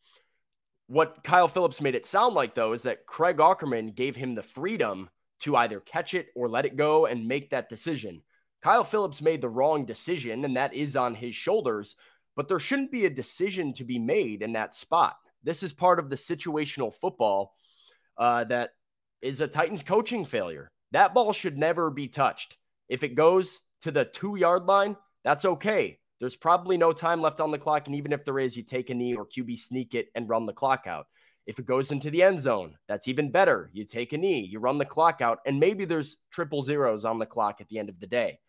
What 0.88 1.24
Kyle 1.24 1.48
Phillips 1.48 1.82
made 1.82 1.96
it 1.96 2.06
sound 2.06 2.34
like, 2.34 2.56
though, 2.56 2.74
is 2.74 2.84
that 2.84 3.06
Craig 3.06 3.38
Aukerman 3.38 3.94
gave 3.94 4.16
him 4.16 4.34
the 4.34 4.42
freedom 4.42 5.10
to 5.42 5.56
either 5.56 5.80
catch 5.80 6.14
it 6.14 6.30
or 6.36 6.50
let 6.50 6.66
it 6.66 6.76
go 6.76 7.06
and 7.06 7.28
make 7.28 7.50
that 7.50 7.70
decision. 7.70 8.22
Kyle 8.62 8.84
Phillips 8.84 9.22
made 9.22 9.42
the 9.42 9.50
wrong 9.50 9.86
decision, 9.86 10.44
and 10.44 10.56
that 10.58 10.74
is 10.74 10.96
on 10.96 11.16
his 11.16 11.36
shoulders, 11.36 11.96
but 12.36 12.48
there 12.48 12.60
shouldn't 12.60 12.92
be 12.92 13.06
a 13.06 13.10
decision 13.10 13.72
to 13.74 13.84
be 13.84 14.00
made 14.00 14.42
in 14.42 14.54
that 14.54 14.74
spot. 14.74 15.16
this 15.44 15.64
is 15.64 15.72
part 15.72 16.00
of 16.00 16.10
the 16.10 16.16
situational 16.16 16.94
football 16.94 17.56
uh, 18.18 18.44
that 18.44 18.72
is 19.22 19.40
a 19.40 19.48
Titans 19.48 19.84
coaching 19.84 20.26
failure. 20.26 20.70
That 20.92 21.14
ball 21.14 21.34
should 21.34 21.58
never 21.58 21.90
be 21.90 22.08
touched. 22.08 22.58
If 22.88 23.04
it 23.04 23.16
goes 23.16 23.60
to 23.82 23.92
the 23.92 24.06
two 24.06 24.36
yard 24.36 24.66
line, 24.66 24.98
that's 25.24 25.46
okay. 25.46 26.00
There's 26.20 26.36
probably 26.36 26.78
no 26.78 26.92
time 26.92 27.22
left 27.22 27.40
on 27.40 27.52
the 27.52 27.58
clock. 27.58 27.88
And 27.88 27.96
even 27.96 28.12
if 28.12 28.26
there 28.26 28.40
is, 28.40 28.58
you 28.58 28.64
take 28.64 28.90
a 28.90 28.94
knee 28.94 29.16
or 29.16 29.26
QB 29.26 29.58
sneak 29.58 29.96
it 29.96 30.10
and 30.16 30.28
run 30.28 30.46
the 30.46 30.54
clock 30.54 30.86
out. 30.88 31.08
If 31.46 31.60
it 31.60 31.66
goes 31.66 31.92
into 31.92 32.12
the 32.12 32.22
end 32.22 32.42
zone, 32.42 32.76
that's 32.88 33.08
even 33.08 33.32
better. 33.32 33.70
You 33.74 33.86
take 33.86 34.14
a 34.14 34.18
knee, 34.18 34.42
you 34.42 34.60
run 34.60 34.78
the 34.78 34.86
clock 34.86 35.22
out, 35.22 35.40
and 35.46 35.60
maybe 35.60 35.86
there's 35.86 36.18
triple 36.30 36.62
zeros 36.62 37.06
on 37.06 37.18
the 37.18 37.26
clock 37.26 37.60
at 37.60 37.68
the 37.70 37.80
end 37.80 37.90
of 37.90 38.00
the 38.00 38.06
day. 38.06 38.40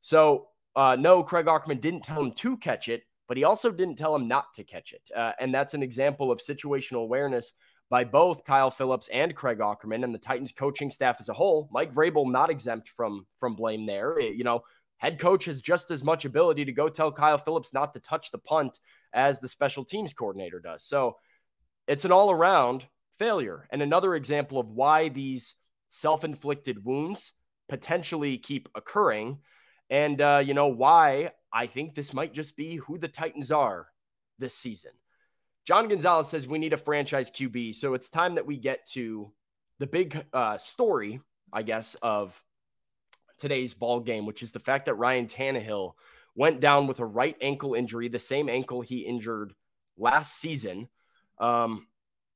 So, 0.00 0.48
uh, 0.74 0.96
no, 0.98 1.22
Craig 1.22 1.46
Aukerman 1.46 1.80
didn't 1.80 2.04
tell 2.04 2.22
him 2.22 2.32
to 2.32 2.56
catch 2.56 2.88
it, 2.88 3.02
but 3.26 3.36
he 3.36 3.44
also 3.44 3.70
didn't 3.70 3.96
tell 3.96 4.14
him 4.14 4.28
not 4.28 4.54
to 4.54 4.64
catch 4.64 4.92
it. 4.92 5.02
Uh, 5.14 5.32
and 5.38 5.52
that's 5.52 5.74
an 5.74 5.82
example 5.82 6.32
of 6.32 6.38
situational 6.38 7.02
awareness 7.02 7.52
by 7.90 8.04
both 8.04 8.44
Kyle 8.44 8.70
Phillips 8.70 9.08
and 9.08 9.34
Craig 9.34 9.58
Aukerman 9.58 10.04
and 10.04 10.14
the 10.14 10.18
Titans 10.18 10.52
coaching 10.52 10.90
staff 10.90 11.16
as 11.20 11.28
a 11.28 11.34
whole. 11.34 11.68
Mike 11.72 11.92
Vrabel 11.92 12.30
not 12.30 12.50
exempt 12.50 12.88
from 12.88 13.26
from 13.38 13.54
blame 13.54 13.86
there. 13.86 14.20
You 14.20 14.44
know, 14.44 14.62
head 14.98 15.18
coach 15.18 15.46
has 15.46 15.60
just 15.60 15.90
as 15.90 16.04
much 16.04 16.24
ability 16.24 16.64
to 16.66 16.72
go 16.72 16.88
tell 16.88 17.10
Kyle 17.10 17.38
Phillips 17.38 17.72
not 17.72 17.94
to 17.94 18.00
touch 18.00 18.30
the 18.30 18.38
punt 18.38 18.78
as 19.12 19.40
the 19.40 19.48
special 19.48 19.84
teams 19.84 20.12
coordinator 20.12 20.60
does. 20.60 20.84
So 20.84 21.16
it's 21.86 22.04
an 22.04 22.12
all 22.12 22.30
around 22.30 22.86
failure 23.18 23.66
and 23.70 23.82
another 23.82 24.14
example 24.14 24.58
of 24.58 24.68
why 24.68 25.08
these 25.08 25.54
self 25.88 26.24
inflicted 26.24 26.84
wounds 26.84 27.32
potentially 27.68 28.38
keep 28.38 28.68
occurring. 28.74 29.38
And, 29.90 30.20
uh, 30.20 30.42
you 30.44 30.52
know, 30.52 30.68
why 30.68 31.30
I 31.52 31.66
think 31.66 31.94
this 31.94 32.12
might 32.12 32.34
just 32.34 32.56
be 32.56 32.76
who 32.76 32.98
the 32.98 33.08
Titans 33.08 33.50
are 33.50 33.88
this 34.38 34.54
season. 34.54 34.92
John 35.68 35.86
Gonzalez 35.86 36.28
says 36.28 36.48
we 36.48 36.58
need 36.58 36.72
a 36.72 36.78
franchise 36.78 37.30
QB. 37.30 37.74
So 37.74 37.92
it's 37.92 38.08
time 38.08 38.36
that 38.36 38.46
we 38.46 38.56
get 38.56 38.88
to 38.92 39.30
the 39.78 39.86
big 39.86 40.24
uh, 40.32 40.56
story, 40.56 41.20
I 41.52 41.60
guess, 41.60 41.94
of 42.00 42.42
today's 43.36 43.74
ball 43.74 44.00
game, 44.00 44.24
which 44.24 44.42
is 44.42 44.50
the 44.50 44.60
fact 44.60 44.86
that 44.86 44.94
Ryan 44.94 45.26
Tannehill 45.26 45.92
went 46.34 46.60
down 46.60 46.86
with 46.86 47.00
a 47.00 47.04
right 47.04 47.36
ankle 47.42 47.74
injury, 47.74 48.08
the 48.08 48.18
same 48.18 48.48
ankle 48.48 48.80
he 48.80 49.00
injured 49.00 49.52
last 49.98 50.38
season. 50.38 50.88
Um, 51.38 51.86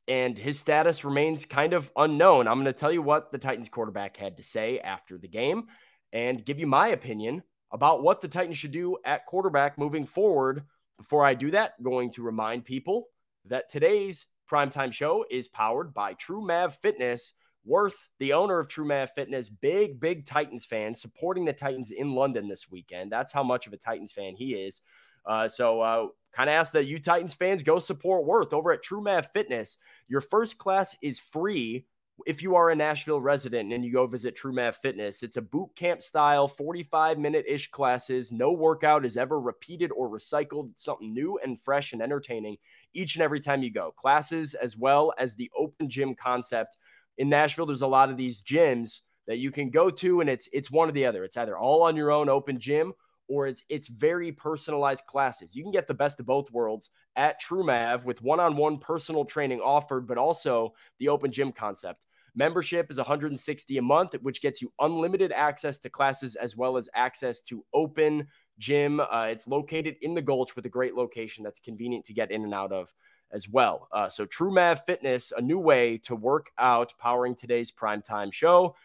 and 0.06 0.38
his 0.38 0.58
status 0.58 1.02
remains 1.02 1.46
kind 1.46 1.72
of 1.72 1.90
unknown. 1.96 2.46
I'm 2.46 2.56
going 2.56 2.66
to 2.66 2.74
tell 2.74 2.92
you 2.92 3.00
what 3.00 3.32
the 3.32 3.38
Titans 3.38 3.70
quarterback 3.70 4.14
had 4.18 4.36
to 4.36 4.42
say 4.42 4.78
after 4.78 5.16
the 5.16 5.26
game 5.26 5.68
and 6.12 6.44
give 6.44 6.60
you 6.60 6.66
my 6.66 6.88
opinion 6.88 7.42
about 7.70 8.02
what 8.02 8.20
the 8.20 8.28
Titans 8.28 8.58
should 8.58 8.72
do 8.72 8.98
at 9.06 9.24
quarterback 9.24 9.78
moving 9.78 10.04
forward. 10.04 10.64
Before 10.98 11.24
I 11.24 11.32
do 11.32 11.52
that, 11.52 11.82
going 11.82 12.10
to 12.10 12.22
remind 12.22 12.66
people 12.66 13.06
that 13.46 13.68
today's 13.68 14.26
primetime 14.50 14.92
show 14.92 15.24
is 15.30 15.48
powered 15.48 15.94
by 15.94 16.14
True 16.14 16.44
Mav 16.44 16.76
Fitness. 16.76 17.32
Worth, 17.64 18.08
the 18.18 18.32
owner 18.32 18.58
of 18.58 18.68
True 18.68 18.84
Mav 18.84 19.10
Fitness, 19.12 19.48
big, 19.48 20.00
big 20.00 20.26
Titans 20.26 20.64
fan, 20.64 20.94
supporting 20.94 21.44
the 21.44 21.52
Titans 21.52 21.92
in 21.92 22.14
London 22.14 22.48
this 22.48 22.68
weekend. 22.68 23.12
That's 23.12 23.32
how 23.32 23.44
much 23.44 23.66
of 23.66 23.72
a 23.72 23.76
Titans 23.76 24.12
fan 24.12 24.34
he 24.34 24.54
is. 24.54 24.80
Uh, 25.24 25.46
so, 25.46 25.80
uh, 25.80 26.06
kind 26.32 26.50
of 26.50 26.54
ask 26.54 26.72
that 26.72 26.86
you 26.86 26.98
Titans 26.98 27.34
fans 27.34 27.62
go 27.62 27.78
support 27.78 28.26
Worth 28.26 28.52
over 28.52 28.72
at 28.72 28.82
True 28.82 29.00
Mav 29.00 29.30
Fitness. 29.30 29.78
Your 30.08 30.20
first 30.20 30.58
class 30.58 30.96
is 31.02 31.20
free 31.20 31.86
if 32.26 32.42
you 32.42 32.54
are 32.56 32.70
a 32.70 32.76
Nashville 32.76 33.20
resident 33.20 33.72
and 33.72 33.84
you 33.84 33.92
go 33.92 34.06
visit 34.06 34.36
True 34.36 34.52
Mav 34.52 34.76
Fitness, 34.76 35.22
it's 35.22 35.36
a 35.36 35.42
boot 35.42 35.70
camp 35.76 36.02
style, 36.02 36.48
45 36.48 37.18
minute 37.18 37.44
ish 37.48 37.70
classes. 37.70 38.32
No 38.32 38.52
workout 38.52 39.04
is 39.04 39.16
ever 39.16 39.40
repeated 39.40 39.90
or 39.92 40.08
recycled. 40.08 40.70
It's 40.70 40.84
something 40.84 41.12
new 41.12 41.38
and 41.42 41.60
fresh 41.60 41.92
and 41.92 42.02
entertaining 42.02 42.56
each 42.94 43.16
and 43.16 43.22
every 43.22 43.40
time 43.40 43.62
you 43.62 43.70
go. 43.70 43.92
Classes 43.92 44.54
as 44.54 44.76
well 44.76 45.12
as 45.18 45.34
the 45.34 45.50
open 45.56 45.88
gym 45.88 46.14
concept. 46.14 46.76
In 47.18 47.28
Nashville, 47.28 47.66
there's 47.66 47.82
a 47.82 47.86
lot 47.86 48.10
of 48.10 48.16
these 48.16 48.42
gyms 48.42 49.00
that 49.26 49.38
you 49.38 49.50
can 49.50 49.70
go 49.70 49.90
to, 49.90 50.20
and 50.20 50.28
it's 50.28 50.48
it's 50.52 50.70
one 50.70 50.88
or 50.88 50.92
the 50.92 51.06
other. 51.06 51.24
It's 51.24 51.36
either 51.36 51.56
all 51.56 51.82
on 51.82 51.96
your 51.96 52.10
own 52.10 52.28
open 52.28 52.58
gym 52.58 52.92
or 53.28 53.46
it's 53.46 53.62
it's 53.68 53.88
very 53.88 54.32
personalized 54.32 55.06
classes. 55.06 55.56
You 55.56 55.62
can 55.62 55.72
get 55.72 55.86
the 55.86 55.94
best 55.94 56.20
of 56.20 56.26
both 56.26 56.50
worlds 56.50 56.90
at 57.16 57.40
TrueMav 57.40 58.04
with 58.04 58.22
one-on-one 58.22 58.78
personal 58.78 59.24
training 59.24 59.60
offered, 59.60 60.06
but 60.06 60.18
also 60.18 60.74
the 60.98 61.08
open 61.08 61.32
gym 61.32 61.52
concept. 61.52 62.00
Membership 62.34 62.90
is 62.90 62.96
160 62.96 63.76
a 63.76 63.82
month, 63.82 64.14
which 64.22 64.40
gets 64.40 64.62
you 64.62 64.72
unlimited 64.80 65.32
access 65.32 65.78
to 65.80 65.90
classes 65.90 66.34
as 66.34 66.56
well 66.56 66.76
as 66.78 66.88
access 66.94 67.42
to 67.42 67.64
open 67.74 68.26
gym. 68.58 69.00
Uh, 69.00 69.26
it's 69.30 69.46
located 69.46 69.96
in 70.00 70.14
the 70.14 70.22
Gulch 70.22 70.56
with 70.56 70.64
a 70.64 70.70
great 70.70 70.94
location 70.94 71.44
that's 71.44 71.60
convenient 71.60 72.06
to 72.06 72.14
get 72.14 72.30
in 72.30 72.44
and 72.44 72.54
out 72.54 72.72
of 72.72 72.92
as 73.32 73.48
well. 73.48 73.88
Uh, 73.92 74.08
so 74.08 74.24
TrueMav 74.24 74.84
Fitness, 74.86 75.32
a 75.36 75.42
new 75.42 75.58
way 75.58 75.98
to 75.98 76.16
work 76.16 76.50
out, 76.58 76.94
powering 76.98 77.34
today's 77.34 77.70
primetime 77.70 78.32
show. 78.32 78.76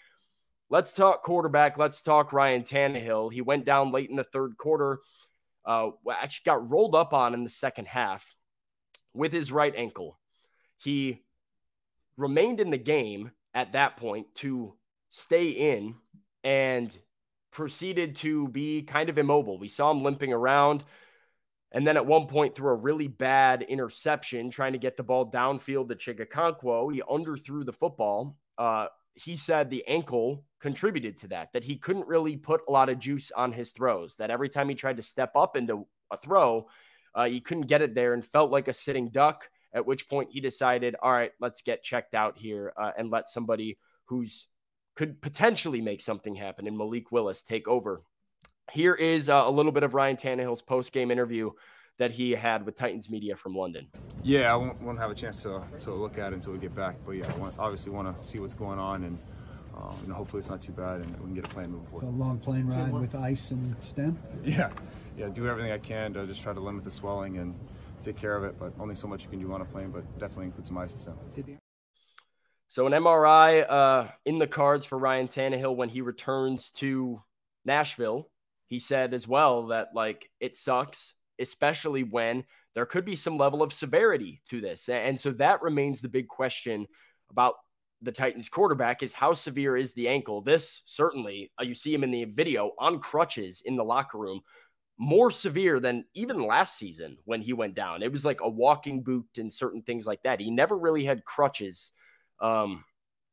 Let's 0.69 0.91
talk 0.91 1.23
quarterback. 1.23 1.77
Let's 1.77 2.01
talk 2.01 2.33
Ryan 2.33 2.63
Tannehill. 2.63 3.31
He 3.31 3.41
went 3.41 3.63
down 3.63 3.91
late 3.91 4.09
in 4.09 4.17
the 4.17 4.25
third 4.25 4.57
quarter. 4.57 4.99
Uh, 5.65 5.91
actually 6.11 6.43
got 6.45 6.69
rolled 6.69 6.95
up 6.95 7.13
on 7.13 7.33
in 7.33 7.45
the 7.45 7.49
second 7.49 7.87
half 7.87 8.35
with 9.13 9.31
his 9.31 9.51
right 9.51 9.73
ankle. 9.75 10.19
He 10.77 11.23
remained 12.17 12.59
in 12.59 12.71
the 12.71 12.77
game 12.77 13.31
at 13.57 13.73
that 13.73 13.97
point 13.97 14.27
to 14.35 14.75
stay 15.09 15.49
in 15.49 15.95
and 16.43 16.95
proceeded 17.49 18.15
to 18.17 18.47
be 18.49 18.83
kind 18.83 19.09
of 19.09 19.17
immobile. 19.17 19.57
We 19.57 19.67
saw 19.67 19.89
him 19.89 20.03
limping 20.03 20.31
around. 20.31 20.83
And 21.71 21.85
then 21.85 21.97
at 21.97 22.05
one 22.05 22.27
point, 22.27 22.53
through 22.53 22.69
a 22.69 22.81
really 22.81 23.07
bad 23.07 23.63
interception 23.63 24.51
trying 24.51 24.73
to 24.73 24.77
get 24.77 24.95
the 24.95 25.01
ball 25.01 25.31
downfield 25.31 25.89
to 25.89 25.95
Chig 25.95 26.19
He 26.93 27.01
underthrew 27.01 27.65
the 27.65 27.73
football. 27.73 28.37
Uh, 28.59 28.87
he 29.15 29.35
said 29.35 29.71
the 29.71 29.83
ankle 29.87 30.45
contributed 30.61 31.17
to 31.17 31.27
that, 31.29 31.51
that 31.53 31.63
he 31.63 31.77
couldn't 31.77 32.07
really 32.07 32.37
put 32.37 32.61
a 32.67 32.71
lot 32.71 32.89
of 32.89 32.99
juice 32.99 33.31
on 33.31 33.51
his 33.51 33.71
throws, 33.71 34.15
that 34.17 34.29
every 34.29 34.49
time 34.49 34.69
he 34.69 34.75
tried 34.75 34.97
to 34.97 35.03
step 35.03 35.31
up 35.35 35.57
into 35.57 35.87
a 36.11 36.17
throw, 36.17 36.67
uh, 37.15 37.25
he 37.25 37.41
couldn't 37.41 37.65
get 37.65 37.81
it 37.81 37.95
there 37.95 38.13
and 38.13 38.23
felt 38.23 38.51
like 38.51 38.67
a 38.67 38.73
sitting 38.73 39.09
duck. 39.09 39.49
At 39.77 39.85
which 39.85 40.09
point 40.09 40.29
he 40.31 40.41
decided, 40.41 40.95
all 41.03 41.11
right, 41.11 41.31
let's 41.39 41.61
get 41.61 41.83
checked 41.83 42.15
out 42.15 42.35
here 42.35 42.73
uh, 42.75 42.91
and 42.97 43.11
let 43.11 43.29
somebody 43.29 43.77
who's 44.05 44.47
could 44.95 45.21
potentially 45.21 45.81
make 45.81 46.01
something 46.01 46.33
happen 46.33 46.65
and 46.65 46.75
Malik 46.75 47.11
Willis 47.11 47.43
take 47.43 47.67
over. 47.67 48.01
Here 48.71 48.95
is 48.95 49.29
uh, 49.29 49.43
a 49.45 49.51
little 49.51 49.71
bit 49.71 49.83
of 49.83 49.93
Ryan 49.93 50.17
Tannehill's 50.17 50.63
post 50.63 50.91
game 50.91 51.11
interview 51.11 51.51
that 51.99 52.11
he 52.11 52.31
had 52.31 52.65
with 52.65 52.75
Titans 52.75 53.07
media 53.07 53.35
from 53.35 53.53
London. 53.53 53.87
Yeah, 54.23 54.51
I 54.51 54.55
won't, 54.55 54.81
won't 54.81 54.97
have 54.97 55.11
a 55.11 55.15
chance 55.15 55.43
to, 55.43 55.61
to 55.81 55.93
look 55.93 56.17
at 56.17 56.33
it 56.33 56.37
until 56.37 56.53
we 56.53 56.57
get 56.57 56.75
back. 56.75 56.95
But 57.05 57.11
yeah, 57.11 57.31
I 57.31 57.37
want, 57.37 57.59
obviously 57.59 57.91
want 57.91 58.07
to 58.19 58.25
see 58.25 58.39
what's 58.39 58.55
going 58.55 58.79
on 58.79 59.03
and. 59.03 59.19
Um, 59.77 59.95
you 60.01 60.07
know, 60.09 60.15
hopefully 60.15 60.39
it's 60.39 60.49
not 60.49 60.59
too 60.59 60.71
bad 60.71 61.01
and 61.01 61.11
we 61.19 61.25
can 61.25 61.35
get 61.35 61.45
a 61.45 61.49
plane 61.49 61.69
moving 61.69 61.85
forward. 61.85 62.05
So 62.05 62.09
a 62.09 62.17
long 62.17 62.39
plane 62.39 62.65
ride 62.65 62.91
with 62.91 63.13
ice 63.13 63.51
and 63.51 63.75
stim? 63.79 64.17
Yeah, 64.43 64.71
yeah, 65.15 65.27
do 65.27 65.47
everything 65.47 65.71
I 65.71 65.77
can 65.77 66.13
to 66.13 66.25
just 66.25 66.41
try 66.41 66.51
to 66.51 66.59
limit 66.59 66.83
the 66.83 66.89
swelling 66.89 67.37
and 67.37 67.53
take 68.01 68.17
care 68.17 68.35
of 68.35 68.43
it. 68.43 68.55
But 68.59 68.73
only 68.79 68.95
so 68.95 69.07
much 69.07 69.23
you 69.23 69.29
can 69.29 69.39
do 69.39 69.51
on 69.53 69.61
a 69.61 69.65
plane, 69.65 69.91
but 69.91 70.03
definitely 70.19 70.45
include 70.45 70.67
some 70.67 70.77
ice 70.77 70.91
and 70.93 71.01
stuff. 71.01 71.15
So 72.69 72.85
an 72.85 72.93
MRI 72.93 73.69
uh, 73.69 74.07
in 74.25 74.39
the 74.39 74.47
cards 74.47 74.85
for 74.85 74.97
Ryan 74.97 75.27
Tannehill 75.27 75.75
when 75.75 75.89
he 75.89 76.01
returns 76.01 76.71
to 76.71 77.21
Nashville. 77.65 78.29
He 78.67 78.79
said 78.79 79.13
as 79.13 79.27
well 79.27 79.67
that 79.67 79.89
like 79.95 80.29
it 80.41 80.55
sucks, 80.55 81.13
especially 81.39 82.03
when 82.03 82.43
there 82.75 82.85
could 82.85 83.05
be 83.05 83.15
some 83.15 83.37
level 83.37 83.63
of 83.63 83.71
severity 83.71 84.41
to 84.49 84.59
this, 84.59 84.89
and 84.89 85.19
so 85.19 85.31
that 85.31 85.61
remains 85.61 86.01
the 86.01 86.09
big 86.09 86.27
question 86.27 86.85
about 87.31 87.55
the 88.01 88.11
Titans 88.11 88.49
quarterback 88.49 89.01
is 89.01 89.13
how 89.13 89.33
severe 89.33 89.75
is 89.75 89.93
the 89.93 90.07
ankle? 90.07 90.41
This 90.41 90.81
certainly, 90.85 91.51
uh, 91.59 91.63
you 91.63 91.73
see 91.73 91.93
him 91.93 92.03
in 92.03 92.11
the 92.11 92.25
video 92.25 92.73
on 92.77 92.99
crutches 92.99 93.61
in 93.65 93.75
the 93.75 93.83
locker 93.83 94.17
room 94.17 94.41
more 94.97 95.29
severe 95.29 95.79
than 95.79 96.05
even 96.13 96.41
last 96.41 96.77
season 96.77 97.17
when 97.25 97.41
he 97.41 97.53
went 97.53 97.75
down. 97.75 98.01
It 98.01 98.11
was 98.11 98.25
like 98.25 98.41
a 98.41 98.49
walking 98.49 99.03
boot 99.03 99.27
and 99.37 99.53
certain 99.53 99.81
things 99.81 100.07
like 100.07 100.23
that. 100.23 100.39
He 100.39 100.49
never 100.49 100.77
really 100.77 101.03
had 101.03 101.25
crutches. 101.25 101.91
Um, 102.39 102.83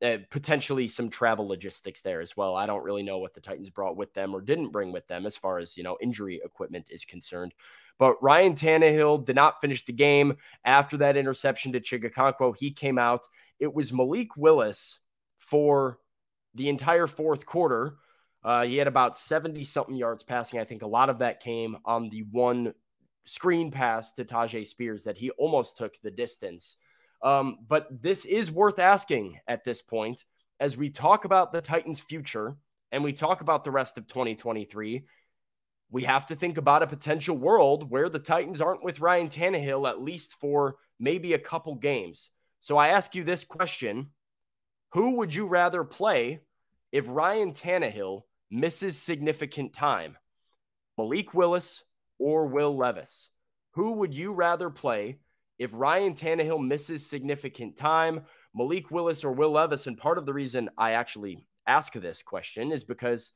uh, 0.02 0.18
potentially 0.30 0.86
some 0.86 1.08
travel 1.08 1.48
logistics 1.48 2.02
there 2.02 2.20
as 2.20 2.36
well. 2.36 2.54
I 2.56 2.66
don't 2.66 2.84
really 2.84 3.02
know 3.02 3.18
what 3.18 3.32
the 3.32 3.40
Titans 3.40 3.70
brought 3.70 3.96
with 3.96 4.12
them 4.12 4.34
or 4.34 4.42
didn't 4.42 4.72
bring 4.72 4.92
with 4.92 5.06
them 5.06 5.24
as 5.24 5.36
far 5.36 5.58
as, 5.58 5.78
you 5.78 5.82
know, 5.82 5.96
injury 6.02 6.42
equipment 6.44 6.88
is 6.90 7.06
concerned. 7.06 7.54
But 7.98 8.22
Ryan 8.22 8.54
Tannehill 8.54 9.24
did 9.24 9.36
not 9.36 9.60
finish 9.60 9.84
the 9.84 9.92
game 9.92 10.36
after 10.64 10.98
that 10.98 11.16
interception 11.16 11.72
to 11.72 11.80
Chig 11.80 12.56
He 12.58 12.70
came 12.70 12.98
out. 12.98 13.26
It 13.58 13.72
was 13.72 13.92
Malik 13.92 14.36
Willis 14.36 15.00
for 15.38 15.98
the 16.54 16.68
entire 16.68 17.06
fourth 17.06 17.46
quarter 17.46 17.96
uh, 18.44 18.64
he 18.64 18.76
had 18.76 18.86
about 18.86 19.16
70 19.16 19.64
something 19.64 19.96
yards 19.96 20.22
passing. 20.22 20.60
I 20.60 20.64
think 20.64 20.82
a 20.82 20.86
lot 20.86 21.08
of 21.08 21.18
that 21.20 21.40
came 21.40 21.78
on 21.84 22.10
the 22.10 22.24
one 22.30 22.74
screen 23.24 23.70
pass 23.70 24.12
to 24.12 24.24
Tyjae 24.24 24.66
Spears 24.66 25.04
that 25.04 25.16
he 25.16 25.30
almost 25.30 25.78
took 25.78 26.00
the 26.02 26.10
distance. 26.10 26.76
Um, 27.22 27.58
but 27.66 27.88
this 28.02 28.26
is 28.26 28.52
worth 28.52 28.78
asking 28.78 29.38
at 29.48 29.64
this 29.64 29.80
point 29.80 30.24
as 30.60 30.76
we 30.76 30.90
talk 30.90 31.24
about 31.24 31.52
the 31.52 31.62
Titans' 31.62 32.00
future 32.00 32.56
and 32.92 33.02
we 33.02 33.14
talk 33.14 33.40
about 33.40 33.64
the 33.64 33.70
rest 33.70 33.96
of 33.96 34.06
2023. 34.06 35.04
We 35.90 36.02
have 36.02 36.26
to 36.26 36.34
think 36.34 36.58
about 36.58 36.82
a 36.82 36.86
potential 36.86 37.36
world 37.36 37.90
where 37.90 38.10
the 38.10 38.18
Titans 38.18 38.60
aren't 38.60 38.84
with 38.84 39.00
Ryan 39.00 39.28
Tannehill, 39.28 39.88
at 39.88 40.02
least 40.02 40.34
for 40.34 40.76
maybe 41.00 41.32
a 41.32 41.38
couple 41.38 41.76
games. 41.76 42.28
So 42.60 42.76
I 42.76 42.88
ask 42.88 43.14
you 43.14 43.24
this 43.24 43.44
question 43.44 44.10
Who 44.92 45.16
would 45.16 45.34
you 45.34 45.46
rather 45.46 45.82
play 45.82 46.40
if 46.92 47.06
Ryan 47.08 47.52
Tannehill 47.52 48.22
misses 48.54 48.96
significant 48.96 49.72
time? 49.72 50.16
Malik 50.96 51.34
Willis 51.34 51.82
or 52.18 52.46
Will 52.46 52.76
Levis? 52.76 53.28
Who 53.72 53.92
would 53.94 54.16
you 54.16 54.32
rather 54.32 54.70
play 54.70 55.18
if 55.58 55.72
Ryan 55.74 56.14
Tannehill 56.14 56.64
misses 56.64 57.04
significant 57.04 57.76
time? 57.76 58.22
Malik 58.54 58.92
Willis 58.92 59.24
or 59.24 59.32
Will 59.32 59.50
Levis? 59.50 59.88
And 59.88 59.98
part 59.98 60.18
of 60.18 60.24
the 60.24 60.32
reason 60.32 60.70
I 60.78 60.92
actually 60.92 61.48
ask 61.66 61.92
this 61.94 62.22
question 62.22 62.70
is 62.70 62.84
because 62.84 63.32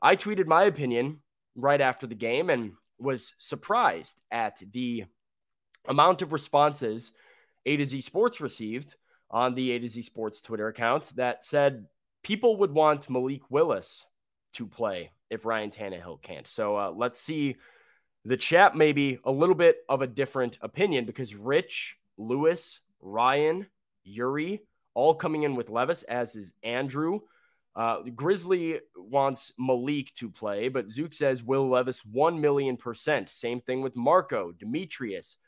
I 0.00 0.16
tweeted 0.16 0.46
my 0.46 0.64
opinion 0.64 1.20
right 1.54 1.80
after 1.80 2.06
the 2.06 2.14
game 2.14 2.48
and 2.48 2.72
was 2.98 3.34
surprised 3.36 4.20
at 4.30 4.62
the 4.72 5.04
amount 5.86 6.22
of 6.22 6.32
responses 6.32 7.12
A 7.66 7.76
to 7.76 7.84
Z 7.84 8.00
Sports 8.00 8.40
received 8.40 8.94
on 9.30 9.54
the 9.54 9.72
A 9.72 9.78
to 9.78 9.88
Z 9.88 10.00
Sports 10.02 10.40
Twitter 10.40 10.68
account 10.68 11.12
that 11.16 11.44
said 11.44 11.84
people 12.22 12.56
would 12.58 12.72
want 12.72 13.10
Malik 13.10 13.42
Willis 13.50 14.06
to 14.54 14.66
play 14.66 15.10
if 15.30 15.44
Ryan 15.44 15.70
Tannehill 15.70 16.22
can't. 16.22 16.46
So 16.46 16.76
uh, 16.76 16.92
let's 16.94 17.20
see 17.20 17.56
the 18.24 18.36
chat 18.36 18.74
maybe 18.74 19.18
a 19.24 19.30
little 19.30 19.54
bit 19.54 19.78
of 19.88 20.02
a 20.02 20.06
different 20.06 20.58
opinion 20.62 21.04
because 21.04 21.34
Rich, 21.34 21.98
Lewis, 22.16 22.80
Ryan, 23.00 23.66
Yuri, 24.04 24.62
all 24.94 25.14
coming 25.14 25.42
in 25.42 25.56
with 25.56 25.70
Levis, 25.70 26.02
as 26.04 26.36
is 26.36 26.54
Andrew. 26.62 27.20
Uh, 27.76 28.02
Grizzly 28.14 28.80
wants 28.96 29.52
Malik 29.58 30.14
to 30.14 30.30
play, 30.30 30.68
but 30.68 30.88
Zook 30.88 31.12
says 31.12 31.42
Will 31.42 31.68
Levis 31.68 32.04
1 32.04 32.40
million 32.40 32.76
percent. 32.76 33.28
Same 33.28 33.60
thing 33.60 33.82
with 33.82 33.96
Marco, 33.96 34.52
Demetrius, 34.52 35.38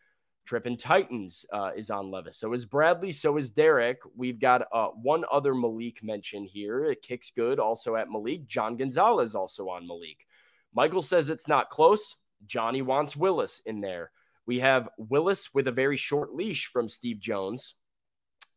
Trippin 0.46 0.76
Titans 0.76 1.44
uh, 1.52 1.72
is 1.76 1.90
on 1.90 2.10
Levis. 2.10 2.38
So 2.38 2.52
is 2.52 2.64
Bradley. 2.64 3.10
So 3.10 3.36
is 3.36 3.50
Derek. 3.50 3.98
We've 4.16 4.38
got 4.38 4.62
uh, 4.72 4.88
one 4.88 5.24
other 5.30 5.54
Malik 5.54 6.02
mention 6.04 6.44
here. 6.44 6.84
It 6.84 7.02
kicks 7.02 7.32
good 7.32 7.58
also 7.58 7.96
at 7.96 8.10
Malik. 8.10 8.46
John 8.46 8.76
Gonzalez 8.76 9.34
also 9.34 9.68
on 9.68 9.86
Malik. 9.86 10.26
Michael 10.72 11.02
says 11.02 11.28
it's 11.28 11.48
not 11.48 11.68
close. 11.68 12.14
Johnny 12.46 12.80
wants 12.80 13.16
Willis 13.16 13.60
in 13.66 13.80
there. 13.80 14.12
We 14.46 14.60
have 14.60 14.88
Willis 14.96 15.52
with 15.52 15.66
a 15.66 15.72
very 15.72 15.96
short 15.96 16.32
leash 16.32 16.68
from 16.68 16.88
Steve 16.88 17.18
Jones. 17.18 17.74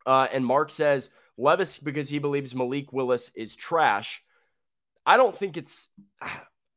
Uh, 0.06 0.28
and 0.32 0.46
Mark 0.46 0.70
says 0.70 1.10
Levis 1.36 1.78
because 1.78 2.08
he 2.08 2.20
believes 2.20 2.54
Malik 2.54 2.92
Willis 2.92 3.30
is 3.34 3.56
trash. 3.56 4.22
I 5.04 5.16
don't 5.16 5.36
think 5.36 5.56
it's. 5.56 5.88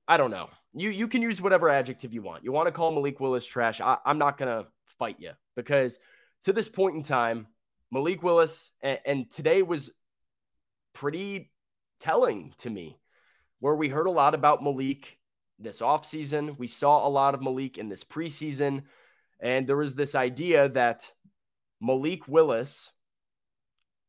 I 0.05 0.17
don't 0.17 0.31
know. 0.31 0.49
You 0.73 0.89
you 0.89 1.07
can 1.07 1.21
use 1.21 1.39
whatever 1.39 1.69
adjective 1.69 2.13
you 2.13 2.21
want. 2.21 2.43
You 2.43 2.51
want 2.51 2.67
to 2.67 2.73
call 2.73 2.91
Malik 2.91 3.21
Willis 3.21 3.45
trash. 3.45 3.79
I, 3.79 3.97
I'm 4.05 4.17
not 4.17 4.37
gonna 4.37 4.65
fight 4.97 5.17
you 5.19 5.31
because 5.55 5.99
to 6.43 6.53
this 6.53 6.69
point 6.69 6.95
in 6.95 7.03
time, 7.03 7.47
Malik 7.91 8.23
Willis, 8.23 8.71
and, 8.81 8.99
and 9.05 9.31
today 9.31 9.61
was 9.61 9.91
pretty 10.93 11.51
telling 11.99 12.53
to 12.59 12.69
me, 12.69 12.97
where 13.59 13.75
we 13.75 13.87
heard 13.87 14.07
a 14.07 14.11
lot 14.11 14.35
about 14.35 14.61
Malik 14.61 15.17
this 15.57 15.79
offseason. 15.79 16.57
We 16.57 16.67
saw 16.67 17.07
a 17.07 17.09
lot 17.09 17.33
of 17.33 17.41
Malik 17.41 17.77
in 17.77 17.87
this 17.87 18.03
preseason. 18.03 18.83
And 19.39 19.65
there 19.65 19.77
was 19.77 19.95
this 19.95 20.15
idea 20.15 20.69
that 20.69 21.09
Malik 21.81 22.27
Willis 22.27 22.91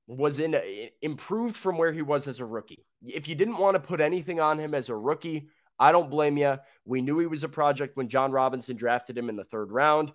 was 0.07 0.39
in 0.39 0.57
improved 1.01 1.57
from 1.57 1.79
where 1.79 1.93
he 1.93 2.03
was 2.03 2.27
as 2.27 2.41
a 2.41 2.45
rookie. 2.45 2.85
If 3.03 3.29
you 3.29 3.35
didn't 3.35 3.59
want 3.59 3.75
to 3.75 3.81
put 3.81 4.01
anything 4.01 4.41
on 4.41 4.59
him 4.59 4.75
as 4.75 4.89
a 4.89 4.97
rookie, 4.97 5.49
I 5.79 5.93
don't 5.93 6.11
blame 6.11 6.37
you. 6.37 6.59
We 6.85 7.01
knew 7.01 7.19
he 7.19 7.27
was 7.27 7.43
a 7.43 7.49
project 7.49 7.97
when 7.97 8.09
Jon 8.09 8.33
Robinson 8.33 8.77
drafted 8.77 9.17
him 9.17 9.29
in 9.29 9.37
the 9.37 9.45
third 9.45 9.73
round. 9.73 10.13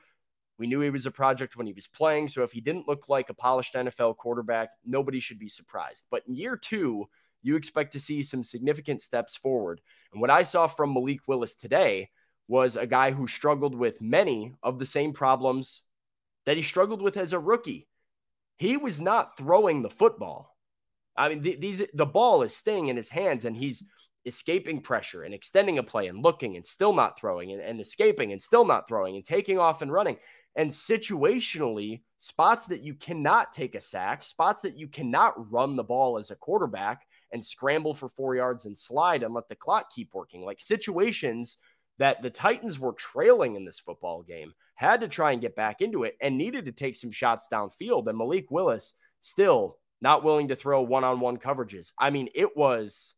We 0.60 0.67
knew 0.67 0.82
he 0.82 0.89
was 0.89 1.06
a 1.06 1.12
project 1.12 1.56
when 1.56 1.65
he 1.65 1.74
was 1.74 1.88
playing. 1.88 2.28
So 2.28 2.43
if 2.43 2.52
he 2.52 2.60
didn't 2.60 2.88
look 2.88 3.08
like 3.08 3.30
a 3.30 3.34
polished 3.34 3.74
NFL 3.76 4.17
quarterback, 4.17 4.69
nobody 4.86 5.22
should 5.22 5.39
be 5.39 5.48
surprised. 5.48 6.06
But 6.12 6.24
in 6.28 6.36
year 6.36 6.58
two, 6.58 7.08
you 7.41 7.56
expect 7.56 7.93
to 7.93 8.00
see 8.00 8.22
some 8.22 8.43
significant 8.43 9.02
steps 9.02 9.38
forward. 9.38 9.80
And 10.12 10.19
what 10.19 10.30
I 10.30 10.43
saw 10.43 10.67
from 10.67 10.93
Malik 10.93 11.22
Willis 11.28 11.56
today 11.56 12.10
was 12.50 12.76
a 12.76 12.86
guy 12.86 13.12
who 13.12 13.26
struggled 13.26 13.74
with 13.74 14.02
many 14.02 14.54
of 14.62 14.80
the 14.80 14.86
same 14.86 15.13
problems 15.13 15.84
that 16.45 16.58
he 16.58 16.63
struggled 16.63 17.02
with 17.02 17.15
as 17.15 17.32
a 17.32 17.39
rookie. 17.39 17.88
He 18.58 18.76
was 18.76 19.00
not 19.00 19.38
throwing 19.38 19.82
the 19.82 19.89
football. 19.89 20.58
I 21.15 21.30
mean, 21.30 21.43
th- 21.43 21.60
these 21.60 21.86
the 21.93 22.06
ball 22.06 22.43
is 22.43 22.56
staying 22.56 22.88
in 22.88 22.98
his 22.98 23.10
hands 23.10 23.45
and 23.45 23.56
he's 23.56 23.84
escaping 24.25 24.82
pressure 24.82 25.23
and 25.23 25.34
extending 25.34 25.77
a 25.77 25.84
play 25.84 26.08
and 26.08 26.23
looking 26.23 26.55
and 26.55 26.65
still 26.65 26.93
not 26.93 27.17
throwing 27.19 27.51
and, 27.51 27.62
and 27.62 27.79
escaping 27.79 28.32
and 28.32 28.41
still 28.41 28.65
not 28.65 28.88
throwing 28.88 29.15
and 29.15 29.25
taking 29.25 29.58
off 29.58 29.82
and 29.82 29.91
running. 29.91 30.17
And 30.55 30.69
situationally, 30.69 32.01
spots 32.17 32.65
that 32.67 32.82
you 32.82 32.93
cannot 32.95 33.53
take 33.53 33.75
a 33.75 33.82
sack, 33.82 34.23
spots 34.23 34.62
that 34.62 34.77
you 34.77 34.88
cannot 34.88 35.51
run 35.51 35.75
the 35.75 35.84
ball 35.84 36.17
as 36.17 36.32
a 36.32 36.36
quarterback 36.36 37.05
and 37.32 37.43
scramble 37.43 37.93
for 37.93 38.10
four 38.10 38.36
yards 38.36 38.65
and 38.65 38.77
slide 38.77 39.23
and 39.23 39.34
let 39.34 39.47
the 39.47 39.55
clock 39.55 39.89
keep 39.93 40.13
working. 40.13 40.43
Like 40.43 40.60
situations 40.60 41.58
that 41.99 42.21
the 42.21 42.29
Titans 42.29 42.79
were 42.79 42.93
trailing 42.93 43.55
in 43.55 43.65
this 43.65 43.79
football 43.79 44.23
game, 44.23 44.53
had 44.75 45.01
to 45.01 45.08
try 45.08 45.34
and 45.34 45.41
get 45.41 45.55
back 45.55 45.82
into 45.82 46.03
it 46.03 46.17
and 46.21 46.38
needed 46.38 46.65
to 46.65 46.71
take 46.71 46.95
some 46.95 47.12
shots 47.12 47.47
downfield. 47.51 48.08
And 48.08 48.17
Malik 48.17 48.49
Willis 48.49 48.93
still 49.21 49.77
not 50.01 50.23
willing 50.23 50.47
to 50.47 50.55
throw 50.55 50.82
one 50.82 51.03
on 51.03 51.19
one 51.19 51.38
coverages. 51.38 51.91
I 51.99 52.10
mean, 52.10 52.29
it 52.34 52.55
was 52.55 53.13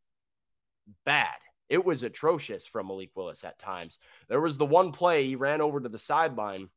bad. 1.06 1.38
It 1.70 1.86
was 1.86 2.04
atrocious 2.04 2.68
from 2.68 2.88
Malik 2.88 3.12
Willis 3.16 3.44
at 3.44 3.58
times. 3.58 3.98
There 4.28 4.42
was 4.42 4.58
the 4.58 4.66
one 4.66 4.92
play 4.92 5.26
he 5.26 5.36
ran 5.36 5.62
over 5.62 5.80
to 5.80 5.88
the 5.88 6.00
sideline. 6.00 6.70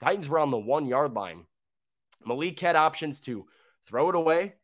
Titans 0.00 0.28
were 0.28 0.40
on 0.40 0.50
the 0.50 0.58
one 0.58 0.86
yard 0.86 1.14
line. 1.14 1.46
Malik 2.24 2.58
had 2.58 2.76
options 2.76 3.20
to 3.20 3.46
throw 3.86 4.08
it 4.08 4.14
away, 4.14 4.54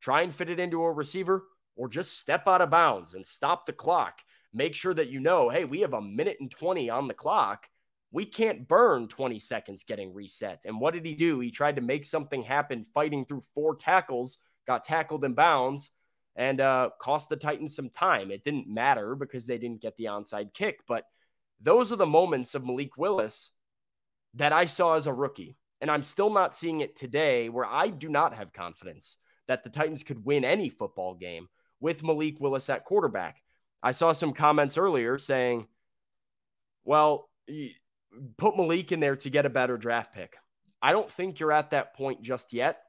try 0.00 0.22
and 0.22 0.34
fit 0.34 0.48
it 0.48 0.60
into 0.60 0.82
a 0.82 0.92
receiver, 0.92 1.44
or 1.76 1.88
just 1.88 2.18
step 2.18 2.46
out 2.46 2.60
of 2.60 2.70
bounds 2.70 3.14
and 3.14 3.24
stop 3.24 3.66
the 3.66 3.72
clock. 3.72 4.20
Make 4.52 4.74
sure 4.74 4.94
that 4.94 5.08
you 5.08 5.20
know, 5.20 5.48
hey, 5.48 5.64
we 5.64 5.80
have 5.80 5.94
a 5.94 6.00
minute 6.00 6.36
and 6.40 6.50
20 6.50 6.90
on 6.90 7.08
the 7.08 7.14
clock. 7.14 7.68
We 8.12 8.26
can't 8.26 8.68
burn 8.68 9.08
20 9.08 9.38
seconds 9.38 9.84
getting 9.84 10.12
reset. 10.12 10.62
And 10.66 10.78
what 10.78 10.92
did 10.92 11.06
he 11.06 11.14
do? 11.14 11.40
He 11.40 11.50
tried 11.50 11.76
to 11.76 11.82
make 11.82 12.04
something 12.04 12.42
happen 12.42 12.84
fighting 12.84 13.24
through 13.24 13.42
four 13.54 13.74
tackles, 13.74 14.38
got 14.66 14.84
tackled 14.84 15.24
in 15.24 15.32
bounds, 15.32 15.90
and 16.36 16.60
uh, 16.60 16.90
cost 16.98 17.28
the 17.28 17.36
Titans 17.36 17.74
some 17.74 17.90
time. 17.90 18.30
It 18.30 18.44
didn't 18.44 18.66
matter 18.68 19.14
because 19.14 19.46
they 19.46 19.58
didn't 19.58 19.82
get 19.82 19.96
the 19.96 20.04
onside 20.04 20.54
kick. 20.54 20.80
But 20.86 21.04
those 21.60 21.92
are 21.92 21.96
the 21.96 22.06
moments 22.06 22.54
of 22.54 22.64
Malik 22.64 22.96
Willis 22.96 23.50
that 24.34 24.52
I 24.52 24.66
saw 24.66 24.94
as 24.94 25.06
a 25.06 25.12
rookie. 25.12 25.56
And 25.80 25.90
I'm 25.90 26.02
still 26.02 26.30
not 26.30 26.54
seeing 26.54 26.80
it 26.80 26.96
today 26.96 27.48
where 27.48 27.66
I 27.66 27.88
do 27.88 28.08
not 28.08 28.34
have 28.34 28.52
confidence 28.52 29.18
that 29.48 29.64
the 29.64 29.70
Titans 29.70 30.02
could 30.02 30.24
win 30.24 30.44
any 30.44 30.68
football 30.68 31.14
game 31.14 31.48
with 31.80 32.04
Malik 32.04 32.36
Willis 32.40 32.70
at 32.70 32.84
quarterback. 32.84 33.42
I 33.82 33.90
saw 33.90 34.12
some 34.12 34.32
comments 34.32 34.78
earlier 34.78 35.18
saying, 35.18 35.66
well, 36.84 37.28
put 38.36 38.56
Malik 38.56 38.92
in 38.92 39.00
there 39.00 39.16
to 39.16 39.30
get 39.30 39.46
a 39.46 39.50
better 39.50 39.76
draft 39.76 40.14
pick. 40.14 40.36
I 40.80 40.92
don't 40.92 41.10
think 41.10 41.40
you're 41.40 41.52
at 41.52 41.70
that 41.70 41.94
point 41.94 42.22
just 42.22 42.52
yet. 42.52 42.82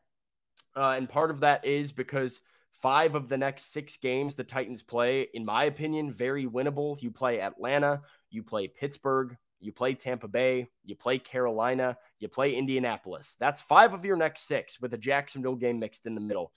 Uh, 0.75 0.91
and 0.91 1.09
part 1.09 1.31
of 1.31 1.41
that 1.41 1.65
is 1.65 1.91
because 1.91 2.39
five 2.81 3.15
of 3.15 3.29
the 3.29 3.37
next 3.37 3.71
six 3.71 3.97
games 3.97 4.35
the 4.35 4.43
Titans 4.43 4.83
play, 4.83 5.27
in 5.33 5.45
my 5.45 5.65
opinion, 5.65 6.13
very 6.13 6.45
winnable. 6.45 7.01
You 7.01 7.11
play 7.11 7.39
Atlanta, 7.39 8.01
you 8.29 8.43
play 8.43 8.67
Pittsburgh, 8.67 9.35
you 9.59 9.71
play 9.71 9.93
Tampa 9.93 10.27
Bay, 10.27 10.67
you 10.83 10.95
play 10.95 11.19
Carolina, 11.19 11.97
you 12.19 12.27
play 12.27 12.53
Indianapolis. 12.55 13.35
That's 13.39 13.61
five 13.61 13.93
of 13.93 14.05
your 14.05 14.17
next 14.17 14.47
six 14.47 14.81
with 14.81 14.93
a 14.93 14.97
Jacksonville 14.97 15.55
game 15.55 15.79
mixed 15.79 16.05
in 16.05 16.15
the 16.15 16.21
middle 16.21 16.51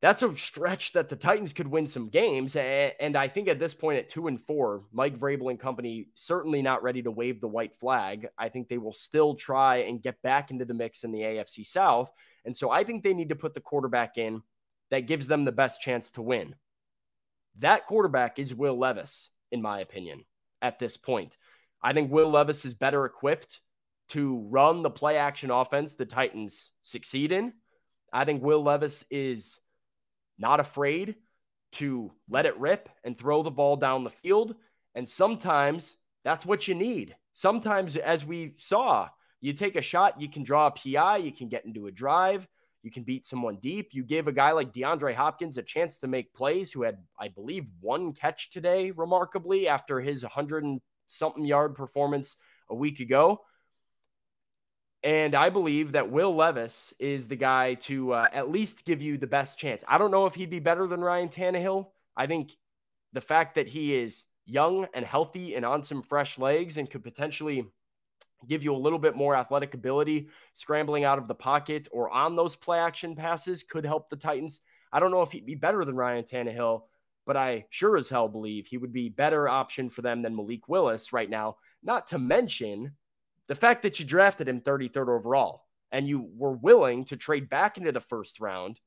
that's 0.00 0.22
a 0.22 0.36
stretch 0.36 0.92
that 0.92 1.08
the 1.08 1.16
Titans 1.16 1.52
could 1.52 1.66
win 1.66 1.88
some 1.88 2.08
games. 2.08 2.54
And 2.54 3.16
I 3.16 3.26
think 3.26 3.48
at 3.48 3.58
this 3.58 3.74
point, 3.74 3.98
at 3.98 4.08
two 4.08 4.28
and 4.28 4.40
four, 4.40 4.84
Mike 4.92 5.18
Vrabel 5.18 5.50
and 5.50 5.58
company 5.58 6.08
certainly 6.14 6.62
not 6.62 6.84
ready 6.84 7.02
to 7.02 7.10
wave 7.10 7.40
the 7.40 7.48
white 7.48 7.74
flag. 7.74 8.28
I 8.38 8.48
think 8.48 8.68
they 8.68 8.78
will 8.78 8.92
still 8.92 9.34
try 9.34 9.78
and 9.78 10.02
get 10.02 10.22
back 10.22 10.52
into 10.52 10.64
the 10.64 10.74
mix 10.74 11.02
in 11.02 11.10
the 11.10 11.22
AFC 11.22 11.66
South. 11.66 12.12
And 12.44 12.56
so 12.56 12.70
I 12.70 12.84
think 12.84 13.02
they 13.02 13.14
need 13.14 13.30
to 13.30 13.36
put 13.36 13.54
the 13.54 13.60
quarterback 13.60 14.18
in 14.18 14.40
that 14.90 15.06
gives 15.06 15.28
them 15.28 15.44
the 15.44 15.52
best 15.52 15.80
chance 15.80 16.10
to 16.12 16.22
win. 16.22 16.54
That 17.58 17.86
quarterback 17.86 18.38
is 18.38 18.54
Will 18.54 18.78
Levis, 18.78 19.30
in 19.50 19.62
my 19.62 19.80
opinion, 19.80 20.24
at 20.62 20.78
this 20.78 20.96
point. 20.96 21.36
I 21.82 21.92
think 21.92 22.10
Will 22.10 22.30
Levis 22.30 22.64
is 22.64 22.74
better 22.74 23.04
equipped 23.04 23.60
to 24.10 24.38
run 24.48 24.82
the 24.82 24.90
play 24.90 25.16
action 25.16 25.50
offense 25.50 25.94
the 25.94 26.06
Titans 26.06 26.70
succeed 26.82 27.32
in. 27.32 27.52
I 28.12 28.24
think 28.24 28.42
Will 28.42 28.62
Levis 28.62 29.04
is 29.10 29.60
not 30.38 30.60
afraid 30.60 31.16
to 31.72 32.12
let 32.28 32.46
it 32.46 32.58
rip 32.58 32.88
and 33.04 33.16
throw 33.16 33.42
the 33.42 33.50
ball 33.50 33.76
down 33.76 34.04
the 34.04 34.10
field. 34.10 34.54
And 34.94 35.08
sometimes 35.08 35.96
that's 36.24 36.46
what 36.46 36.66
you 36.66 36.74
need. 36.74 37.14
Sometimes, 37.34 37.96
as 37.96 38.24
we 38.24 38.54
saw, 38.56 39.08
you 39.40 39.52
take 39.52 39.76
a 39.76 39.82
shot, 39.82 40.20
you 40.20 40.28
can 40.28 40.42
draw 40.42 40.66
a 40.66 40.70
PI, 40.70 41.18
you 41.18 41.32
can 41.32 41.48
get 41.48 41.64
into 41.64 41.86
a 41.86 41.92
drive, 41.92 42.48
you 42.82 42.90
can 42.90 43.02
beat 43.02 43.26
someone 43.26 43.56
deep. 43.56 43.88
You 43.92 44.04
give 44.04 44.28
a 44.28 44.32
guy 44.32 44.52
like 44.52 44.72
DeAndre 44.72 45.14
Hopkins 45.14 45.58
a 45.58 45.62
chance 45.62 45.98
to 45.98 46.06
make 46.06 46.34
plays, 46.34 46.70
who 46.72 46.82
had, 46.82 46.98
I 47.18 47.28
believe, 47.28 47.66
one 47.80 48.12
catch 48.12 48.50
today, 48.50 48.92
remarkably, 48.92 49.68
after 49.68 50.00
his 50.00 50.22
100 50.22 50.64
and 50.64 50.80
something 51.06 51.44
yard 51.44 51.74
performance 51.74 52.36
a 52.70 52.74
week 52.74 53.00
ago. 53.00 53.40
And 55.02 55.34
I 55.34 55.50
believe 55.50 55.92
that 55.92 56.10
Will 56.10 56.34
Levis 56.34 56.92
is 56.98 57.28
the 57.28 57.36
guy 57.36 57.74
to 57.74 58.12
uh, 58.12 58.28
at 58.32 58.50
least 58.50 58.84
give 58.84 59.00
you 59.00 59.16
the 59.16 59.26
best 59.26 59.58
chance. 59.58 59.84
I 59.86 59.98
don't 59.98 60.10
know 60.10 60.26
if 60.26 60.34
he'd 60.34 60.50
be 60.50 60.58
better 60.60 60.86
than 60.86 61.00
Ryan 61.00 61.28
Tannehill. 61.28 61.88
I 62.16 62.26
think 62.26 62.56
the 63.12 63.20
fact 63.20 63.54
that 63.54 63.68
he 63.68 63.94
is 63.94 64.24
young 64.44 64.88
and 64.94 65.04
healthy 65.04 65.54
and 65.54 65.64
on 65.64 65.82
some 65.82 66.02
fresh 66.02 66.38
legs 66.38 66.78
and 66.78 66.90
could 66.90 67.04
potentially 67.04 67.66
give 68.46 68.62
you 68.62 68.74
a 68.74 68.76
little 68.76 68.98
bit 68.98 69.16
more 69.16 69.34
athletic 69.34 69.74
ability 69.74 70.28
scrambling 70.54 71.04
out 71.04 71.18
of 71.18 71.28
the 71.28 71.34
pocket 71.34 71.88
or 71.90 72.10
on 72.10 72.36
those 72.36 72.54
play 72.56 72.78
action 72.78 73.16
passes 73.16 73.62
could 73.62 73.84
help 73.84 74.08
the 74.08 74.16
Titans. 74.16 74.60
I 74.92 75.00
don't 75.00 75.10
know 75.10 75.22
if 75.22 75.32
he'd 75.32 75.46
be 75.46 75.54
better 75.54 75.84
than 75.84 75.96
Ryan 75.96 76.24
Tannehill, 76.24 76.82
but 77.26 77.36
I 77.36 77.66
sure 77.70 77.96
as 77.96 78.08
hell 78.08 78.28
believe 78.28 78.66
he 78.66 78.78
would 78.78 78.92
be 78.92 79.08
better 79.08 79.48
option 79.48 79.88
for 79.88 80.02
them 80.02 80.22
than 80.22 80.36
Malik 80.36 80.68
Willis 80.68 81.12
right 81.12 81.28
now. 81.28 81.56
Not 81.82 82.06
to 82.08 82.18
mention 82.18 82.92
the 83.48 83.54
fact 83.54 83.82
that 83.82 83.98
you 83.98 84.06
drafted 84.06 84.48
him 84.48 84.60
33rd 84.60 85.08
overall 85.08 85.64
and 85.90 86.06
you 86.06 86.30
were 86.36 86.52
willing 86.52 87.04
to 87.06 87.16
trade 87.16 87.48
back 87.48 87.76
into 87.78 87.92
the 87.92 88.00
first 88.00 88.40
round 88.40 88.80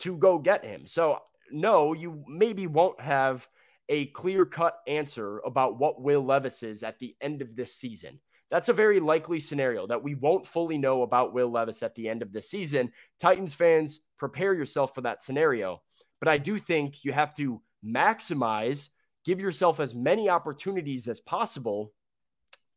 to 0.00 0.16
go 0.16 0.38
get 0.38 0.64
him. 0.64 0.86
So, 0.86 1.18
no, 1.50 1.92
you 1.92 2.24
maybe 2.26 2.66
won't 2.66 3.00
have 3.00 3.48
a 3.88 4.06
clear 4.06 4.44
cut 4.44 4.78
answer 4.86 5.38
about 5.40 5.78
what 5.78 6.00
Will 6.00 6.24
Levis 6.24 6.62
is 6.62 6.82
at 6.82 6.98
the 6.98 7.14
end 7.20 7.42
of 7.42 7.54
this 7.54 7.74
season. 7.74 8.18
That's 8.52 8.68
a 8.68 8.74
very 8.74 9.00
likely 9.00 9.40
scenario 9.40 9.86
that 9.86 10.02
we 10.02 10.14
won't 10.14 10.46
fully 10.46 10.76
know 10.76 11.02
about 11.02 11.32
Will 11.32 11.50
Levis 11.50 11.82
at 11.82 11.94
the 11.94 12.06
end 12.06 12.20
of 12.20 12.34
the 12.34 12.42
season. 12.42 12.92
Titans 13.18 13.54
fans, 13.54 14.00
prepare 14.18 14.52
yourself 14.52 14.94
for 14.94 15.00
that 15.00 15.22
scenario. 15.22 15.80
But 16.20 16.28
I 16.28 16.36
do 16.36 16.58
think 16.58 17.02
you 17.02 17.12
have 17.12 17.34
to 17.36 17.62
maximize, 17.82 18.90
give 19.24 19.40
yourself 19.40 19.80
as 19.80 19.94
many 19.94 20.28
opportunities 20.28 21.08
as 21.08 21.18
possible 21.18 21.94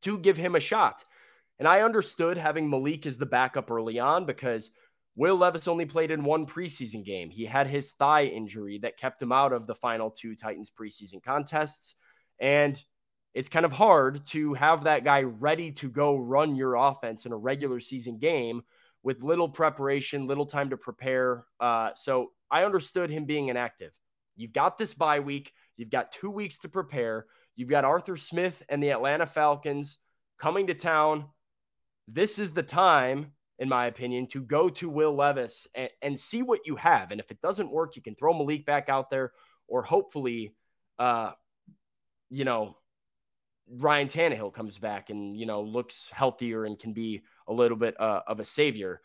to 0.03 0.17
give 0.17 0.37
him 0.37 0.55
a 0.55 0.61
shot. 0.61 1.03
And 1.59 1.67
I 1.67 1.81
understood 1.81 2.37
having 2.37 2.69
Malik 2.69 3.05
as 3.05 3.17
the 3.17 3.25
backup 3.25 3.69
early 3.69 3.99
on 3.99 4.25
because 4.25 4.71
Will 5.17 5.35
Levis 5.35 5.67
only 5.67 5.85
played 5.85 6.09
in 6.09 6.23
one 6.23 6.45
preseason 6.45 7.03
game. 7.03 7.29
He 7.29 7.45
had 7.45 7.67
his 7.67 7.91
thigh 7.91 8.23
injury 8.23 8.79
that 8.79 8.97
kept 8.97 9.21
him 9.21 9.33
out 9.33 9.51
of 9.51 9.67
the 9.67 9.75
final 9.75 10.09
two 10.09 10.37
Titans 10.37 10.71
preseason 10.71 11.21
contests. 11.21 11.95
And 12.39 12.81
it's 13.35 13.49
kind 13.49 13.65
of 13.65 13.73
hard 13.73 14.25
to 14.27 14.53
have 14.53 14.85
that 14.85 15.03
guy 15.03 15.23
ready 15.23 15.69
to 15.73 15.89
go 15.89 16.15
run 16.15 16.55
your 16.55 16.75
offense 16.75 17.25
in 17.25 17.33
a 17.33 17.37
regular 17.37 17.81
season 17.81 18.17
game 18.17 18.63
with 19.03 19.21
little 19.21 19.49
preparation, 19.49 20.25
little 20.25 20.45
time 20.45 20.69
to 20.69 20.77
prepare. 20.77 21.45
Uh, 21.59 21.89
so 21.95 22.31
I 22.49 22.63
understood 22.63 23.09
him 23.09 23.25
being 23.25 23.49
inactive. 23.49 23.91
You've 24.37 24.53
got 24.53 24.77
this 24.77 24.93
bye 24.93 25.19
week, 25.19 25.51
you've 25.75 25.89
got 25.89 26.13
two 26.13 26.31
weeks 26.31 26.59
to 26.59 26.69
prepare. 26.69 27.25
You've 27.57 27.69
got 27.69 27.85
Arthur 27.85 28.17
Smith 28.17 28.63
and 28.69 28.81
the 28.81 28.91
Atlanta 28.91 29.25
Falcons 29.25 29.97
coming 30.37 30.67
to 30.67 30.73
town. 30.73 31.25
This 32.07 32.39
is 32.39 32.53
the 32.53 32.63
time, 32.63 33.33
in 33.59 33.69
my 33.69 33.87
opinion, 33.87 34.27
to 34.27 34.41
go 34.41 34.69
to 34.69 34.89
Will 34.89 35.13
Levis 35.13 35.67
and, 35.75 35.89
and 36.01 36.19
see 36.19 36.41
what 36.41 36.65
you 36.65 36.75
have. 36.77 37.11
And 37.11 37.19
if 37.19 37.31
it 37.31 37.41
doesn't 37.41 37.71
work, 37.71 37.95
you 37.95 38.01
can 38.01 38.15
throw 38.15 38.33
Malik 38.33 38.65
back 38.65 38.89
out 38.89 39.09
there, 39.09 39.31
or 39.67 39.83
hopefully, 39.83 40.53
uh, 40.99 41.31
you 42.29 42.43
know, 42.43 42.75
Ryan 43.67 44.07
Tannehill 44.07 44.53
comes 44.53 44.77
back 44.77 45.09
and 45.09 45.37
you 45.37 45.45
know 45.45 45.61
looks 45.61 46.09
healthier 46.11 46.65
and 46.65 46.77
can 46.77 46.93
be 46.93 47.23
a 47.47 47.53
little 47.53 47.77
bit 47.77 47.99
uh, 47.99 48.21
of 48.27 48.39
a 48.39 48.45
savior. 48.45 49.01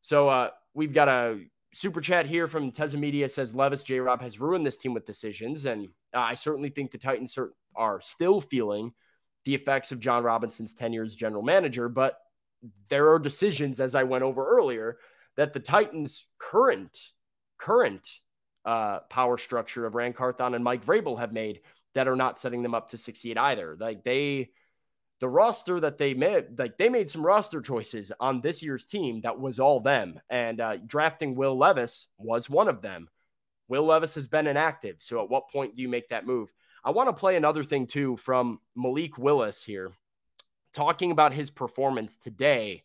So 0.00 0.28
uh, 0.28 0.50
we've 0.74 0.94
got 0.94 1.08
a 1.08 1.40
super 1.72 2.00
chat 2.00 2.26
here 2.26 2.46
from 2.46 2.72
Teza 2.72 2.96
Media 2.96 3.28
says 3.28 3.54
Levis 3.54 3.82
J 3.82 4.00
Rob 4.00 4.22
has 4.22 4.40
ruined 4.40 4.64
this 4.64 4.76
team 4.76 4.94
with 4.94 5.04
decisions, 5.04 5.66
and 5.66 5.88
I 6.14 6.34
certainly 6.34 6.70
think 6.70 6.90
the 6.90 6.98
Titans 6.98 7.36
are, 7.36 7.52
are 7.76 8.00
still 8.00 8.40
feeling 8.40 8.92
the 9.44 9.54
effects 9.54 9.92
of 9.92 10.00
Jon 10.00 10.22
Robinson's 10.22 10.74
tenure 10.74 11.04
as 11.04 11.14
general 11.14 11.42
manager. 11.42 11.88
But 11.88 12.18
there 12.88 13.10
are 13.10 13.18
decisions, 13.18 13.80
as 13.80 13.94
I 13.94 14.02
went 14.02 14.24
over 14.24 14.46
earlier, 14.46 14.98
that 15.36 15.52
the 15.52 15.60
Titans' 15.60 16.26
current 16.38 17.10
current 17.58 18.08
uh, 18.64 19.00
power 19.10 19.36
structure 19.36 19.86
of 19.86 19.94
Ran 19.94 20.12
Carthon 20.12 20.54
and 20.54 20.62
Mike 20.62 20.84
Vrabel 20.84 21.18
have 21.18 21.32
made 21.32 21.60
that 21.98 22.06
are 22.06 22.14
not 22.14 22.38
setting 22.38 22.62
them 22.62 22.76
up 22.76 22.90
to 22.90 22.96
succeed 22.96 23.36
either. 23.36 23.76
Like 23.76 24.04
they, 24.04 24.50
the 25.18 25.28
roster 25.28 25.80
that 25.80 25.98
they 25.98 26.14
made, 26.14 26.56
like 26.56 26.78
they 26.78 26.88
made 26.88 27.10
some 27.10 27.26
roster 27.26 27.60
choices 27.60 28.12
on 28.20 28.40
this 28.40 28.62
year's 28.62 28.86
team 28.86 29.20
that 29.22 29.40
was 29.40 29.58
all 29.58 29.80
them. 29.80 30.20
And 30.30 30.60
uh, 30.60 30.76
drafting 30.86 31.34
Will 31.34 31.58
Levis 31.58 32.06
was 32.16 32.48
one 32.48 32.68
of 32.68 32.82
them. 32.82 33.08
Will 33.66 33.82
Levis 33.82 34.14
has 34.14 34.28
been 34.28 34.46
inactive. 34.46 34.98
So 35.00 35.20
at 35.20 35.28
what 35.28 35.50
point 35.50 35.74
do 35.74 35.82
you 35.82 35.88
make 35.88 36.08
that 36.10 36.24
move? 36.24 36.52
I 36.84 36.92
want 36.92 37.08
to 37.08 37.20
play 37.20 37.34
another 37.34 37.64
thing 37.64 37.88
too 37.88 38.16
from 38.16 38.60
Malik 38.76 39.18
Willis 39.18 39.64
here, 39.64 39.90
talking 40.72 41.10
about 41.10 41.32
his 41.32 41.50
performance 41.50 42.16
today. 42.16 42.84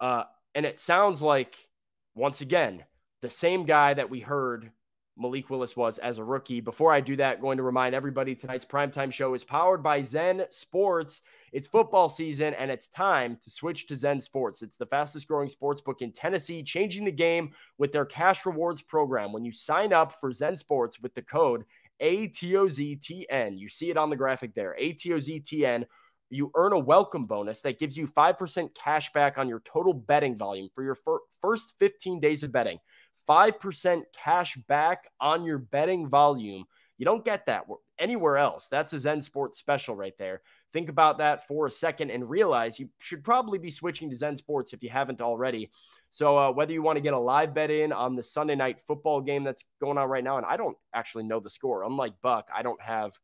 Uh, 0.00 0.24
and 0.56 0.66
it 0.66 0.80
sounds 0.80 1.22
like, 1.22 1.68
once 2.16 2.40
again, 2.40 2.82
the 3.20 3.30
same 3.30 3.66
guy 3.66 3.94
that 3.94 4.10
we 4.10 4.18
heard 4.18 4.72
Malik 5.16 5.50
Willis 5.50 5.76
was 5.76 5.98
as 5.98 6.18
a 6.18 6.24
rookie. 6.24 6.60
Before 6.60 6.92
I 6.92 7.00
do 7.00 7.16
that, 7.16 7.40
going 7.40 7.58
to 7.58 7.62
remind 7.62 7.94
everybody 7.94 8.34
tonight's 8.34 8.64
primetime 8.64 9.12
show 9.12 9.34
is 9.34 9.44
powered 9.44 9.82
by 9.82 10.02
Zen 10.02 10.44
Sports. 10.50 11.20
It's 11.52 11.66
football 11.66 12.08
season 12.08 12.54
and 12.54 12.70
it's 12.70 12.88
time 12.88 13.36
to 13.42 13.50
switch 13.50 13.86
to 13.88 13.96
Zen 13.96 14.20
Sports. 14.20 14.62
It's 14.62 14.78
the 14.78 14.86
fastest 14.86 15.28
growing 15.28 15.48
sports 15.48 15.80
book 15.80 16.00
in 16.00 16.12
Tennessee, 16.12 16.62
changing 16.62 17.04
the 17.04 17.12
game 17.12 17.50
with 17.78 17.92
their 17.92 18.06
cash 18.06 18.46
rewards 18.46 18.80
program. 18.80 19.32
When 19.32 19.44
you 19.44 19.52
sign 19.52 19.92
up 19.92 20.18
for 20.18 20.32
Zen 20.32 20.56
Sports 20.56 21.00
with 21.00 21.14
the 21.14 21.22
code 21.22 21.64
ATOZTN, 22.00 23.58
you 23.58 23.68
see 23.68 23.90
it 23.90 23.96
on 23.96 24.10
the 24.10 24.16
graphic 24.16 24.54
there, 24.54 24.74
ATOZTN, 24.80 25.84
you 26.32 26.50
earn 26.54 26.72
a 26.72 26.78
welcome 26.78 27.26
bonus 27.26 27.60
that 27.60 27.78
gives 27.78 27.96
you 27.96 28.06
5% 28.06 28.74
cash 28.74 29.12
back 29.12 29.36
on 29.36 29.48
your 29.48 29.60
total 29.60 29.92
betting 29.92 30.38
volume 30.38 30.68
for 30.74 30.82
your 30.82 30.94
fir- 30.94 31.20
first 31.42 31.74
15 31.78 32.20
days 32.20 32.42
of 32.42 32.50
betting. 32.50 32.78
5% 33.28 34.02
cash 34.12 34.56
back 34.68 35.08
on 35.20 35.44
your 35.44 35.58
betting 35.58 36.08
volume. 36.08 36.64
You 36.98 37.04
don't 37.04 37.24
get 37.24 37.46
that 37.46 37.66
anywhere 37.98 38.36
else. 38.36 38.68
That's 38.68 38.92
a 38.92 38.98
Zen 38.98 39.22
Sports 39.22 39.58
special 39.58 39.96
right 39.96 40.16
there. 40.18 40.42
Think 40.72 40.88
about 40.88 41.18
that 41.18 41.46
for 41.46 41.66
a 41.66 41.70
second 41.70 42.10
and 42.10 42.28
realize 42.28 42.78
you 42.78 42.88
should 43.00 43.24
probably 43.24 43.58
be 43.58 43.70
switching 43.70 44.08
to 44.10 44.16
Zen 44.16 44.36
Sports 44.36 44.72
if 44.72 44.82
you 44.82 44.90
haven't 44.90 45.20
already. 45.20 45.70
So, 46.10 46.38
uh, 46.38 46.52
whether 46.52 46.72
you 46.72 46.82
want 46.82 46.96
to 46.96 47.00
get 47.02 47.14
a 47.14 47.18
live 47.18 47.54
bet 47.54 47.70
in 47.70 47.92
on 47.92 48.14
the 48.14 48.22
Sunday 48.22 48.54
night 48.54 48.80
football 48.86 49.20
game 49.20 49.44
that's 49.44 49.64
going 49.80 49.98
on 49.98 50.08
right 50.08 50.24
now, 50.24 50.36
and 50.36 50.46
I 50.46 50.56
don't 50.56 50.76
actually 50.94 51.24
know 51.24 51.40
the 51.40 51.50
score. 51.50 51.84
Unlike 51.84 52.14
Buck, 52.22 52.48
I 52.54 52.62
don't 52.62 52.80
have 52.80 53.18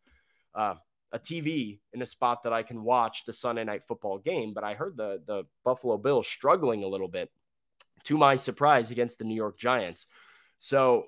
uh, 0.54 0.74
a 1.12 1.18
TV 1.18 1.80
in 1.92 2.02
a 2.02 2.06
spot 2.06 2.42
that 2.42 2.52
I 2.52 2.62
can 2.62 2.82
watch 2.82 3.24
the 3.24 3.32
Sunday 3.32 3.64
night 3.64 3.84
football 3.84 4.18
game, 4.18 4.54
but 4.54 4.64
I 4.64 4.74
heard 4.74 4.96
the 4.96 5.22
the 5.26 5.44
Buffalo 5.64 5.96
Bills 5.98 6.26
struggling 6.26 6.84
a 6.84 6.88
little 6.88 7.08
bit 7.08 7.30
to 8.08 8.16
my 8.16 8.36
surprise, 8.36 8.90
against 8.90 9.18
the 9.18 9.24
New 9.24 9.34
York 9.34 9.58
Giants. 9.58 10.06
So, 10.58 11.04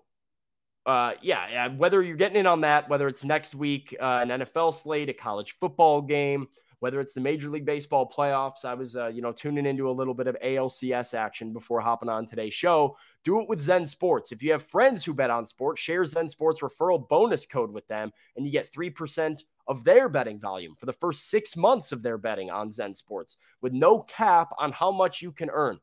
uh, 0.85 1.13
yeah, 1.23 1.69
whether 1.69 2.03
you're 2.03 2.17
getting 2.17 2.39
in 2.39 2.47
on 2.47 2.61
that, 2.61 2.89
whether 2.89 3.09
it's 3.09 3.25
next 3.25 3.55
week, 3.55 3.97
uh, 4.01 4.21
an 4.23 4.29
NFL 4.29 4.75
slate, 4.75 5.09
a 5.09 5.15
college 5.15 5.53
football 5.59 6.03
game, 6.03 6.47
whether 6.81 7.01
it's 7.01 7.15
the 7.15 7.21
Major 7.21 7.49
League 7.49 7.65
Baseball 7.65 8.11
playoffs, 8.11 8.67
I 8.67 8.75
was, 8.75 8.97
uh, 8.97 9.09
you 9.09 9.23
know, 9.23 9.33
tuning 9.33 9.67
into 9.67 9.89
a 9.89 9.93
little 9.93 10.15
bit 10.15 10.27
of 10.27 10.37
ALCS 10.43 11.15
action 11.15 11.53
before 11.53 11.81
hopping 11.81 12.09
on 12.09 12.27
today's 12.27 12.55
show. 12.55 12.97
Do 13.25 13.41
it 13.41 13.49
with 13.49 13.61
Zen 13.61 13.87
Sports. 13.87 14.33
If 14.33 14.43
you 14.43 14.53
have 14.53 14.63
friends 14.63 15.05
who 15.05 15.15
bet 15.15 15.31
on 15.31 15.47
sports, 15.47 15.81
share 15.81 16.05
Zen 16.05 16.29
Sports 16.29 16.61
referral 16.61 17.07
bonus 17.09 17.47
code 17.47 17.71
with 17.71 17.87
them, 17.87 18.13
and 18.37 18.45
you 18.45 18.53
get 18.53 18.73
3% 18.73 19.43
of 19.69 19.85
their 19.85 20.09
betting 20.09 20.41
volume 20.41 20.75
for 20.75 20.87
the 20.87 20.93
first 20.93 21.31
six 21.31 21.57
months 21.57 21.93
of 21.93 22.03
their 22.03 22.19
betting 22.19 22.51
on 22.51 22.71
Zen 22.71 22.95
Sports 22.95 23.37
with 23.61 23.73
no 23.73 24.01
cap 24.01 24.51
on 24.59 24.73
how 24.73 24.91
much 24.91 25.23
you 25.23 25.33
can 25.33 25.51
earn. 25.51 25.79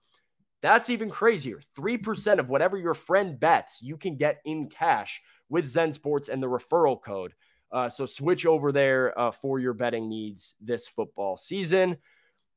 That's 0.62 0.89
even 0.89 1.10
crazier. 1.10 1.60
3% 1.78 2.39
of 2.39 2.50
whatever 2.50 2.78
your 2.78 2.93
friend 2.93 3.39
bets, 3.39 3.82
you 3.82 3.98
can 3.98 4.15
get 4.15 4.41
in 4.46 4.70
cash 4.70 5.22
with 5.50 5.65
Zen 5.65 5.91
Sports 5.91 6.30
and 6.30 6.41
the 6.41 6.48
referral 6.48 7.02
code. 7.02 7.34
Uh, 7.72 7.89
so 7.89 8.06
switch 8.06 8.46
over 8.46 8.72
there 8.72 9.17
uh, 9.20 9.32
for 9.32 9.60
your 9.60 9.74
betting 9.74 10.10
needs 10.10 10.56
this 10.62 10.88
football 10.88 11.38
season. 11.38 11.98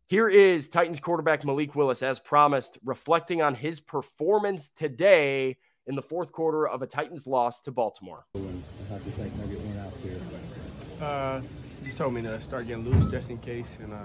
Here 0.07 0.29
is 0.29 0.69
Titans 0.69 0.99
quarterback 0.99 1.45
Malik 1.45 1.75
Willis, 1.75 2.03
as 2.03 2.19
promised, 2.19 2.79
reflecting 2.85 3.43
on 3.43 3.55
his 3.55 3.79
performance 3.81 4.71
today 4.71 5.57
in 5.87 5.95
the 5.95 6.03
fourth 6.03 6.33
quarter 6.33 6.67
of 6.67 6.83
a 6.83 6.87
Titans 6.87 7.27
loss 7.27 7.61
to 7.63 7.71
Baltimore. 7.71 8.27
How 8.35 8.41
do 8.41 9.05
you 9.05 9.13
think 9.13 9.35
maybe 9.37 9.55
it 9.55 9.61
went 9.61 9.79
out 9.79 9.93
there? 10.03 11.07
Uh, 11.07 11.41
just 11.85 11.97
told 11.97 12.13
me 12.13 12.23
to 12.23 12.41
start 12.41 12.67
getting 12.67 12.89
loose 12.89 13.07
just 13.07 13.31
in 13.31 13.39
case, 13.39 13.79
and 13.81 13.93
uh, 13.93 13.99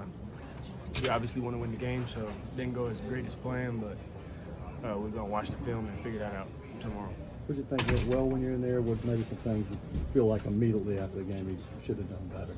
we 1.01 1.09
obviously 1.09 1.41
want 1.41 1.55
to 1.55 1.59
win 1.59 1.71
the 1.71 1.77
game, 1.77 2.07
so 2.07 2.27
didn't 2.57 2.73
go 2.73 2.87
as 2.87 2.99
great 3.01 3.25
as 3.25 3.35
planned, 3.35 3.81
but 3.81 3.97
uh, 4.87 4.97
we're 4.97 5.09
gonna 5.09 5.25
watch 5.25 5.49
the 5.49 5.57
film 5.57 5.87
and 5.87 5.99
figure 6.01 6.19
that 6.19 6.33
out 6.35 6.47
tomorrow. 6.79 7.13
What 7.45 7.55
did 7.55 7.69
you 7.69 7.77
think 7.77 7.91
went 7.91 8.07
well 8.07 8.27
when 8.27 8.41
you're 8.41 8.53
in 8.53 8.61
there? 8.61 8.81
What 8.81 9.03
maybe 9.05 9.21
some 9.21 9.37
things 9.37 9.67
you 9.69 9.99
feel 10.13 10.25
like 10.25 10.45
immediately 10.45 10.97
after 10.97 11.19
the 11.19 11.25
game 11.25 11.47
you 11.47 11.57
should 11.85 11.97
have 11.97 12.09
done 12.09 12.27
better? 12.33 12.53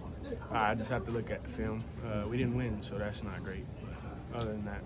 I 0.49 0.75
just 0.75 0.89
have 0.89 1.03
to 1.05 1.11
look 1.11 1.29
at 1.29 1.41
the 1.41 1.49
film. 1.49 1.83
Uh, 2.05 2.25
we 2.27 2.37
didn't 2.37 2.55
win, 2.55 2.81
so 2.81 2.97
that's 2.97 3.21
not 3.21 3.43
great. 3.43 3.65
But 4.31 4.41
other 4.41 4.51
than 4.53 4.63
that, 4.63 4.81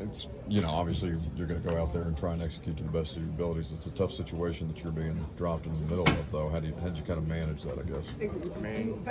it's 0.00 0.28
you 0.48 0.62
know 0.62 0.68
obviously 0.68 1.10
you're, 1.10 1.20
you're 1.36 1.46
going 1.46 1.62
to 1.62 1.68
go 1.68 1.80
out 1.80 1.92
there 1.92 2.02
and 2.02 2.16
try 2.16 2.32
and 2.32 2.42
execute 2.42 2.78
to 2.78 2.82
the 2.82 2.90
best 2.90 3.16
of 3.16 3.22
your 3.22 3.30
abilities. 3.30 3.72
It's 3.72 3.86
a 3.86 3.90
tough 3.90 4.12
situation 4.12 4.68
that 4.68 4.82
you're 4.82 4.92
being 4.92 5.26
dropped 5.36 5.66
in 5.66 5.74
the 5.80 5.86
middle 5.86 6.08
of, 6.08 6.32
though. 6.32 6.48
How 6.48 6.60
do 6.60 6.68
you 6.68 6.74
how 6.80 6.88
did 6.88 6.96
you 6.96 7.04
kind 7.04 7.18
of 7.18 7.28
manage 7.28 7.62
that? 7.64 7.78
I 7.78 7.82
guess. 7.82 8.10
I 8.18 8.60
mean, 8.60 9.06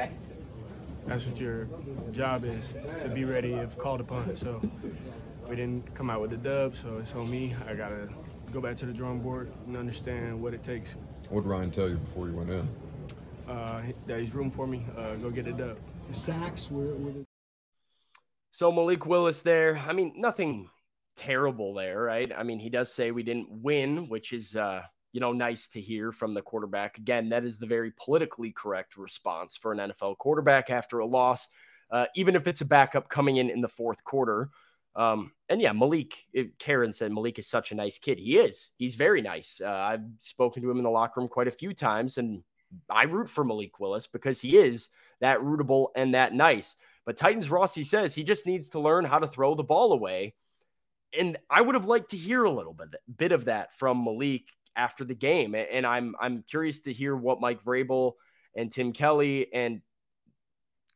that's 1.05 1.25
what 1.25 1.39
your 1.39 1.67
job 2.11 2.45
is 2.45 2.73
to 2.99 3.09
be 3.09 3.25
ready 3.25 3.53
if 3.53 3.77
called 3.77 4.01
upon. 4.01 4.35
So 4.35 4.61
we 5.47 5.55
didn't 5.55 5.93
come 5.93 6.09
out 6.09 6.21
with 6.21 6.31
the 6.31 6.37
dub, 6.37 6.75
so 6.75 6.97
it's 6.97 7.13
on 7.13 7.29
me. 7.29 7.55
I 7.67 7.73
gotta 7.73 8.09
go 8.51 8.61
back 8.61 8.75
to 8.77 8.85
the 8.85 8.93
drawing 8.93 9.19
board 9.19 9.51
and 9.67 9.77
understand 9.77 10.41
what 10.41 10.53
it 10.53 10.63
takes. 10.63 10.95
What 11.29 11.41
did 11.41 11.49
Ryan 11.49 11.71
tell 11.71 11.89
you 11.89 11.95
before 11.97 12.27
you 12.27 12.33
went 12.35 12.49
in? 12.49 12.67
Uh, 13.47 13.83
that 14.07 14.19
he's 14.19 14.33
room 14.33 14.49
for 14.49 14.65
me. 14.65 14.85
Uh, 14.97 15.15
go 15.15 15.29
get 15.29 15.47
it 15.47 15.57
dub. 15.57 15.77
Sacks 16.11 16.69
were, 16.71 16.95
were 16.95 17.11
the- 17.11 17.25
So 18.51 18.71
Malik 18.71 19.05
Willis 19.05 19.41
there. 19.41 19.77
I 19.87 19.93
mean, 19.93 20.13
nothing 20.15 20.69
terrible 21.15 21.73
there, 21.73 22.01
right? 22.01 22.31
I 22.35 22.43
mean, 22.43 22.59
he 22.59 22.69
does 22.69 22.91
say 22.91 23.11
we 23.11 23.23
didn't 23.23 23.47
win, 23.49 24.09
which 24.09 24.33
is 24.33 24.55
uh, 24.55 24.81
you 25.15 25.21
know, 25.21 25.31
nice 25.31 25.69
to 25.69 25.79
hear 25.79 26.11
from 26.11 26.33
the 26.33 26.41
quarterback. 26.41 26.97
Again, 26.97 27.29
that 27.29 27.45
is 27.45 27.57
the 27.57 27.65
very 27.65 27.89
politically 27.91 28.51
correct 28.51 28.97
response 28.97 29.55
for 29.55 29.71
an 29.71 29.77
NFL 29.77 30.17
quarterback 30.17 30.69
after 30.69 30.99
a 30.99 31.05
loss, 31.05 31.47
uh, 31.89 32.07
even 32.15 32.35
if 32.35 32.47
it's 32.47 32.59
a 32.59 32.65
backup 32.65 33.07
coming 33.07 33.37
in 33.37 33.49
in 33.49 33.61
the 33.61 33.69
fourth 33.69 34.03
quarter. 34.03 34.49
Um, 34.93 35.31
and 35.47 35.61
yeah, 35.61 35.71
Malik, 35.71 36.25
it, 36.33 36.59
Karen 36.59 36.91
said 36.91 37.13
Malik 37.13 37.39
is 37.39 37.47
such 37.47 37.71
a 37.71 37.75
nice 37.75 37.97
kid. 37.97 38.19
He 38.19 38.37
is. 38.37 38.71
He's 38.75 38.95
very 38.95 39.21
nice. 39.21 39.61
Uh, 39.63 39.69
I've 39.69 40.03
spoken 40.19 40.61
to 40.61 40.69
him 40.69 40.79
in 40.79 40.83
the 40.83 40.89
locker 40.89 41.21
room 41.21 41.29
quite 41.29 41.47
a 41.47 41.51
few 41.51 41.73
times, 41.73 42.17
and 42.17 42.43
I 42.89 43.03
root 43.03 43.29
for 43.29 43.45
Malik 43.45 43.79
Willis 43.79 44.07
because 44.07 44.41
he 44.41 44.57
is 44.57 44.89
that 45.21 45.39
rootable 45.39 45.91
and 45.95 46.13
that 46.13 46.33
nice. 46.33 46.75
But 47.05 47.15
Titans 47.15 47.49
Rossi 47.49 47.85
says 47.85 48.13
he 48.13 48.25
just 48.25 48.45
needs 48.45 48.67
to 48.69 48.81
learn 48.81 49.05
how 49.05 49.19
to 49.19 49.27
throw 49.27 49.55
the 49.55 49.63
ball 49.63 49.93
away. 49.93 50.35
And 51.17 51.37
I 51.49 51.61
would 51.61 51.75
have 51.75 51.85
liked 51.85 52.11
to 52.11 52.17
hear 52.17 52.43
a 52.43 52.51
little 52.51 52.73
bit, 52.73 52.89
bit 53.15 53.31
of 53.31 53.45
that 53.45 53.73
from 53.73 54.03
Malik 54.03 54.49
after 54.75 55.03
the 55.03 55.15
game. 55.15 55.55
And 55.55 55.85
I'm 55.85 56.15
I'm 56.19 56.43
curious 56.49 56.79
to 56.81 56.93
hear 56.93 57.15
what 57.15 57.41
Mike 57.41 57.63
Vrabel 57.63 58.13
and 58.55 58.71
Tim 58.71 58.93
Kelly 58.93 59.53
and 59.53 59.81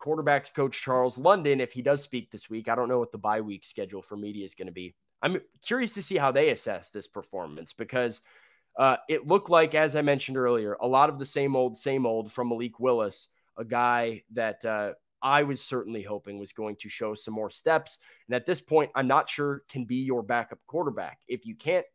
quarterbacks 0.01 0.53
coach 0.53 0.82
Charles 0.82 1.17
London, 1.17 1.59
if 1.59 1.71
he 1.71 1.82
does 1.82 2.01
speak 2.01 2.32
this 2.32 2.49
week. 2.49 2.69
I 2.69 2.75
don't 2.75 2.89
know 2.89 2.99
what 2.99 3.11
the 3.11 3.17
bye 3.17 3.41
week 3.41 3.65
schedule 3.65 4.01
for 4.01 4.15
media 4.15 4.45
is 4.45 4.55
going 4.55 4.67
to 4.67 4.73
be. 4.73 4.95
I'm 5.21 5.41
curious 5.61 5.93
to 5.93 6.03
see 6.03 6.15
how 6.15 6.32
they 6.32 6.49
assess 6.49 6.89
this 6.89 7.07
performance 7.07 7.73
because 7.73 8.21
uh, 8.77 8.97
it 9.09 9.27
looked 9.27 9.49
like, 9.49 9.75
as 9.75 9.95
I 9.95 10.01
mentioned 10.01 10.38
earlier, 10.38 10.77
a 10.80 10.88
lot 10.88 11.09
of 11.09 11.19
the 11.19 11.25
same 11.25 11.55
old, 11.55 11.75
same 11.75 12.05
old 12.05 12.32
from 12.32 12.47
Malik 12.47 12.80
Willis, 12.80 13.27
a 13.57 13.65
guy 13.65 14.23
that 14.32 14.63
uh, 14.63 14.93
I 15.21 15.43
was 15.43 15.61
certainly 15.61 16.01
hoping 16.01 16.39
was 16.39 16.53
going 16.53 16.77
to 16.77 16.89
show 16.89 17.13
some 17.13 17.34
more 17.34 17.49
steps. 17.49 17.99
And 18.27 18.36
at 18.36 18.45
this 18.45 18.61
point, 18.61 18.91
I'm 18.95 19.07
not 19.07 19.27
sure 19.27 19.63
can 19.67 19.84
be 19.84 19.97
your 19.97 20.23
backup 20.23 20.59
quarterback. 20.65 21.19
If 21.27 21.45
you 21.45 21.55
can't 21.55 21.86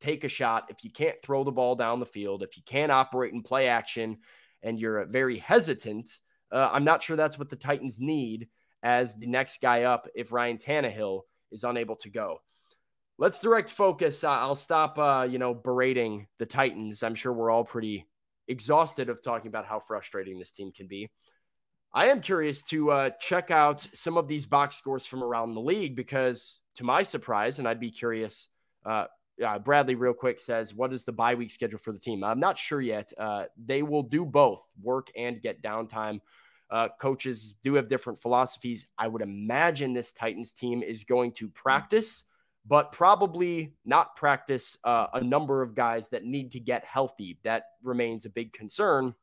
take 0.00 0.24
a 0.24 0.28
shot, 0.28 0.66
if 0.68 0.84
you 0.84 0.90
can't 0.90 1.20
throw 1.22 1.44
the 1.44 1.52
ball 1.52 1.74
down 1.74 2.00
the 2.00 2.06
field, 2.06 2.42
if 2.42 2.56
you 2.56 2.62
can't 2.64 2.92
operate 2.92 3.32
in 3.32 3.42
play 3.42 3.68
action, 3.68 4.18
and 4.62 4.80
you're 4.80 5.04
very 5.06 5.38
hesitant, 5.38 6.10
uh, 6.50 6.70
I'm 6.72 6.84
not 6.84 7.02
sure 7.02 7.16
that's 7.16 7.38
what 7.38 7.50
the 7.50 7.56
Titans 7.56 8.00
need 8.00 8.48
as 8.82 9.14
the 9.16 9.26
next 9.26 9.60
guy 9.60 9.82
up 9.82 10.08
if 10.14 10.32
Ryan 10.32 10.58
Tannehill 10.58 11.22
is 11.52 11.64
unable 11.64 11.96
to 11.96 12.10
go. 12.10 12.38
Let's 13.18 13.38
direct 13.38 13.70
focus. 13.70 14.24
I'll 14.24 14.56
stop, 14.56 14.98
uh, 14.98 15.26
you 15.30 15.38
know, 15.38 15.54
berating 15.54 16.26
the 16.38 16.46
Titans. 16.46 17.02
I'm 17.02 17.14
sure 17.14 17.32
we're 17.32 17.50
all 17.50 17.64
pretty 17.64 18.06
exhausted 18.48 19.08
of 19.08 19.22
talking 19.22 19.48
about 19.48 19.66
how 19.66 19.78
frustrating 19.78 20.38
this 20.38 20.50
team 20.50 20.72
can 20.72 20.88
be. 20.88 21.10
I 21.92 22.06
am 22.06 22.20
curious 22.20 22.62
to 22.64 22.90
uh, 22.90 23.10
check 23.20 23.52
out 23.52 23.86
some 23.94 24.16
of 24.16 24.26
these 24.26 24.46
box 24.46 24.76
scores 24.76 25.06
from 25.06 25.22
around 25.22 25.54
the 25.54 25.60
league 25.60 25.94
because, 25.94 26.60
to 26.76 26.84
my 26.84 27.04
surprise, 27.04 27.60
and 27.60 27.68
I'd 27.68 27.78
be 27.78 27.92
curious 27.92 28.48
uh, 28.84 29.06
uh, 29.44 29.58
Bradley, 29.58 29.94
real 29.94 30.12
quick, 30.12 30.40
says, 30.40 30.74
What 30.74 30.92
is 30.92 31.04
the 31.04 31.12
bye 31.12 31.34
week 31.34 31.50
schedule 31.50 31.78
for 31.78 31.92
the 31.92 31.98
team? 31.98 32.22
I'm 32.22 32.40
not 32.40 32.58
sure 32.58 32.80
yet. 32.80 33.12
Uh, 33.18 33.44
they 33.62 33.82
will 33.82 34.02
do 34.02 34.24
both 34.24 34.64
work 34.82 35.10
and 35.16 35.40
get 35.40 35.62
downtime. 35.62 36.20
Uh, 36.70 36.88
coaches 37.00 37.54
do 37.62 37.74
have 37.74 37.88
different 37.88 38.20
philosophies. 38.20 38.86
I 38.98 39.08
would 39.08 39.22
imagine 39.22 39.92
this 39.92 40.12
Titans 40.12 40.52
team 40.52 40.82
is 40.82 41.04
going 41.04 41.32
to 41.32 41.48
practice, 41.48 42.24
but 42.66 42.92
probably 42.92 43.74
not 43.84 44.16
practice 44.16 44.78
uh, 44.84 45.06
a 45.12 45.20
number 45.20 45.62
of 45.62 45.74
guys 45.74 46.08
that 46.10 46.24
need 46.24 46.50
to 46.52 46.60
get 46.60 46.84
healthy. 46.84 47.38
That 47.44 47.64
remains 47.82 48.24
a 48.24 48.30
big 48.30 48.52
concern. 48.52 49.14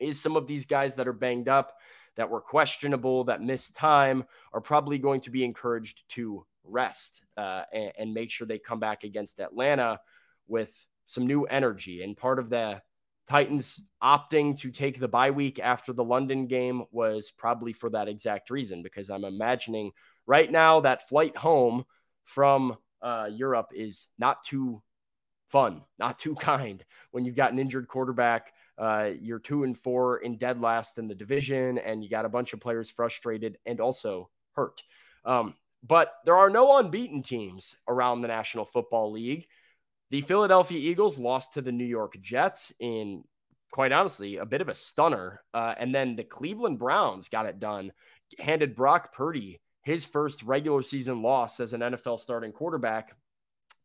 Is 0.00 0.20
some 0.20 0.34
of 0.34 0.46
these 0.46 0.64
guys 0.64 0.94
that 0.94 1.06
are 1.06 1.12
banged 1.12 1.48
up, 1.48 1.74
that 2.16 2.28
were 2.28 2.40
questionable, 2.40 3.24
that 3.24 3.42
missed 3.42 3.74
time, 3.76 4.24
are 4.52 4.60
probably 4.60 4.98
going 4.98 5.20
to 5.22 5.30
be 5.30 5.44
encouraged 5.44 6.02
to 6.10 6.44
rest 6.64 7.22
uh, 7.36 7.62
and, 7.72 7.92
and 7.98 8.14
make 8.14 8.30
sure 8.30 8.46
they 8.46 8.58
come 8.58 8.80
back 8.80 9.04
against 9.04 9.40
Atlanta 9.40 10.00
with 10.46 10.86
some 11.06 11.26
new 11.26 11.44
energy. 11.44 12.02
And 12.02 12.16
part 12.16 12.38
of 12.38 12.50
the 12.50 12.82
Titans 13.28 13.80
opting 14.02 14.58
to 14.58 14.70
take 14.70 14.98
the 14.98 15.06
bye 15.06 15.30
week 15.30 15.60
after 15.60 15.92
the 15.92 16.04
London 16.04 16.46
game 16.46 16.82
was 16.90 17.30
probably 17.30 17.72
for 17.72 17.88
that 17.90 18.08
exact 18.08 18.50
reason, 18.50 18.82
because 18.82 19.08
I'm 19.08 19.24
imagining 19.24 19.92
right 20.26 20.50
now 20.50 20.80
that 20.80 21.08
flight 21.08 21.36
home 21.36 21.84
from 22.24 22.76
uh, 23.02 23.28
Europe 23.30 23.70
is 23.74 24.08
not 24.18 24.44
too 24.44 24.82
fun, 25.46 25.82
not 25.98 26.18
too 26.18 26.34
kind 26.40 26.84
when 27.10 27.24
you've 27.24 27.36
got 27.36 27.52
an 27.52 27.58
injured 27.58 27.88
quarterback. 27.88 28.52
Uh, 28.80 29.10
you're 29.20 29.38
two 29.38 29.64
and 29.64 29.78
four 29.78 30.18
in 30.18 30.38
dead 30.38 30.60
last 30.60 30.96
in 30.96 31.06
the 31.06 31.14
division, 31.14 31.76
and 31.78 32.02
you 32.02 32.08
got 32.08 32.24
a 32.24 32.30
bunch 32.30 32.54
of 32.54 32.60
players 32.60 32.88
frustrated 32.88 33.58
and 33.66 33.78
also 33.78 34.30
hurt. 34.52 34.82
Um, 35.24 35.54
but 35.82 36.14
there 36.24 36.36
are 36.36 36.50
no 36.50 36.78
unbeaten 36.78 37.22
teams 37.22 37.76
around 37.88 38.22
the 38.22 38.28
National 38.28 38.64
Football 38.64 39.12
League. 39.12 39.46
The 40.10 40.22
Philadelphia 40.22 40.78
Eagles 40.78 41.18
lost 41.18 41.54
to 41.54 41.62
the 41.62 41.72
New 41.72 41.84
York 41.84 42.20
Jets 42.20 42.72
in, 42.80 43.22
quite 43.70 43.92
honestly, 43.92 44.38
a 44.38 44.46
bit 44.46 44.60
of 44.60 44.68
a 44.68 44.74
stunner. 44.74 45.42
Uh, 45.54 45.74
and 45.78 45.94
then 45.94 46.16
the 46.16 46.24
Cleveland 46.24 46.78
Browns 46.78 47.28
got 47.28 47.46
it 47.46 47.60
done, 47.60 47.92
handed 48.38 48.74
Brock 48.74 49.12
Purdy 49.12 49.60
his 49.82 50.04
first 50.04 50.42
regular 50.42 50.82
season 50.82 51.22
loss 51.22 51.60
as 51.60 51.72
an 51.72 51.80
NFL 51.80 52.20
starting 52.20 52.52
quarterback 52.52 53.16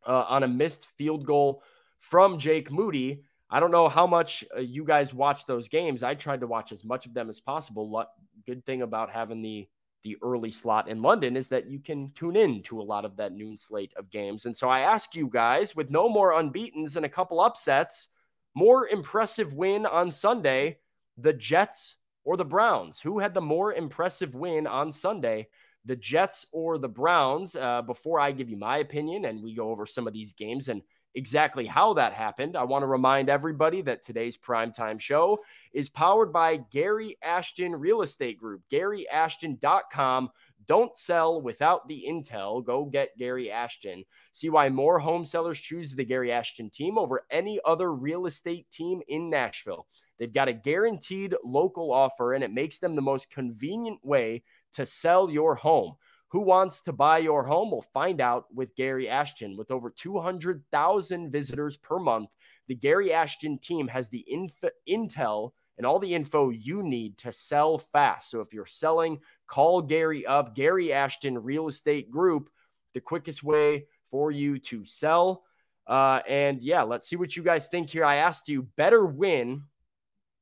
uh, 0.06 0.26
on 0.28 0.44
a 0.44 0.48
missed 0.48 0.88
field 0.98 1.26
goal 1.26 1.64
from 2.00 2.38
Jake 2.38 2.72
Moody. 2.72 3.24
I 3.50 3.60
don't 3.60 3.72
know 3.72 3.88
how 3.88 4.08
much 4.08 4.44
uh, 4.56 4.60
you 4.60 4.84
guys 4.84 5.14
watch 5.14 5.46
those 5.46 5.68
games. 5.68 6.04
I 6.04 6.16
tried 6.16 6.42
to 6.42 6.48
watch 6.48 6.72
as 6.72 6.84
much 6.84 7.06
of 7.06 7.14
them 7.14 7.30
as 7.30 7.40
possible. 7.40 8.06
Good 8.46 8.66
thing 8.66 8.82
about 8.82 9.12
having 9.12 9.42
the 9.42 9.68
the 10.04 10.18
early 10.22 10.52
slot 10.52 10.88
in 10.88 11.02
London 11.02 11.36
is 11.36 11.50
that 11.50 11.68
you 11.68 11.80
can 11.80 12.12
tune 12.12 12.36
in 12.36 12.62
to 12.62 12.80
a 12.80 12.84
lot 12.84 13.06
of 13.06 13.18
that 13.18 13.34
noon 13.34 13.58
slate 13.58 13.92
of 13.98 14.12
games. 14.12 14.46
And 14.46 14.56
so 14.56 14.70
I 14.70 14.82
ask 14.82 15.16
you 15.16 15.28
guys, 15.28 15.76
with 15.76 15.90
no 15.90 16.08
more 16.08 16.34
unbeatens 16.34 16.96
and 16.96 17.08
a 17.08 17.10
couple 17.10 17.42
upsets, 17.42 18.10
more 18.54 18.88
impressive 18.88 19.56
win 19.56 19.84
on 19.88 20.12
Sunday, 20.12 20.78
the 21.18 21.34
Jets 21.34 21.96
or 22.24 22.38
the 22.38 22.46
Browns? 22.46 23.00
Who 23.00 23.18
had 23.18 23.34
the 23.34 23.42
more 23.42 23.74
impressive 23.74 24.36
win 24.36 24.68
on 24.68 24.92
Sunday? 24.92 25.48
The 25.86 25.96
Jets 25.96 26.46
or 26.52 26.78
the 26.78 26.88
Browns? 26.88 27.56
Uh, 27.56 27.82
before 27.82 28.20
I 28.20 28.32
give 28.32 28.50
you 28.50 28.58
my 28.58 28.78
opinion 28.78 29.26
and 29.26 29.44
we 29.44 29.56
go 29.56 29.72
over 29.72 29.88
some 29.88 30.06
of 30.06 30.14
these 30.14 30.34
games 30.34 30.68
and 30.68 30.84
exactly 31.16 31.66
how 31.66 31.94
that 31.94 32.14
happened, 32.14 32.56
I 32.56 32.64
want 32.64 32.84
to 32.84 32.88
remind 32.88 33.30
everybody 33.30 33.82
that 33.84 34.04
today's 34.04 34.38
primetime 34.38 35.00
show 35.00 35.40
is 35.74 35.90
powered 35.90 36.32
by 36.32 36.58
Gary 36.58 37.18
Ashton 37.24 37.76
Real 37.76 38.02
Estate 38.02 38.38
Group, 38.38 38.62
GaryAshton.com. 38.72 40.30
Don't 40.68 40.96
sell 40.96 41.42
without 41.42 41.88
the 41.88 42.06
intel. 42.08 42.66
Go 42.66 42.86
get 42.86 43.18
Gary 43.18 43.52
Ashton. 43.52 44.04
See 44.32 44.50
why 44.50 44.70
more 44.70 45.00
home 45.00 45.26
sellers 45.26 45.60
choose 45.60 45.94
the 45.94 46.06
Gary 46.06 46.32
Ashton 46.32 46.70
team 46.70 46.98
over 46.98 47.26
any 47.30 47.60
other 47.66 47.94
real 47.94 48.26
estate 48.26 48.70
team 48.72 49.02
in 49.08 49.30
Nashville. 49.30 49.88
They've 50.18 50.34
got 50.34 50.48
a 50.48 50.54
guaranteed 50.54 51.36
local 51.44 51.92
offer, 51.92 52.34
and 52.34 52.44
it 52.44 52.52
makes 52.52 52.80
them 52.80 52.96
the 52.96 53.02
most 53.02 53.30
convenient 53.30 54.04
way 54.04 54.44
to 54.74 54.86
sell 54.86 55.30
your 55.30 55.56
home. 55.56 55.96
Who 56.30 56.42
wants 56.42 56.82
to 56.82 56.94
buy 56.94 57.20
your 57.20 57.44
home? 57.44 57.72
We'll 57.72 57.82
find 57.94 58.20
out 58.20 58.46
with 58.54 58.76
Gary 58.76 59.08
Ashton. 59.08 59.56
With 59.56 59.72
over 59.72 59.90
200,000 59.90 61.32
visitors 61.32 61.78
per 61.78 62.00
month, 62.00 62.30
the 62.68 62.76
Gary 62.76 63.14
Ashton 63.14 63.60
team 63.60 63.88
has 63.88 64.10
the 64.10 64.26
inf- 64.28 64.74
intel 64.90 65.52
and 65.78 65.86
all 65.86 66.00
the 66.00 66.14
info 66.14 66.50
you 66.50 66.82
need 66.82 67.18
to 67.20 67.32
sell 67.32 67.78
fast. 67.78 68.30
So 68.32 68.42
if 68.42 68.54
you're 68.54 68.66
selling, 68.66 69.20
call 69.48 69.82
Gary 69.82 70.26
up, 70.26 70.56
Gary 70.56 70.92
Ashton 70.94 71.38
Real 71.38 71.68
Estate 71.68 72.10
Group, 72.10 72.50
the 72.94 73.02
quickest 73.02 73.44
way 73.44 73.86
for 74.10 74.32
you 74.32 74.58
to 74.60 74.86
sell. 74.86 75.44
Uh, 75.86 76.22
and 76.28 76.62
yeah, 76.62 76.82
let's 76.82 77.08
see 77.08 77.16
what 77.16 77.36
you 77.36 77.44
guys 77.44 77.68
think 77.68 77.90
here. 77.90 78.06
I 78.06 78.18
asked 78.18 78.50
you 78.50 78.64
better 78.76 79.06
win 79.06 79.64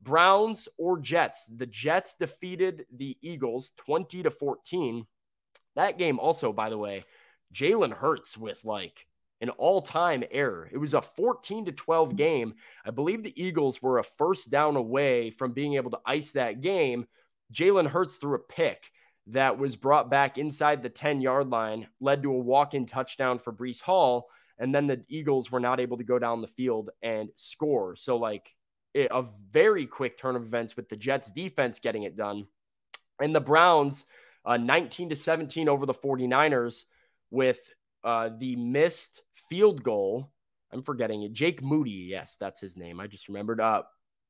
Browns 0.01 0.67
or 0.77 0.99
Jets. 0.99 1.45
The 1.45 1.65
Jets 1.65 2.15
defeated 2.15 2.86
the 2.95 3.17
Eagles 3.21 3.71
20 3.77 4.23
to 4.23 4.31
14. 4.31 5.05
That 5.76 5.97
game 5.97 6.19
also, 6.19 6.53
by 6.53 6.69
the 6.69 6.78
way, 6.78 7.05
Jalen 7.53 7.93
Hurts 7.93 8.38
with 8.38 8.63
like 8.65 9.07
an 9.41 9.49
all-time 9.49 10.24
error. 10.32 10.69
It 10.71 10.78
was 10.78 10.93
a 10.93 11.01
14 11.01 11.65
to 11.65 11.71
12 11.71 12.15
game. 12.15 12.53
I 12.86 12.91
believe 12.91 13.24
the 13.24 13.41
Eagles 13.41 13.82
were 13.82 13.99
a 13.99 14.03
first 14.03 14.49
down 14.49 14.76
away 14.76 15.32
from 15.32 15.51
being 15.51 15.74
able 15.74 15.91
to 15.91 15.99
ice 16.05 16.32
that 16.32 16.61
game. 16.61 17.05
Jalen 17.53 17.88
Hurts 17.88 18.17
threw 18.17 18.36
a 18.36 18.39
pick 18.39 18.89
that 19.28 19.57
was 19.57 19.76
brought 19.76 20.09
back 20.09 20.38
inside 20.38 20.82
the 20.82 20.89
10-yard 20.89 21.49
line, 21.49 21.88
led 21.99 22.24
to 22.24 22.32
a 22.32 22.38
walk-in 22.38 22.86
touchdown 22.86 23.39
for 23.39 23.53
Breece 23.53 23.82
Hall, 23.82 24.30
and 24.59 24.74
then 24.74 24.88
the 24.88 25.03
Eagles 25.07 25.51
were 25.51 25.59
not 25.59 25.80
able 25.80 25.97
to 25.97 26.03
go 26.03 26.19
down 26.19 26.41
the 26.41 26.47
field 26.47 26.89
and 27.01 27.30
score. 27.36 27.95
So 27.95 28.17
like 28.17 28.53
a 28.95 29.26
very 29.51 29.86
quick 29.86 30.17
turn 30.17 30.36
of 30.36 30.43
events 30.43 30.76
with 30.78 30.88
the 30.88 30.95
Jets 30.95 31.32
defense 31.32 31.80
getting 31.80 32.03
it 32.03 32.15
done. 32.15 32.47
And 33.21 33.34
the 33.34 33.41
Browns, 33.41 34.05
uh, 34.45 34.57
19 34.57 35.09
to 35.09 35.15
17 35.15 35.69
over 35.69 35.85
the 35.85 35.93
49ers 35.93 36.85
with 37.31 37.73
uh, 38.03 38.29
the 38.37 38.55
missed 38.55 39.21
field 39.33 39.83
goal. 39.83 40.31
I'm 40.71 40.81
forgetting 40.81 41.23
it. 41.23 41.33
Jake 41.33 41.61
Moody. 41.61 41.91
Yes, 41.91 42.37
that's 42.39 42.59
his 42.59 42.77
name. 42.77 42.99
I 42.99 43.07
just 43.07 43.27
remembered. 43.27 43.61
Uh, 43.61 43.83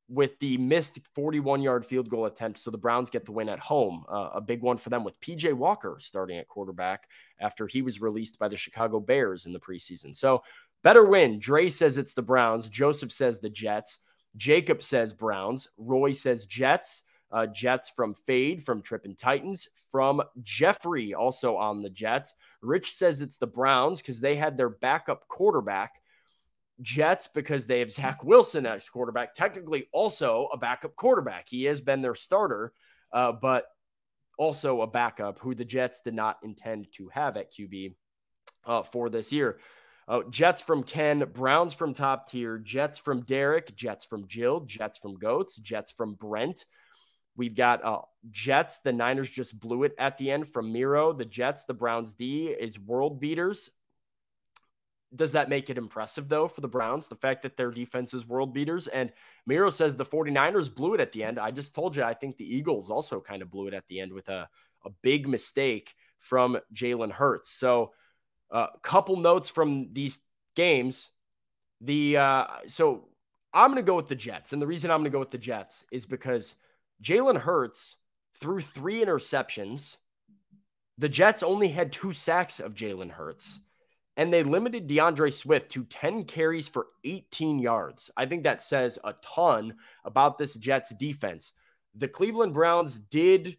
with 0.08 0.38
the 0.38 0.56
missed 0.58 1.00
41 1.14 1.62
yard 1.62 1.84
field 1.84 2.08
goal 2.08 2.26
attempt. 2.26 2.58
So 2.58 2.70
the 2.70 2.78
Browns 2.78 3.10
get 3.10 3.24
the 3.24 3.32
win 3.32 3.48
at 3.48 3.58
home. 3.58 4.04
Uh, 4.08 4.30
a 4.34 4.40
big 4.40 4.60
one 4.60 4.76
for 4.76 4.90
them 4.90 5.04
with 5.04 5.20
PJ 5.20 5.52
Walker 5.54 5.96
starting 5.98 6.38
at 6.38 6.48
quarterback 6.48 7.08
after 7.40 7.66
he 7.66 7.82
was 7.82 8.00
released 8.00 8.38
by 8.38 8.48
the 8.48 8.56
Chicago 8.56 9.00
Bears 9.00 9.46
in 9.46 9.52
the 9.52 9.60
preseason. 9.60 10.14
So 10.14 10.42
better 10.82 11.04
win. 11.04 11.38
Dre 11.38 11.70
says 11.70 11.96
it's 11.96 12.14
the 12.14 12.22
Browns. 12.22 12.68
Joseph 12.68 13.12
says 13.12 13.40
the 13.40 13.50
Jets. 13.50 13.98
Jacob 14.36 14.82
says 14.82 15.14
Browns. 15.14 15.68
Roy 15.78 16.12
says 16.12 16.46
Jets. 16.46 17.02
Uh, 17.34 17.46
Jets 17.46 17.90
from 17.90 18.14
Fade, 18.14 18.62
from 18.62 18.80
Trippin' 18.80 19.16
Titans, 19.16 19.68
from 19.90 20.22
Jeffrey, 20.42 21.14
also 21.14 21.56
on 21.56 21.82
the 21.82 21.90
Jets. 21.90 22.32
Rich 22.62 22.94
says 22.94 23.20
it's 23.20 23.38
the 23.38 23.46
Browns 23.48 24.00
because 24.00 24.20
they 24.20 24.36
had 24.36 24.56
their 24.56 24.68
backup 24.68 25.26
quarterback. 25.26 26.00
Jets 26.80 27.26
because 27.26 27.66
they 27.66 27.80
have 27.80 27.90
Zach 27.90 28.22
Wilson 28.22 28.66
as 28.66 28.88
quarterback, 28.88 29.34
technically 29.34 29.88
also 29.92 30.48
a 30.52 30.56
backup 30.56 30.94
quarterback. 30.94 31.48
He 31.48 31.64
has 31.64 31.80
been 31.80 32.02
their 32.02 32.14
starter, 32.14 32.72
uh, 33.12 33.32
but 33.32 33.66
also 34.38 34.82
a 34.82 34.86
backup 34.86 35.40
who 35.40 35.56
the 35.56 35.64
Jets 35.64 36.02
did 36.02 36.14
not 36.14 36.38
intend 36.44 36.86
to 36.92 37.08
have 37.08 37.36
at 37.36 37.52
QB 37.52 37.94
uh, 38.64 38.84
for 38.84 39.10
this 39.10 39.32
year. 39.32 39.58
Uh, 40.06 40.22
Jets 40.30 40.60
from 40.60 40.84
Ken, 40.84 41.20
Browns 41.32 41.74
from 41.74 41.94
top 41.94 42.28
tier, 42.28 42.58
Jets 42.58 42.98
from 42.98 43.22
Derek, 43.22 43.74
Jets 43.74 44.04
from 44.04 44.28
Jill, 44.28 44.60
Jets 44.60 44.98
from 44.98 45.16
Goats, 45.16 45.56
Jets 45.56 45.90
from 45.90 46.14
Brent, 46.14 46.64
We've 47.36 47.54
got 47.54 47.84
uh, 47.84 48.02
Jets. 48.30 48.80
The 48.80 48.92
Niners 48.92 49.28
just 49.28 49.58
blew 49.58 49.82
it 49.84 49.94
at 49.98 50.18
the 50.18 50.30
end 50.30 50.48
from 50.48 50.72
Miro. 50.72 51.12
The 51.12 51.24
Jets, 51.24 51.64
the 51.64 51.74
Browns 51.74 52.14
D 52.14 52.48
is 52.48 52.78
world 52.78 53.20
beaters. 53.20 53.70
Does 55.14 55.32
that 55.32 55.48
make 55.48 55.70
it 55.70 55.78
impressive, 55.78 56.28
though, 56.28 56.48
for 56.48 56.60
the 56.60 56.68
Browns? 56.68 57.06
The 57.06 57.16
fact 57.16 57.42
that 57.42 57.56
their 57.56 57.70
defense 57.70 58.14
is 58.14 58.26
world 58.26 58.52
beaters. 58.52 58.88
And 58.88 59.12
Miro 59.46 59.70
says 59.70 59.96
the 59.96 60.04
49ers 60.04 60.74
blew 60.74 60.94
it 60.94 61.00
at 61.00 61.12
the 61.12 61.22
end. 61.22 61.38
I 61.38 61.50
just 61.50 61.74
told 61.74 61.94
you, 61.94 62.02
I 62.02 62.14
think 62.14 62.36
the 62.36 62.56
Eagles 62.56 62.90
also 62.90 63.20
kind 63.20 63.42
of 63.42 63.50
blew 63.50 63.68
it 63.68 63.74
at 63.74 63.86
the 63.88 64.00
end 64.00 64.12
with 64.12 64.28
a, 64.28 64.48
a 64.84 64.90
big 65.02 65.28
mistake 65.28 65.94
from 66.18 66.58
Jalen 66.72 67.12
Hurts. 67.12 67.50
So, 67.50 67.92
a 68.50 68.56
uh, 68.56 68.66
couple 68.82 69.16
notes 69.16 69.48
from 69.48 69.88
these 69.92 70.20
games. 70.54 71.08
The 71.80 72.16
uh, 72.16 72.46
so 72.66 73.08
I'm 73.52 73.70
going 73.70 73.82
to 73.82 73.86
go 73.86 73.96
with 73.96 74.08
the 74.08 74.14
Jets, 74.14 74.52
and 74.52 74.60
the 74.60 74.66
reason 74.66 74.90
I'm 74.90 74.98
going 74.98 75.04
to 75.04 75.10
go 75.10 75.18
with 75.18 75.30
the 75.30 75.38
Jets 75.38 75.84
is 75.90 76.06
because 76.06 76.54
Jalen 77.04 77.38
Hurts 77.38 77.96
threw 78.40 78.60
three 78.60 79.04
interceptions. 79.04 79.98
The 80.96 81.08
Jets 81.08 81.42
only 81.42 81.68
had 81.68 81.92
two 81.92 82.14
sacks 82.14 82.60
of 82.60 82.74
Jalen 82.74 83.10
Hurts, 83.10 83.60
and 84.16 84.32
they 84.32 84.42
limited 84.42 84.86
D'Andre 84.86 85.30
Swift 85.30 85.70
to 85.72 85.84
10 85.84 86.24
carries 86.24 86.66
for 86.66 86.86
18 87.04 87.58
yards. 87.58 88.10
I 88.16 88.24
think 88.24 88.42
that 88.44 88.62
says 88.62 88.98
a 89.04 89.14
ton 89.22 89.74
about 90.06 90.38
this 90.38 90.54
Jets 90.54 90.94
defense. 90.94 91.52
The 91.94 92.08
Cleveland 92.08 92.54
Browns 92.54 92.98
did, 92.98 93.58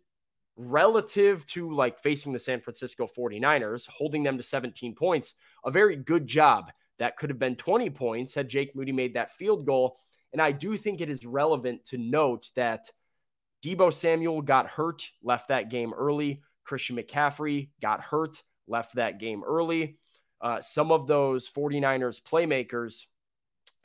relative 0.57 1.45
to 1.47 1.71
like 1.71 1.99
facing 1.99 2.33
the 2.33 2.39
San 2.39 2.61
Francisco 2.61 3.07
49ers, 3.07 3.87
holding 3.87 4.23
them 4.23 4.37
to 4.37 4.43
17 4.43 4.95
points, 4.95 5.35
a 5.63 5.69
very 5.69 5.97
good 5.97 6.25
job. 6.25 6.71
That 6.97 7.17
could 7.17 7.29
have 7.29 7.39
been 7.39 7.57
20 7.57 7.91
points 7.91 8.33
had 8.33 8.49
Jake 8.49 8.75
Moody 8.75 8.91
made 8.93 9.13
that 9.13 9.33
field 9.33 9.67
goal. 9.67 9.97
And 10.33 10.41
I 10.41 10.51
do 10.51 10.77
think 10.77 10.99
it 10.99 11.09
is 11.09 11.25
relevant 11.25 11.85
to 11.85 11.97
note 11.97 12.49
that 12.55 12.89
Deebo 13.65 13.91
Samuel 13.91 14.43
got 14.43 14.67
hurt, 14.67 15.09
left 15.23 15.47
that 15.47 15.69
game 15.69 15.91
early. 15.93 16.41
Christian 16.63 16.97
McCaffrey 16.97 17.69
got 17.81 17.99
hurt, 17.99 18.43
left 18.67 18.95
that 18.95 19.19
game 19.19 19.43
early. 19.43 19.97
Uh, 20.39 20.61
some 20.61 20.91
of 20.91 21.07
those 21.07 21.49
49ers 21.49 22.21
playmakers 22.21 23.05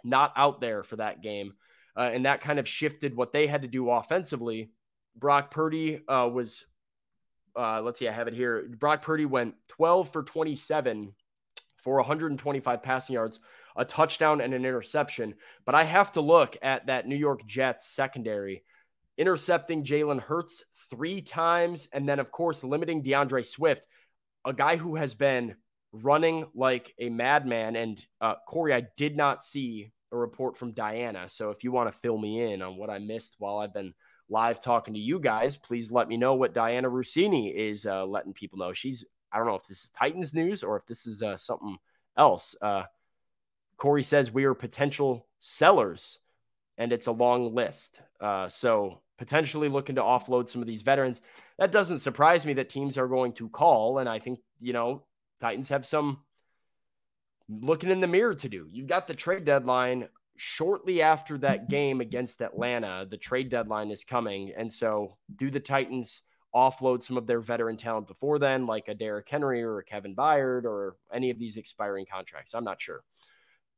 not 0.05 0.35
out 0.37 0.61
there 0.61 0.83
for 0.83 0.97
that 0.97 1.23
game. 1.23 1.55
Uh, 1.97 2.11
and 2.13 2.27
that 2.27 2.43
kind 2.43 2.59
of 2.59 2.69
shifted 2.69 3.17
what 3.17 3.33
they 3.33 3.47
had 3.47 3.63
to 3.63 3.69
do 3.69 3.89
offensively. 3.91 4.71
Brock 5.17 5.51
Purdy 5.51 6.03
uh, 6.07 6.29
was, 6.31 6.67
uh, 7.57 7.81
let's 7.81 7.99
see, 7.99 8.09
I 8.09 8.13
have 8.13 8.29
it 8.29 8.35
here. 8.35 8.69
Brock 8.79 9.01
Purdy 9.01 9.25
went 9.25 9.55
12 9.69 10.11
for 10.13 10.23
27 10.23 11.15
for 11.77 11.97
125 11.97 12.83
passing 12.83 13.15
yards, 13.15 13.41
a 13.77 13.85
touchdown, 13.85 14.43
and 14.43 14.53
an 14.53 14.67
interception. 14.67 15.35
But 15.65 15.75
I 15.75 15.85
have 15.85 16.13
to 16.13 16.21
look 16.21 16.59
at 16.61 16.87
that 16.87 17.09
New 17.09 17.17
York 17.17 17.47
Jets 17.47 17.89
secondary 17.89 18.63
intercepting 19.21 19.85
Jalen 19.85 20.19
Hurts 20.19 20.65
three 20.89 21.21
times, 21.21 21.89
and 21.93 22.09
then, 22.09 22.19
of 22.19 22.33
course, 22.33 22.65
limiting 22.65 23.03
D'Andre 23.03 23.43
Swift, 23.43 23.87
a 24.47 24.55
guy 24.55 24.77
who 24.77 24.97
has 24.97 25.15
been 25.15 25.55
running 25.93 26.47
like 26.55 26.95
a 26.99 27.11
madman. 27.11 27.77
And 27.77 28.03
uh, 28.23 28.37
Corey, 28.49 28.73
I 28.73 28.87
did 28.97 29.17
not 29.17 29.43
see 29.43 29.93
a 30.11 30.17
report 30.17 30.57
from 30.57 30.73
Dianna. 30.73 31.31
So 31.31 31.51
if 31.51 31.63
you 31.63 31.71
want 31.71 31.93
to 31.93 31.99
fill 31.99 32.17
me 32.17 32.53
in 32.53 32.63
on 32.63 32.79
what 32.79 32.89
I 32.89 32.99
missed 32.99 33.37
while 33.39 33.59
I've 33.59 33.75
been 33.75 33.93
live 34.31 34.61
talking 34.63 34.95
to 34.95 35.01
you 35.01 35.21
guys, 35.21 35.59
please 35.59 35.93
let 35.93 36.09
me 36.09 36.17
know 36.17 36.35
what 36.35 36.55
Dianna 36.55 36.91
Russini 36.91 37.55
is 37.55 37.85
uh, 37.85 38.07
letting 38.07 38.33
people 38.33 38.59
know. 38.59 38.73
She's, 38.73 39.05
I 39.31 39.37
don't 39.37 39.47
know 39.47 39.55
if 39.55 39.67
this 39.67 39.85
is 39.85 39.91
Titans 39.91 40.33
news 40.33 40.63
or 40.63 40.77
if 40.77 40.87
this 40.87 41.07
is 41.07 41.23
uh, 41.23 41.37
something 41.37 41.77
else. 42.17 42.55
Uh, 42.63 42.85
Corey 43.77 44.03
says 44.03 44.33
we 44.33 44.45
are 44.45 44.55
potential 44.55 45.27
sellers, 45.41 46.21
and 46.79 46.93
it's 46.93 47.09
a 47.09 47.13
long 47.13 47.55
list. 47.55 48.01
Uh, 48.21 48.49
so 48.49 49.03
potentially 49.21 49.69
looking 49.69 49.97
to 49.97 50.01
offload 50.01 50.49
some 50.49 50.63
of 50.63 50.67
these 50.67 50.81
veterans. 50.81 51.21
That 51.59 51.71
doesn't 51.71 51.99
surprise 51.99 52.47
me 52.47 52.55
that 52.55 52.71
teams 52.71 52.97
are 52.97 53.07
going 53.07 53.35
to 53.35 53.51
call. 53.51 53.99
And 53.99 54.09
I 54.09 54.19
think, 54.19 54.41
you 54.61 54.73
know, 54.73 55.05
Titans 55.41 55.69
have 55.69 55.85
some 55.85 56.21
looking 57.47 57.91
in 57.91 58.01
the 58.01 58.07
mirror 58.07 58.35
to 58.35 58.49
do. 58.49 58.67
You've 58.73 58.89
got 58.89 59.07
the 59.07 59.13
trade 59.13 59.45
deadline 59.45 60.09
shortly 60.39 61.03
after 61.03 61.37
that 61.37 61.69
game 61.69 62.01
against 62.01 62.41
Atlanta. 62.41 63.07
The 63.11 63.19
trade 63.19 63.51
deadline 63.51 63.91
is 63.91 64.05
coming. 64.05 64.55
And 64.57 64.73
so, 64.73 65.19
do 65.37 65.51
the 65.51 65.61
Titans 65.61 66.23
offload 66.57 67.03
some 67.03 67.19
of 67.19 67.27
their 67.27 67.41
veteran 67.41 67.77
talent 67.77 68.07
before 68.07 68.39
then, 68.39 68.67
like 68.67 68.89
a 68.89 68.95
Derrick 68.95 69.29
Henry 69.29 69.63
or 69.63 69.81
a 69.81 69.85
Kevin 69.85 70.17
Byard 70.17 70.65
or 70.65 70.97
any 71.13 71.29
of 71.29 71.39
these 71.39 71.59
expiring 71.59 72.07
contracts? 72.11 72.55
I'm 72.55 72.65
not 72.65 72.81
sure. 72.81 73.05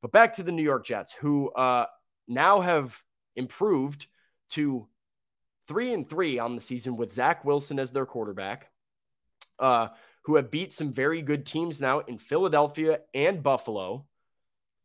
But 0.03 0.13
back 0.13 0.35
to 0.35 0.45
the 0.45 0.53
New 0.53 0.63
York 0.63 0.87
Jets, 0.87 1.13
who 1.13 1.51
uh, 1.51 1.87
now 2.29 2.61
have 2.61 2.97
improved 3.35 4.07
to 4.51 4.87
three 5.73 5.95
and 5.95 6.07
three 6.07 6.39
on 6.39 6.55
the 6.55 6.61
season 6.61 6.99
with 6.99 7.11
Zach 7.11 7.47
Wilson 7.47 7.79
as 7.79 7.93
their 7.93 8.05
quarterback, 8.05 8.71
uh, 9.59 9.89
who 10.25 10.37
have 10.37 10.51
beat 10.51 10.71
some 10.71 10.93
very 10.93 11.23
good 11.23 11.47
teams 11.47 11.81
now 11.81 12.01
in 12.01 12.19
Philadelphia 12.19 13.01
and 13.15 13.43
Buffalo, 13.43 14.05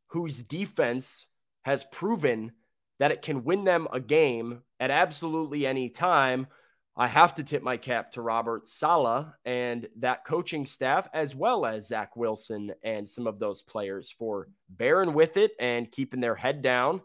whose 0.08 0.40
defense 0.40 1.28
has 1.64 1.84
proven 1.92 2.54
that 3.00 3.12
it 3.12 3.22
can 3.22 3.44
win 3.44 3.66
them 3.66 3.90
a 3.92 4.00
game 4.00 4.62
at 4.80 4.90
absolutely 4.90 5.68
any 5.68 5.90
time. 5.90 6.48
I 6.96 7.08
have 7.08 7.36
to 7.36 7.44
tip 7.44 7.62
my 7.62 7.76
cap 7.76 8.12
to 8.12 8.22
Robert 8.22 8.66
Saleh 8.66 9.28
and 9.44 9.90
that 9.98 10.24
coaching 10.24 10.66
staff, 10.66 11.10
as 11.14 11.36
well 11.36 11.66
as 11.66 11.90
Zach 11.90 12.16
Wilson 12.16 12.72
and 12.82 13.08
some 13.08 13.28
of 13.28 13.40
those 13.40 13.62
players 13.62 14.10
for 14.10 14.48
bearing 14.70 15.14
with 15.14 15.36
it 15.36 15.52
and 15.60 15.92
keeping 15.92 16.22
their 16.22 16.36
head 16.36 16.62
down 16.62 17.02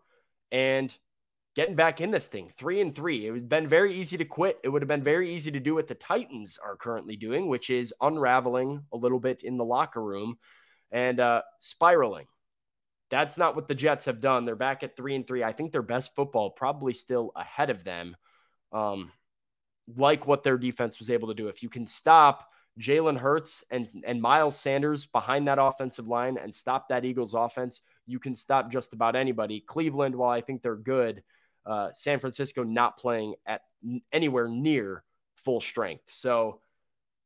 and 0.52 0.96
getting 1.54 1.74
back 1.74 2.00
in 2.00 2.10
this 2.10 2.26
thing. 2.26 2.48
Three 2.56 2.80
and 2.80 2.94
three. 2.94 3.26
It 3.26 3.30
would 3.30 3.42
have 3.42 3.48
been 3.48 3.68
very 3.68 3.94
easy 3.94 4.16
to 4.16 4.24
quit. 4.24 4.58
It 4.62 4.68
would 4.68 4.82
have 4.82 4.88
been 4.88 5.02
very 5.02 5.34
easy 5.34 5.50
to 5.50 5.60
do 5.60 5.74
what 5.74 5.86
the 5.86 5.94
Titans 5.94 6.58
are 6.62 6.76
currently 6.76 7.16
doing, 7.16 7.48
which 7.48 7.70
is 7.70 7.94
unraveling 8.00 8.84
a 8.92 8.96
little 8.96 9.20
bit 9.20 9.42
in 9.42 9.56
the 9.56 9.64
locker 9.64 10.02
room 10.02 10.38
and 10.90 11.20
uh, 11.20 11.42
spiraling. 11.60 12.26
That's 13.10 13.36
not 13.36 13.54
what 13.54 13.68
the 13.68 13.74
Jets 13.74 14.06
have 14.06 14.20
done. 14.20 14.44
They're 14.44 14.56
back 14.56 14.82
at 14.82 14.96
three 14.96 15.14
and 15.14 15.26
three. 15.26 15.44
I 15.44 15.52
think 15.52 15.70
their 15.70 15.82
best 15.82 16.14
football 16.14 16.50
probably 16.50 16.94
still 16.94 17.32
ahead 17.36 17.68
of 17.68 17.84
them. 17.84 18.16
Um, 18.72 19.12
like 19.96 20.26
what 20.26 20.42
their 20.42 20.56
defense 20.56 20.98
was 20.98 21.10
able 21.10 21.28
to 21.28 21.34
do. 21.34 21.48
If 21.48 21.62
you 21.62 21.68
can 21.68 21.86
stop 21.86 22.48
Jalen 22.80 23.18
Hurts 23.18 23.64
and 23.70 23.86
and 24.06 24.22
Miles 24.22 24.58
Sanders 24.58 25.04
behind 25.04 25.46
that 25.48 25.58
offensive 25.60 26.08
line 26.08 26.38
and 26.38 26.54
stop 26.54 26.88
that 26.88 27.04
Eagles 27.04 27.34
offense, 27.34 27.80
you 28.06 28.18
can 28.18 28.34
stop 28.34 28.70
just 28.70 28.94
about 28.94 29.16
anybody. 29.16 29.60
Cleveland, 29.60 30.14
while 30.14 30.30
I 30.30 30.40
think 30.40 30.62
they're 30.62 30.76
good, 30.76 31.22
uh, 31.66 31.90
San 31.92 32.18
Francisco 32.18 32.64
not 32.64 32.96
playing 32.96 33.34
at 33.46 33.62
anywhere 34.12 34.48
near 34.48 35.04
full 35.36 35.60
strength. 35.60 36.04
So, 36.06 36.60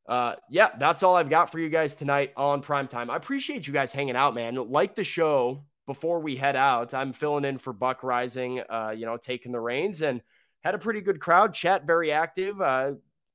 uh, 0.09 0.37
yeah, 0.51 0.70
that's 0.78 1.03
all 1.03 1.16
I've 1.16 1.30
got 1.30 1.51
for 1.51 1.59
you 1.59 1.68
guys 1.68 1.95
tonight 1.95 2.32
on 2.37 2.62
prime 2.62 2.89
time. 2.89 3.11
I 3.11 3.16
appreciate 3.16 3.66
you 3.66 3.72
guys 3.72 3.93
hanging 3.93 4.16
out, 4.16 4.34
man. 4.34 4.55
Like 4.70 4.95
the 4.95 5.05
show 5.05 5.64
before 5.87 6.20
we 6.20 6.37
head 6.37 6.57
out. 6.57 6.95
I'm 6.95 7.12
filling 7.12 7.45
in 7.45 7.59
for 7.59 7.72
Buck 7.72 8.01
Reising, 8.03 8.64
uh, 8.68 8.91
you 8.91 9.07
know, 9.07 9.16
taking 9.16 9.53
the 9.53 9.61
reins 9.61 10.03
and 10.03 10.20
had 10.62 10.74
a 10.74 10.78
pretty 10.78 11.01
good 11.01 11.20
crowd. 11.20 11.55
Chat 11.55 11.87
very 11.87 12.12
active. 12.12 12.61
Uh, 12.61 12.93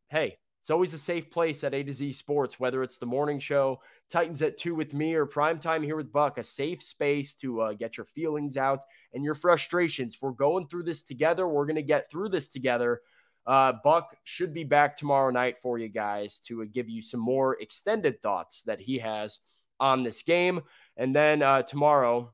hey, 0.09 0.37
it's 0.62 0.70
always 0.70 0.93
a 0.93 0.99
safe 0.99 1.32
place 1.32 1.64
at 1.64 1.74
A 1.74 1.82
to 1.82 1.91
Z 1.91 2.14
Sports, 2.14 2.59
whether 2.59 2.84
it's 2.84 2.99
the 2.99 3.07
morning 3.07 3.39
show, 3.39 3.82
Titans 4.12 4.43
at 4.43 4.59
two 4.59 4.76
with 4.76 4.93
me, 4.93 5.16
or 5.16 5.26
prime 5.26 5.57
time 5.57 5.82
here 5.82 5.95
with 5.95 6.14
Buck, 6.14 6.38
a 6.38 6.43
safe 6.43 6.84
space 6.84 7.34
to 7.36 7.62
uh, 7.62 7.74
get 7.74 7.97
your 7.97 8.05
feelings 8.05 8.57
out 8.57 8.84
and 9.12 9.24
your 9.24 9.34
frustrations. 9.34 10.20
We're 10.22 10.32
going 10.32 10.68
through 10.68 10.84
this 10.84 11.01
together. 11.01 11.47
We're 11.47 11.66
going 11.66 11.78
to 11.78 11.82
get 11.82 12.12
through 12.12 12.30
this 12.30 12.47
together. 12.47 13.01
Uh, 13.47 13.74
Buck 13.84 14.16
should 14.24 14.53
be 14.53 14.64
back 14.64 14.95
tomorrow 14.95 15.32
night 15.32 15.57
for 15.57 15.80
you 15.80 15.88
guys 15.88 16.38
to 16.45 16.62
uh, 16.62 16.66
give 16.72 16.88
you 16.88 17.01
some 17.01 17.20
more 17.22 17.59
extended 17.59 18.22
thoughts 18.22 18.62
that 18.64 18.80
he 18.80 18.99
has 18.99 19.39
on 19.80 20.03
this 20.03 20.22
game. 20.22 20.62
And 20.95 21.16
then 21.16 21.41
uh, 21.41 21.64
tomorrow, 21.64 22.34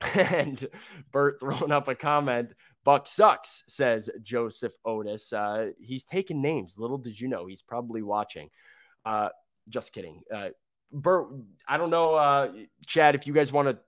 and 0.14 0.66
Bert 1.12 1.40
throwing 1.40 1.72
up 1.72 1.88
a 1.88 1.94
comment. 1.94 2.54
Buck 2.84 3.06
sucks, 3.06 3.62
says 3.68 4.08
Joseph 4.22 4.72
Otis. 4.84 5.32
Uh, 5.32 5.70
he's 5.78 6.04
taking 6.04 6.40
names. 6.40 6.78
Little 6.78 6.98
did 6.98 7.18
you 7.18 7.28
know, 7.28 7.46
he's 7.46 7.62
probably 7.62 8.02
watching. 8.02 8.48
Uh, 9.04 9.28
just 9.68 9.92
kidding. 9.92 10.22
Uh, 10.34 10.48
Bert, 10.92 11.28
I 11.68 11.76
don't 11.76 11.90
know, 11.90 12.14
uh, 12.14 12.52
Chad, 12.86 13.14
if 13.14 13.26
you 13.26 13.32
guys 13.32 13.52
want 13.52 13.68
to, 13.68 13.78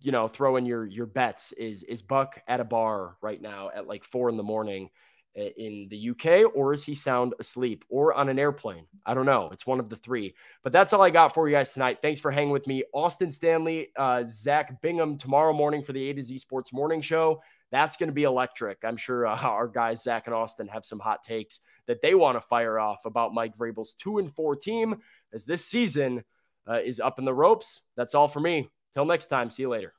you 0.00 0.10
know, 0.10 0.26
throw 0.26 0.56
in 0.56 0.66
your 0.66 0.84
your 0.84 1.06
bets. 1.06 1.52
Is 1.52 1.82
is 1.84 2.02
Buck 2.02 2.42
at 2.48 2.60
a 2.60 2.64
bar 2.64 3.16
right 3.22 3.40
now 3.40 3.70
at 3.74 3.86
like 3.86 4.04
four 4.04 4.28
in 4.28 4.36
the 4.36 4.42
morning? 4.42 4.90
in 5.34 5.88
the 5.90 6.10
UK, 6.10 6.54
or 6.54 6.72
is 6.72 6.84
he 6.84 6.94
sound 6.94 7.34
asleep 7.40 7.84
or 7.88 8.14
on 8.14 8.28
an 8.28 8.38
airplane? 8.38 8.86
I 9.04 9.14
don't 9.14 9.26
know. 9.26 9.50
It's 9.52 9.66
one 9.66 9.80
of 9.80 9.90
the 9.90 9.96
three. 9.96 10.34
But 10.62 10.72
that's 10.72 10.92
all 10.92 11.02
I 11.02 11.10
got 11.10 11.34
for 11.34 11.48
you 11.48 11.54
guys 11.54 11.72
tonight. 11.72 11.98
Thanks 12.02 12.20
for 12.20 12.30
hanging 12.30 12.52
with 12.52 12.66
me. 12.66 12.84
Austin 12.92 13.32
Stanley, 13.32 13.88
uh, 13.96 14.22
Zach 14.24 14.80
Bingham 14.80 15.18
tomorrow 15.18 15.52
morning 15.52 15.82
for 15.82 15.92
the 15.92 16.10
A 16.10 16.12
to 16.12 16.22
Z 16.22 16.38
Sports 16.38 16.72
Morning 16.72 17.00
Show. 17.00 17.42
That's 17.74 17.96
going 17.96 18.08
to 18.08 18.14
be 18.14 18.22
electric. 18.22 18.84
I'm 18.84 18.96
sure 18.96 19.26
uh, 19.26 19.36
our 19.42 19.66
guys, 19.66 20.04
Zach 20.04 20.28
and 20.28 20.34
Austin, 20.34 20.68
have 20.68 20.84
some 20.84 21.00
hot 21.00 21.24
takes 21.24 21.58
that 21.88 22.00
they 22.02 22.14
want 22.14 22.36
to 22.36 22.40
fire 22.40 22.78
off 22.78 23.04
about 23.04 23.34
Mike 23.34 23.58
Vrabel's 23.58 23.94
two 23.94 24.18
and 24.18 24.32
four 24.32 24.54
team 24.54 25.00
as 25.32 25.44
this 25.44 25.64
season 25.64 26.22
uh, 26.70 26.78
is 26.84 27.00
up 27.00 27.18
in 27.18 27.24
the 27.24 27.34
ropes. 27.34 27.80
That's 27.96 28.14
all 28.14 28.28
for 28.28 28.38
me. 28.38 28.68
Till 28.92 29.04
next 29.04 29.26
time. 29.26 29.50
See 29.50 29.62
you 29.62 29.70
later. 29.70 29.92